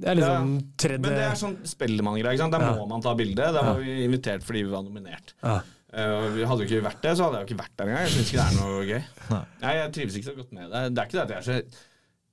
[0.00, 2.52] Det er liksom Ja, tredje Men det er sånn sant?
[2.54, 2.72] Der Ja.
[2.78, 3.36] må man ta bilde.
[3.36, 5.34] Der var vi invitert fordi vi var nominert.
[5.42, 5.60] ja.
[5.90, 8.04] Uh, vi hadde jo ikke vært det, så hadde jeg jo ikke vært der engang.
[8.06, 9.00] Jeg syns ikke det er noe gøy.
[9.30, 9.44] Nei.
[9.60, 10.82] Nei, Jeg trives ikke så godt med det.
[10.94, 11.56] Det er ikke det at jeg er så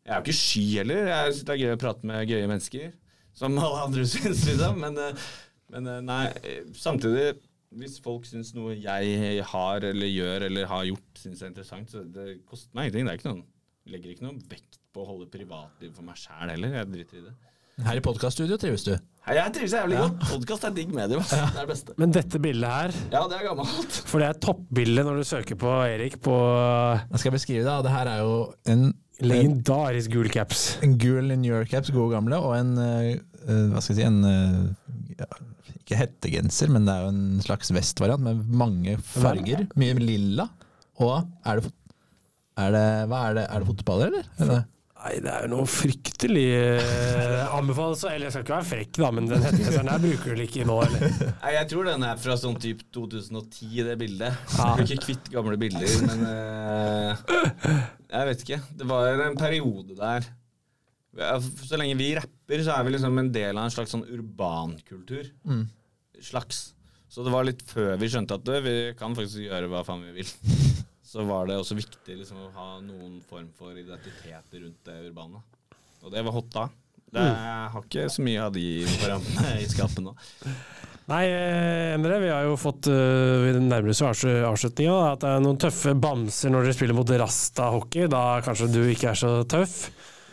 [0.05, 1.07] Jeg er jo ikke sky heller.
[1.09, 2.91] Jeg syns det er gøy å prate med gøye mennesker.
[3.33, 4.77] Som alle andre syns, liksom.
[4.85, 5.25] Men, eh,
[5.73, 6.21] men eh, nei,
[6.77, 7.25] samtidig
[7.77, 12.05] hvis folk syns noe jeg har eller gjør eller har gjort, syns er interessant, så
[12.05, 13.09] det koster meg ingenting.
[13.09, 13.43] Det er ikke noen,
[13.87, 16.77] jeg legger ikke noe vekt på å holde privatliv for meg sjæl heller.
[16.77, 17.35] Jeg driter i det.
[17.85, 18.95] Her i podkaststudio trives du.
[19.27, 20.21] Hei, Jeg trives jævlig godt.
[20.31, 21.21] Podkast er digg medium.
[21.29, 21.93] Det er det beste.
[22.01, 23.97] Men dette bildet her, Ja, det er gammelt.
[24.09, 26.33] for det er toppbildet når du søker på Erik på
[27.11, 27.75] Jeg skal beskrive det.
[27.85, 28.31] Det her er jo
[28.65, 30.63] en, en, legendarisk gul caps.
[30.81, 33.11] en gul New York caps, gode gamle, og en eh,
[33.45, 35.27] eh, Hva skal jeg si En eh, ja,
[35.77, 39.67] Ikke hettegenser, men det er jo en slags vestvariant med mange farger.
[39.77, 40.47] Mye lilla.
[40.97, 41.71] Og er det,
[42.57, 43.45] er det Hva er det?
[43.51, 44.65] Er det fotballer, eller?
[45.07, 49.11] Nei, det er jo noe fryktelig eh, anbefales Eller jeg skal ikke være frekk, da,
[49.15, 51.13] men den hettegenseren der bruker du ikke nå, eller?
[51.29, 54.41] Nei, Jeg tror den er fra sånn type 2010, det bildet.
[54.57, 57.23] Jeg blir ikke kvitt gamle bilder, men eh,
[58.17, 58.59] Jeg vet ikke.
[58.81, 60.27] Det var en periode der
[61.63, 65.31] Så lenge vi rapper, så er vi liksom en del av en slags sånn urbankultur.
[66.27, 66.65] Slags.
[67.07, 70.03] Så det var litt før vi skjønte at det, vi kan faktisk gjøre hva faen
[70.09, 70.35] vi vil.
[71.07, 75.39] Så var det også viktig liksom å ha noen form for identitet rundt det urbane.
[76.03, 76.67] Og det var hot da.
[77.07, 78.67] Det, jeg har ikke så mye av de
[78.97, 80.11] programmene i skapet nå.
[81.07, 84.97] Nei, eh, Endre, vi har jo fått uh, Vi nærmer oss avslutninga.
[85.13, 88.09] At det er noen tøffe bamser når dere spiller mot Rasta-hockey.
[88.11, 89.77] Da kanskje du ikke er så tøff.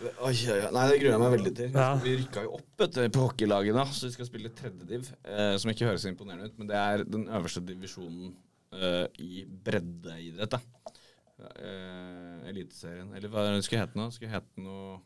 [0.03, 0.73] Oi, oi, oi.
[0.75, 1.71] Nei, det gruer jeg meg veldig til.
[1.79, 1.93] Ja.
[2.03, 5.07] Vi rykka jo opp etter på hockeylaget da, så vi skal spille tredjediv.
[5.23, 8.35] Eh, som ikke høres imponerende ut, men det er den øverste divisjonen
[8.75, 10.59] eh, i breddeidrett.
[10.59, 13.11] Eh, Eliteserien.
[13.17, 14.09] Eller hva skulle hete nå?
[14.15, 15.01] Skulle hete noe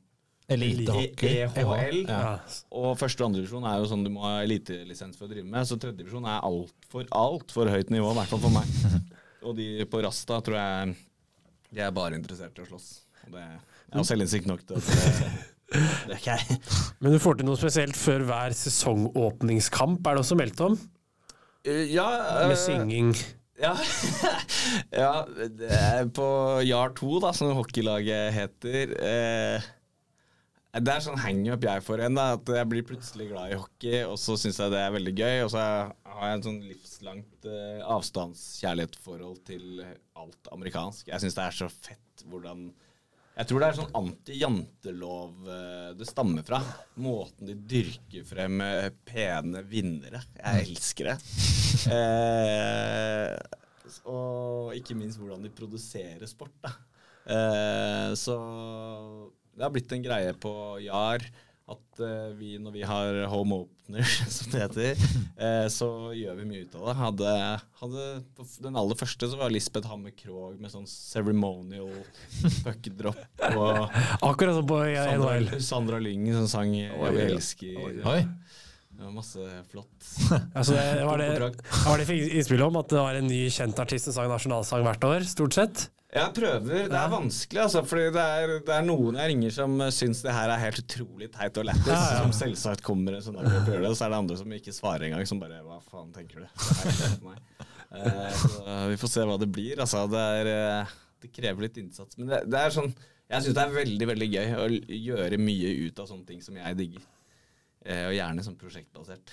[0.49, 1.43] Elitehockey.
[1.45, 1.99] E- EHL.
[2.09, 2.39] Ja.
[2.73, 5.45] Og første og andre divisjon er jo sånn du må ha elitelisens for å drive
[5.49, 5.69] med.
[5.69, 9.05] Så tredje divisjon er altfor alt for høyt nivå, i hvert fall for meg.
[9.47, 10.97] Og de på Rasta tror jeg
[11.77, 12.89] de er bare interessert i å slåss.
[13.27, 15.33] Og det, jeg har selvinnsikt nok til det,
[15.69, 16.57] det er ikke jeg.
[17.05, 20.79] Men du får til noe spesielt før hver sesongåpningskamp, er det også meldt om?
[21.69, 22.07] Ja,
[22.49, 23.13] Med synging.
[23.59, 23.75] Ja.
[25.03, 25.13] ja,
[26.15, 26.29] på
[26.67, 28.95] Jar 2, da, som hockeylaget heter.
[29.03, 29.69] Eh,
[30.79, 32.27] det er sånn hangup jeg får en, da.
[32.37, 35.37] At jeg blir plutselig glad i hockey, og så syns jeg det er veldig gøy.
[35.47, 39.83] Og så har jeg en sånn livslangt eh, avstandskjærlighetsforhold til
[40.19, 41.09] alt amerikansk.
[41.11, 42.69] Jeg syns det er så fett hvordan
[43.39, 46.59] Jeg tror det er sånn anti-jantelov eh, det stammer fra.
[46.99, 50.25] Måten de dyrker frem eh, pene vinnere.
[50.41, 51.17] Jeg elsker det.
[51.95, 53.37] Eh,
[54.11, 56.57] og ikke minst hvordan de produserer sport.
[56.65, 56.73] Da.
[57.31, 58.35] Eh, så
[59.55, 60.53] det har blitt en greie på
[60.83, 61.23] Jar
[61.69, 65.03] at eh, vi, når vi har home openers, som det heter,
[65.45, 66.97] eh, så gjør vi mye ut av det.
[67.03, 67.35] Hadde,
[67.83, 71.93] hadde, på den aller første så var Lisbeth Hammer Krogh med sånn ceremonial
[72.65, 73.21] puckdrop.
[73.43, 75.27] Akkurat som på NHL.
[75.29, 78.03] Sandra, Sandra Lyng som sang 'Jeg elsker'.
[78.09, 78.23] Oi.
[78.99, 80.09] Det var masse flott.
[80.59, 83.45] Altså, det var det, var det jeg fikk innspill om at det var en ny
[83.55, 85.85] kjent artist som sang nasjonalsang hvert år, stort sett?
[86.09, 86.87] Jeg prøver.
[86.89, 87.83] Det er vanskelig, altså.
[87.87, 88.25] For det
[88.65, 91.69] det er noen jeg ringer som uh, syns det her er helt utrolig teit og
[91.69, 91.93] lættis.
[91.93, 92.23] Ja, ja.
[92.25, 93.91] Som selvsagt kommer en sånn dag og prøver det.
[93.93, 95.29] Og så er det andre som ikke svarer engang.
[95.29, 96.49] Som bare Hva faen tenker du?
[96.49, 97.67] Er for meg.
[97.89, 99.85] Eh, så vi får se hva det blir.
[99.85, 102.19] Altså, det, er, eh, det krever litt innsats.
[102.19, 102.91] Men det, det er sånn
[103.29, 104.67] Jeg syns det er veldig, veldig gøy å
[104.97, 107.05] gjøre mye ut av sånne ting som jeg digger.
[107.89, 109.33] Eh, og gjerne sånn prosjektbasert.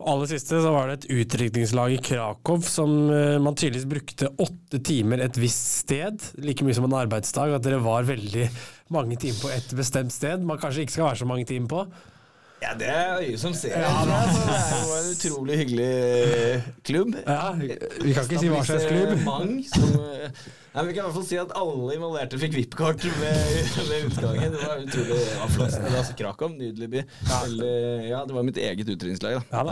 [0.00, 4.30] Og aller siste så var det et utdrikningslag i Krakow som eh, man tydeligvis brukte
[4.42, 8.48] åtte timer et visst sted, like mye som en arbeidsdag, at dere var veldig
[8.94, 11.84] mange timer på et bestemt sted man kanskje ikke skal være så mange timer på.
[12.58, 13.76] Ja, det er øyet som ser.
[13.78, 17.12] Ja, det er jo en utrolig hyggelig klubb.
[17.22, 19.12] Ja, vi kan ikke si hva slags klubb.
[19.28, 23.02] Mange som, eh, Nei, vi kan i hvert fall si at alle involverte fikk VIP-kort
[23.18, 24.52] ved, ved utgangen.
[24.54, 25.78] Det var utrolig det flott.
[25.88, 27.02] Altså Krakow, nydelig by.
[27.30, 27.72] Veldig,
[28.10, 29.40] ja, det var mitt eget utdrikningslag.
[29.48, 29.64] Ja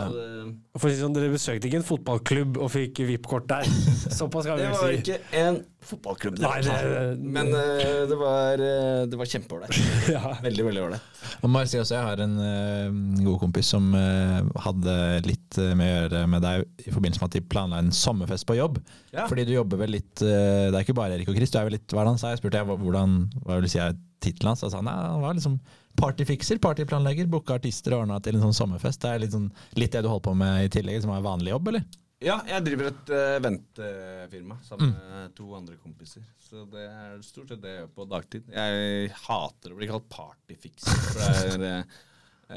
[0.77, 3.69] For å si sånn, Dere besøkte ikke en fotballklubb og fikk VIP-kort der.
[4.09, 6.43] Såpass kan vi Det var ikke en fotballklubb, det.
[6.43, 9.77] Nei, det- men uh, det var, uh, det var kjempeålreit.
[10.17, 10.33] Ja.
[10.43, 11.23] Veldig, veldig ålreit.
[11.43, 14.93] Og må jeg si også, jeg har en uh, god kompis som hadde
[15.27, 18.57] litt med å gjøre med deg i forbindelse med at de planla en sommerfest på
[18.57, 18.79] jobb.
[19.13, 19.25] Ja.
[19.29, 21.77] Fordi du jobber vel litt Det er ikke bare Erik og Chris, du er vel
[21.77, 22.33] litt Hva er det han sa?
[22.33, 24.65] Jeg spurte jeg, hvordan, hva vil du si er tittelen hans?
[24.65, 25.59] Han sa han han var liksom
[25.97, 29.01] partyfikser, partyplanlegger, booka artister og ordna til en sånn sommerfest.
[29.01, 29.47] Det er litt, sånn,
[29.79, 31.87] litt det du holder på med i tillegg, som er vanlig jobb, eller?
[32.17, 36.23] Ja, jeg driver et uh, ventefirma sammen med to andre kompiser.
[36.41, 38.47] Så det er stort sett det jeg gjør på dagtid.
[38.53, 41.83] Jeg hater å bli kalt partyfikser, for det er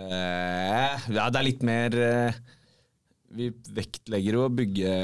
[0.01, 2.41] eh, Ja, det er litt mer uh,
[3.37, 4.95] Vi vektlegger å bygge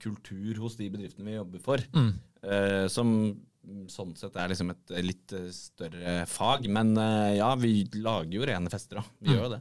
[0.00, 1.84] kultur hos de bedriftene vi jobber for.
[2.42, 3.14] eh, som
[3.92, 6.64] sånn sett er liksom et litt eh, større fag.
[6.72, 9.04] Men eh, ja, vi lager jo rene fester, da.
[9.20, 9.60] Vi gjør jo det.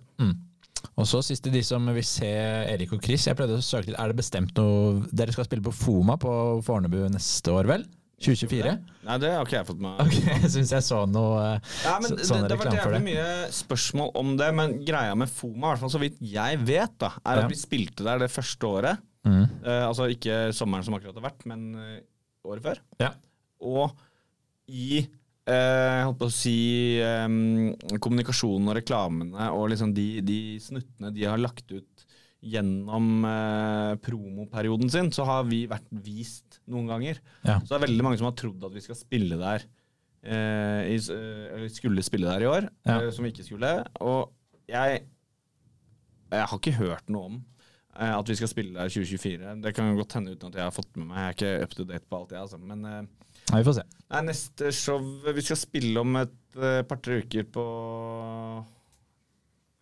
[0.96, 3.26] Og så siste, de som vil se Erik og Chris.
[3.28, 6.32] Jeg prøvde å søke litt, Er det bestemt noe Dere skal spille på Foma på
[6.64, 7.84] Fornebu neste år, vel?
[8.24, 8.72] 2024?
[9.08, 11.94] Nei, det har ikke jeg fått med Ok, jeg syns jeg så noe eh, Ja,
[12.04, 13.28] men så- sånn det har vært jævlig mye
[13.60, 17.12] spørsmål om det, men greia med Foma, i hvert fall så vidt jeg vet, da,
[17.26, 17.46] er Ja.
[17.46, 19.00] at vi spilte der det første året.
[19.30, 19.46] Mm.
[19.64, 22.02] Eh, altså ikke sommeren som akkurat har vært, men eh,
[22.50, 22.82] året før.
[23.04, 23.14] Ja.
[23.62, 23.94] Og
[24.70, 26.58] i eh, holdt på å si
[27.02, 27.26] eh,
[28.02, 32.06] kommunikasjonen og reklamene og liksom de, de snuttene de har lagt ut
[32.40, 37.18] gjennom eh, promoperioden sin, så har vi vært vist noen ganger.
[37.44, 37.58] Ja.
[37.60, 39.66] Så det er veldig mange som har trodd at vi skal spille der
[40.24, 43.02] eh, i, skulle spille der i år, Ja.
[43.12, 43.74] som vi ikke skulle.
[44.00, 44.32] Og
[44.72, 45.02] jeg,
[46.32, 47.42] jeg har ikke hørt noe om
[48.00, 49.56] at vi skal spille der 2024.
[49.64, 51.18] Det kan godt hende uten at jeg har fått med meg.
[51.20, 52.58] Jeg er ikke up to date på alt, jeg, altså.
[52.62, 53.02] Men eh,
[53.50, 53.84] Nei, vi får se.
[54.14, 55.00] nei, neste show
[55.34, 57.64] Vi skal spille om et eh, par-tre uker på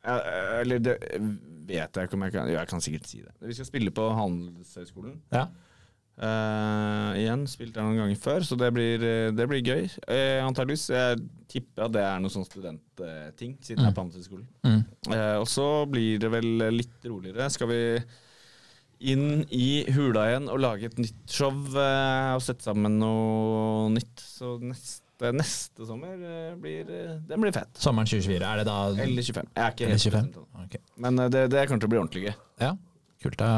[0.07, 0.95] eh, Eller det
[1.67, 3.33] vet jeg ikke om jeg kan Jo, jeg kan sikkert si det.
[3.43, 5.17] Vi skal spille på Handelshøyskolen.
[5.35, 5.47] Ja.
[6.17, 9.83] Eh, igjen, spilt der noen ganger før, så det blir, eh, det blir gøy.
[10.09, 10.87] Uh, antageligvis.
[10.89, 11.19] Jeg
[11.51, 14.47] tipper at det er noe sånn studentting, siden jeg er på Handelshøyskolen.
[14.65, 14.81] Mm.
[15.43, 17.51] Og så blir det vel litt roligere.
[17.53, 17.81] Skal vi
[19.13, 24.17] inn i hula igjen og lage et nytt show og sette sammen noe nytt.
[24.17, 26.17] Så neste, neste sommer
[26.57, 26.89] blir
[27.29, 27.71] Den blir fett.
[27.77, 29.53] Sommeren 2024, er det da Eller 25.
[29.53, 30.33] Jeg er ikke helt 25?
[30.33, 30.83] bestemt ennå.
[31.05, 32.37] Men det, det kommer til å bli ordentlig gøy.
[32.65, 32.75] Ja,
[33.21, 33.39] kult.
[33.39, 33.53] Da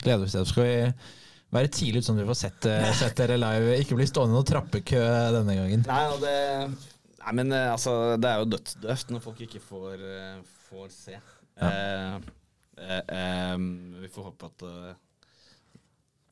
[0.00, 0.50] gleder vi oss til det.
[0.54, 1.22] Skal vi
[1.54, 3.78] være tidlig ute sånn at vi får sett, eh, sett dere live.
[3.82, 5.02] Ikke bli stående i noen trappekø
[5.36, 5.86] denne gangen.
[5.88, 6.36] Nei, og det
[7.26, 10.36] Nei, men eh, altså, det er jo dødsdøvt når folk ikke får, eh,
[10.68, 11.16] får se.
[11.58, 12.20] Eh,
[12.78, 13.64] eh, em,
[13.98, 14.92] vi får håpe at eh,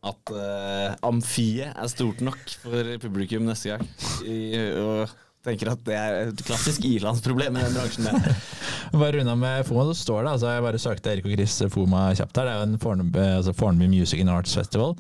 [0.05, 3.87] at eh, amfiet er stort nok for publikum neste gang.
[4.29, 4.37] I,
[4.77, 5.15] og
[5.45, 8.09] tenker at det er et klassisk ilandsproblem i den bransjen.
[8.95, 12.05] Bare runda med Foma, så står det altså Jeg bare søkte Erik og Chris Foma
[12.17, 12.49] kjapt her.
[12.49, 14.95] Det er jo en Fornby altså Fornebu Music and Arts Festival.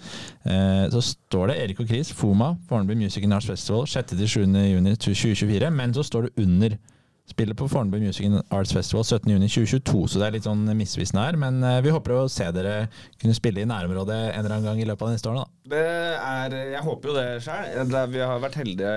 [0.45, 4.59] Eh, så står det Erik og Chris Foma, Fornby Music and Arts Festival 6.-7.
[4.75, 5.71] juni 2024.
[5.71, 6.77] Men så står det under
[7.25, 11.39] Spiller på Fornebu Music and Arts Festival 17.6.2022, så det er litt sånn misvisende her.
[11.41, 12.75] Men eh, vi håper å se dere
[13.21, 15.47] kunne spille i nærområdet en eller annen gang i løpet av neste årene.
[15.47, 15.73] da.
[15.73, 15.85] Det
[16.21, 17.97] er, jeg håper jo det sjøl.
[18.13, 18.93] Vi har vært heldige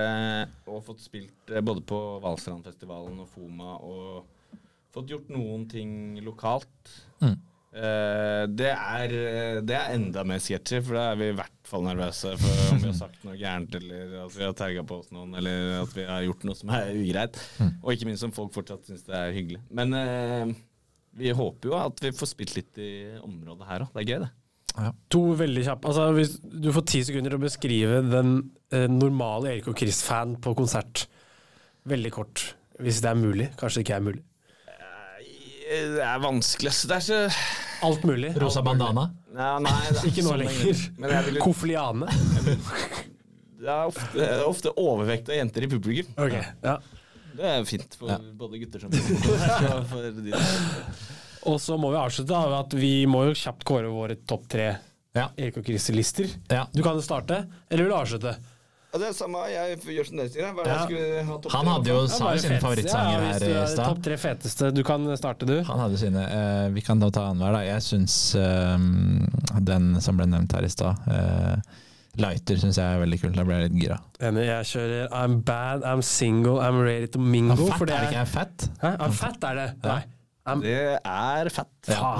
[0.68, 4.60] og fått spilt eh, både på Valstrandfestivalen og Foma og
[4.92, 6.96] fått gjort noen ting lokalt.
[7.24, 7.38] Mm.
[7.78, 9.12] Eh, det, er,
[9.62, 12.80] det er enda mer sketchy, for da er vi i hvert fall nervøse for om
[12.82, 15.92] vi har sagt noe gærent, eller at vi har terga på oss noen, eller at
[15.94, 17.38] vi har gjort noe som er ugreit.
[17.82, 19.60] Og ikke minst om folk fortsatt syns det er hyggelig.
[19.70, 20.56] Men eh,
[21.18, 22.90] vi håper jo at vi får spilt litt i
[23.22, 23.94] området her òg.
[23.94, 24.34] Det er gøy, det.
[25.14, 25.90] To veldig kjappe.
[25.90, 28.34] Altså, hvis du får ti sekunder å beskrive den
[28.74, 31.06] eh, normale Erik og Chris-fan på konsert.
[31.88, 32.44] Veldig kort,
[32.82, 33.48] hvis det er mulig.
[33.58, 34.24] Kanskje det ikke er mulig.
[35.68, 36.72] Det er vanskelig.
[36.88, 37.18] Det er så
[37.82, 38.32] Alt mulig.
[38.40, 39.10] Rosa bandana.
[39.34, 40.74] Nei, nei, det er Ikke nå sånn lenger.
[41.42, 42.06] Kofliane.
[43.58, 46.12] det er ofte, ofte overvekt av jenter i publikum.
[46.18, 46.78] Okay, ja.
[47.38, 48.90] Det er fint for både gutter som
[51.48, 54.48] Og så må vi avslutte av med at vi må jo kjapt kåre våre topp
[54.50, 54.72] tre
[55.14, 55.28] Ja.
[55.38, 56.26] Erik og Chris-lister.
[56.50, 56.64] Ja.
[56.74, 58.34] Du kan jo starte, eller vil du avslutte?
[58.88, 60.46] Ja, det er samme, jeg gjør som dere sier.
[60.48, 60.76] Er det Ja.
[60.76, 63.84] jeg skulle ha topp Han hadde jo sa jo sine favorittsanger ja, her i stad.
[63.84, 64.70] Topp tre feteste.
[64.72, 65.62] Du kan starte, du.
[65.62, 66.22] Han hadde sine.
[66.24, 67.60] Uh, vi kan da ta annenhver, da.
[67.68, 68.78] Jeg syns uh,
[69.60, 71.60] den som ble nevnt her i stad, uh,
[72.18, 73.36] Lighter, syns jeg er veldig kult.
[73.36, 74.00] Da ble jeg litt gira.
[74.24, 77.68] Enig, jeg kjører I'm bad, I'm single, I'm ready to mingle.
[77.68, 78.70] Fett, for det er det er ikke fett?
[78.80, 78.96] Hæ?
[78.96, 79.68] I'm fat er det.
[79.84, 80.02] Nei.
[80.62, 81.88] Det er fett.
[81.88, 82.12] Ja,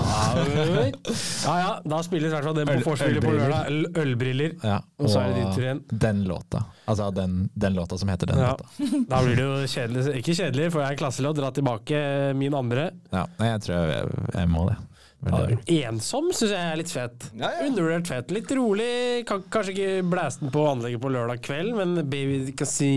[1.45, 3.71] Ja ja, da spilles i hvert fall den på vorspielet på lørdag.
[4.03, 4.55] Ølbriller.
[4.65, 5.81] Ja, Og så er det ditt igjen.
[6.07, 6.65] den låta.
[6.89, 8.51] Altså den, den låta som heter den Ja.
[8.57, 8.65] låta.
[9.09, 10.17] Da blir det jo kjedelig.
[10.23, 11.37] Ikke kjedelig, for jeg er klasselåt.
[11.39, 12.91] Dra tilbake min andre.
[13.13, 14.77] Ja, jeg tror jeg, jeg må det.
[15.19, 17.27] Ensom syns jeg er litt fet.
[17.35, 17.67] Ja, ja.
[17.67, 18.31] Undervurdert fet.
[18.35, 18.91] Litt rolig.
[19.29, 22.91] Kan, kanskje ikke blæse den på anlegget på lørdag kveld, men baby du kan si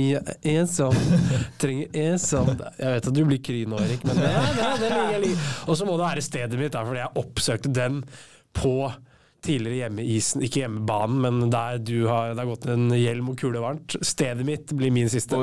[0.54, 0.96] ensom.
[1.62, 2.54] Trenger ensom.
[2.78, 5.40] Jeg vet at du blir kry nå, Erik, men det, det, det ligger jeg.
[5.66, 8.04] Og så må det være stedet mitt, fordi jeg oppsøkte den
[8.58, 8.76] på
[9.42, 13.62] tidligere hjemmeisen, ikke hjemmebanen, men der du har, det har gått en hjelm og kule
[13.64, 13.98] varmt.
[14.06, 15.40] Stedet mitt blir min siste.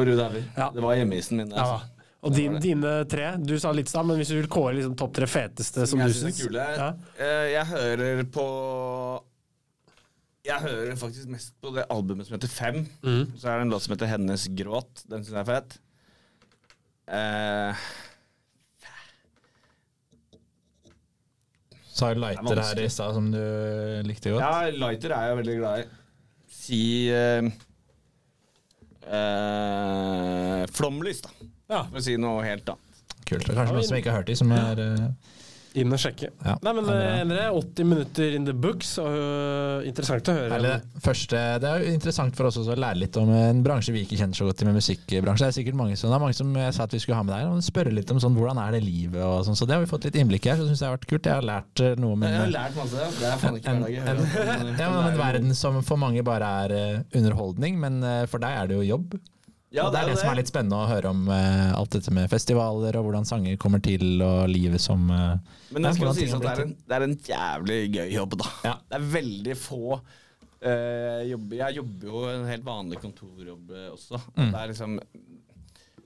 [0.55, 0.71] Ja.
[0.71, 1.51] Det var hjemmeisen min.
[1.51, 1.81] Ja.
[2.27, 5.13] Og din, dine tre, du sa litt stad, men hvis du vil kåre liksom topp
[5.15, 6.65] tre feteste som jeg du synes syns er kule.
[6.81, 6.89] ja.
[7.23, 8.47] Eh, Jeg hører på
[10.49, 12.81] Jeg hører faktisk mest på det albumet som heter Fem.
[13.05, 13.37] Mm.
[13.39, 15.05] Så er det en låt som heter Hennes gråt.
[15.07, 15.79] Den syns jeg er fet.
[21.89, 23.39] Så Sa Lighter her i stad, som du
[24.07, 24.43] likte godt.
[24.45, 25.87] ja, Lighter er jeg veldig glad i.
[26.59, 27.49] Si uh,
[29.09, 31.33] uh, Flomlys, da.
[31.69, 31.85] Ja.
[31.91, 33.03] For å si noe helt annet.
[33.29, 33.45] Kult.
[33.45, 35.35] Det er kanskje noen som ikke har hørt de, som er uh...
[35.77, 36.31] Inn og sjekke.
[36.43, 40.49] Ja, Nei, men eh, Endre, 80 minutter in the books, og øh, interessant å høre.
[40.55, 41.03] Herlig, det.
[41.05, 44.03] Første, det er jo interessant for oss også å lære litt om en bransje vi
[44.07, 45.45] ikke kjenner så godt til med musikkbransje.
[45.45, 47.27] Det er sikkert mange som, det er mange som jeg sa at vi skulle ha
[47.29, 49.61] med deg, og spørre litt om sånn, hvordan er det livet og sånn.
[49.61, 51.31] Så det har vi fått litt innblikk i her, så syns jeg har vært kult.
[51.31, 53.09] Jeg har lært eh, noe, men Jeg har lært masse.
[53.21, 55.83] Det er faen ikke en, hver dag jeg hører om, ja, men en verden som
[55.85, 59.21] for mange bare er eh, underholdning, men eh, for deg er det jo jobb.
[59.69, 62.13] Ja, det, det er det, som er litt spennende å høre om uh, alt dette
[62.17, 65.37] med festivaler og hvordan sanger kommer til, og livet som uh,
[65.75, 68.55] Men det skal sies at det er, en, det er en jævlig gøy jobb, da.
[68.65, 68.75] Ja.
[68.89, 71.59] Det er veldig få uh, jobber.
[71.61, 74.23] Jeg jobber jo en helt vanlig kontorjobb også.
[74.39, 74.47] Mm.
[74.47, 74.97] Det er liksom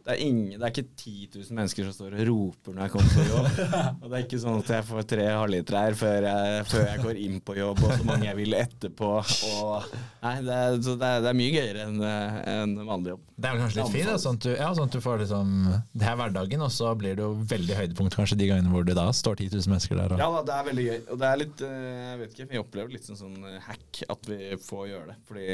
[0.03, 2.93] det er, ingen, det er ikke 10 000 mennesker som står og roper når jeg
[2.97, 3.61] kommer på jobb.
[4.03, 7.03] og det er ikke sånn at jeg får tre halvlitere her før jeg, før jeg
[7.05, 9.11] går inn på jobb, og så mange jeg vil etterpå.
[9.53, 9.93] Og,
[10.25, 13.29] nei, det er, så det, er, det er mye gøyere enn en vanlig jobb.
[13.43, 15.23] Det er vel kanskje litt fint, da, sånn at, du, ja, sånn at du får
[15.25, 15.55] liksom
[15.99, 18.95] Det er hverdagen, og så blir det jo veldig høydepunkt kanskje de gangene hvor det
[18.99, 20.15] da står 10 000 mennesker der.
[20.15, 21.01] Og, Ja det er veldig gøy.
[21.15, 24.03] Og det er litt eh, Jeg vet ikke, vi opplever litt sånn, sånn eh, hack
[24.15, 25.17] at vi får gjøre det.
[25.29, 25.49] Fordi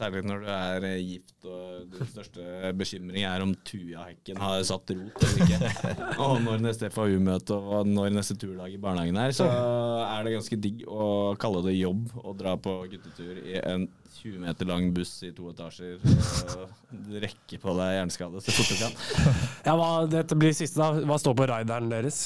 [0.00, 4.94] Særlig når du er eh, gift og din største bekymring er om Tujahekken har satt
[4.96, 5.94] rot eller ikke.
[6.24, 10.60] og når neste FAU-møte og når neste turdag i barnehagen er, så er det ganske
[10.60, 13.88] digg å kalle det jobb å dra på guttetur i en
[14.18, 16.74] 20 meter lang buss i to etasjer og
[17.24, 18.98] rekke på deg hjerneskade så fort du kan.
[19.68, 21.04] Ja, hva, dette blir siste, da.
[21.06, 22.20] Hva står på rideren deres?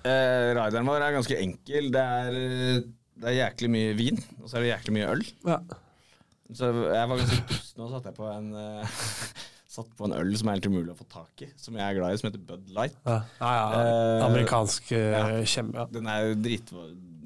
[0.00, 1.90] Eh, Rideren vår er ganske enkel.
[1.92, 2.82] Det er, eh,
[3.20, 5.24] det er jæklig mye vin, og så er det jæklig mye øl.
[5.48, 5.60] Ja.
[6.56, 9.00] Så jeg var ganske dust nå, satte jeg på en uh,
[9.70, 11.94] Satt på en øl som er helt umulig å få tak i, som jeg er
[11.94, 12.96] glad i, som heter Bud Light.
[13.06, 13.82] Ja, ja, ja.
[13.84, 15.20] Eh, Amerikansk uh, ja.
[15.46, 15.78] kjempe...
[15.78, 15.84] Ja.
[15.94, 16.72] Den er jo drit...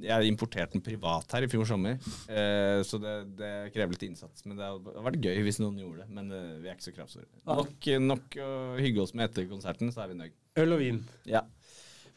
[0.04, 1.98] Jeg importerte den privat her i fjor sommer,
[2.28, 4.44] eh, så det, det krever litt innsats.
[4.44, 6.08] Men det hadde vært gøy hvis noen gjorde det.
[6.14, 7.28] Men eh, vi er ikke så kravstore.
[7.48, 10.38] Nok, nok å hygge oss med etter konserten, så er vi nøyd.
[10.62, 11.02] Øl og vin.
[11.28, 11.42] Ja.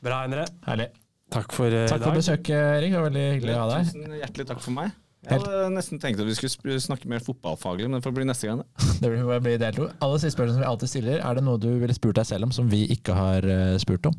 [0.04, 0.46] Bra, Endre.
[0.68, 0.92] Herlig.
[1.34, 2.94] Takk for uh, Takk for besøket, Erik.
[2.94, 3.90] Det var veldig hyggelig å ha deg.
[3.90, 4.96] Tusen hjertelig takk for meg.
[5.28, 8.48] Jeg hadde nesten tenkt at vi skulle snakke mer fotballfaglig, men det får bli neste
[8.48, 8.62] gang.
[9.02, 9.10] det.
[9.12, 9.90] Blir bli del to.
[10.06, 12.48] Alle siste spørsmål som vi alltid stiller, er det noe du ville spurt deg selv
[12.48, 14.16] om som vi ikke har eh, spurt om?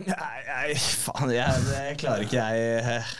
[0.00, 3.10] Nei, nei, faen, jeg, jeg klarer ikke jeg eh,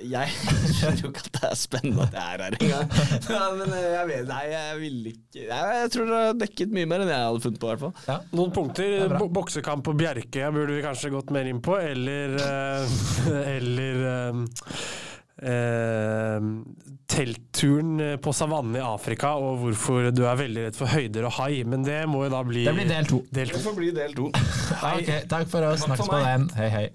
[0.00, 0.32] Jeg
[0.76, 2.94] skjønner jo ikke at det er spennende at jeg er her engang.
[3.34, 6.74] Ja, men eh, jeg vet Nei, jeg vil ikke Jeg, jeg tror dere har dekket
[6.78, 8.24] mye mer enn jeg hadde funnet på, i hvert fall.
[8.40, 8.96] Noen punkter.
[9.04, 12.98] er Boksekamp på Bjerke burde vi kanskje gått mer inn på, eller eh,
[13.56, 14.02] Eller
[15.42, 16.46] eh,
[17.10, 21.64] teltturen på savannen i Afrika, og hvorfor du er veldig redd for høyder og hai.
[21.68, 23.22] Men det må jo da bli Det blir del to.
[23.30, 23.58] Del to.
[23.58, 24.30] Det får bli del to.
[24.84, 24.94] Hei.
[25.02, 25.84] okay, takk for oss.
[25.86, 26.48] Snakkes på den.
[26.60, 26.86] Hei, hei.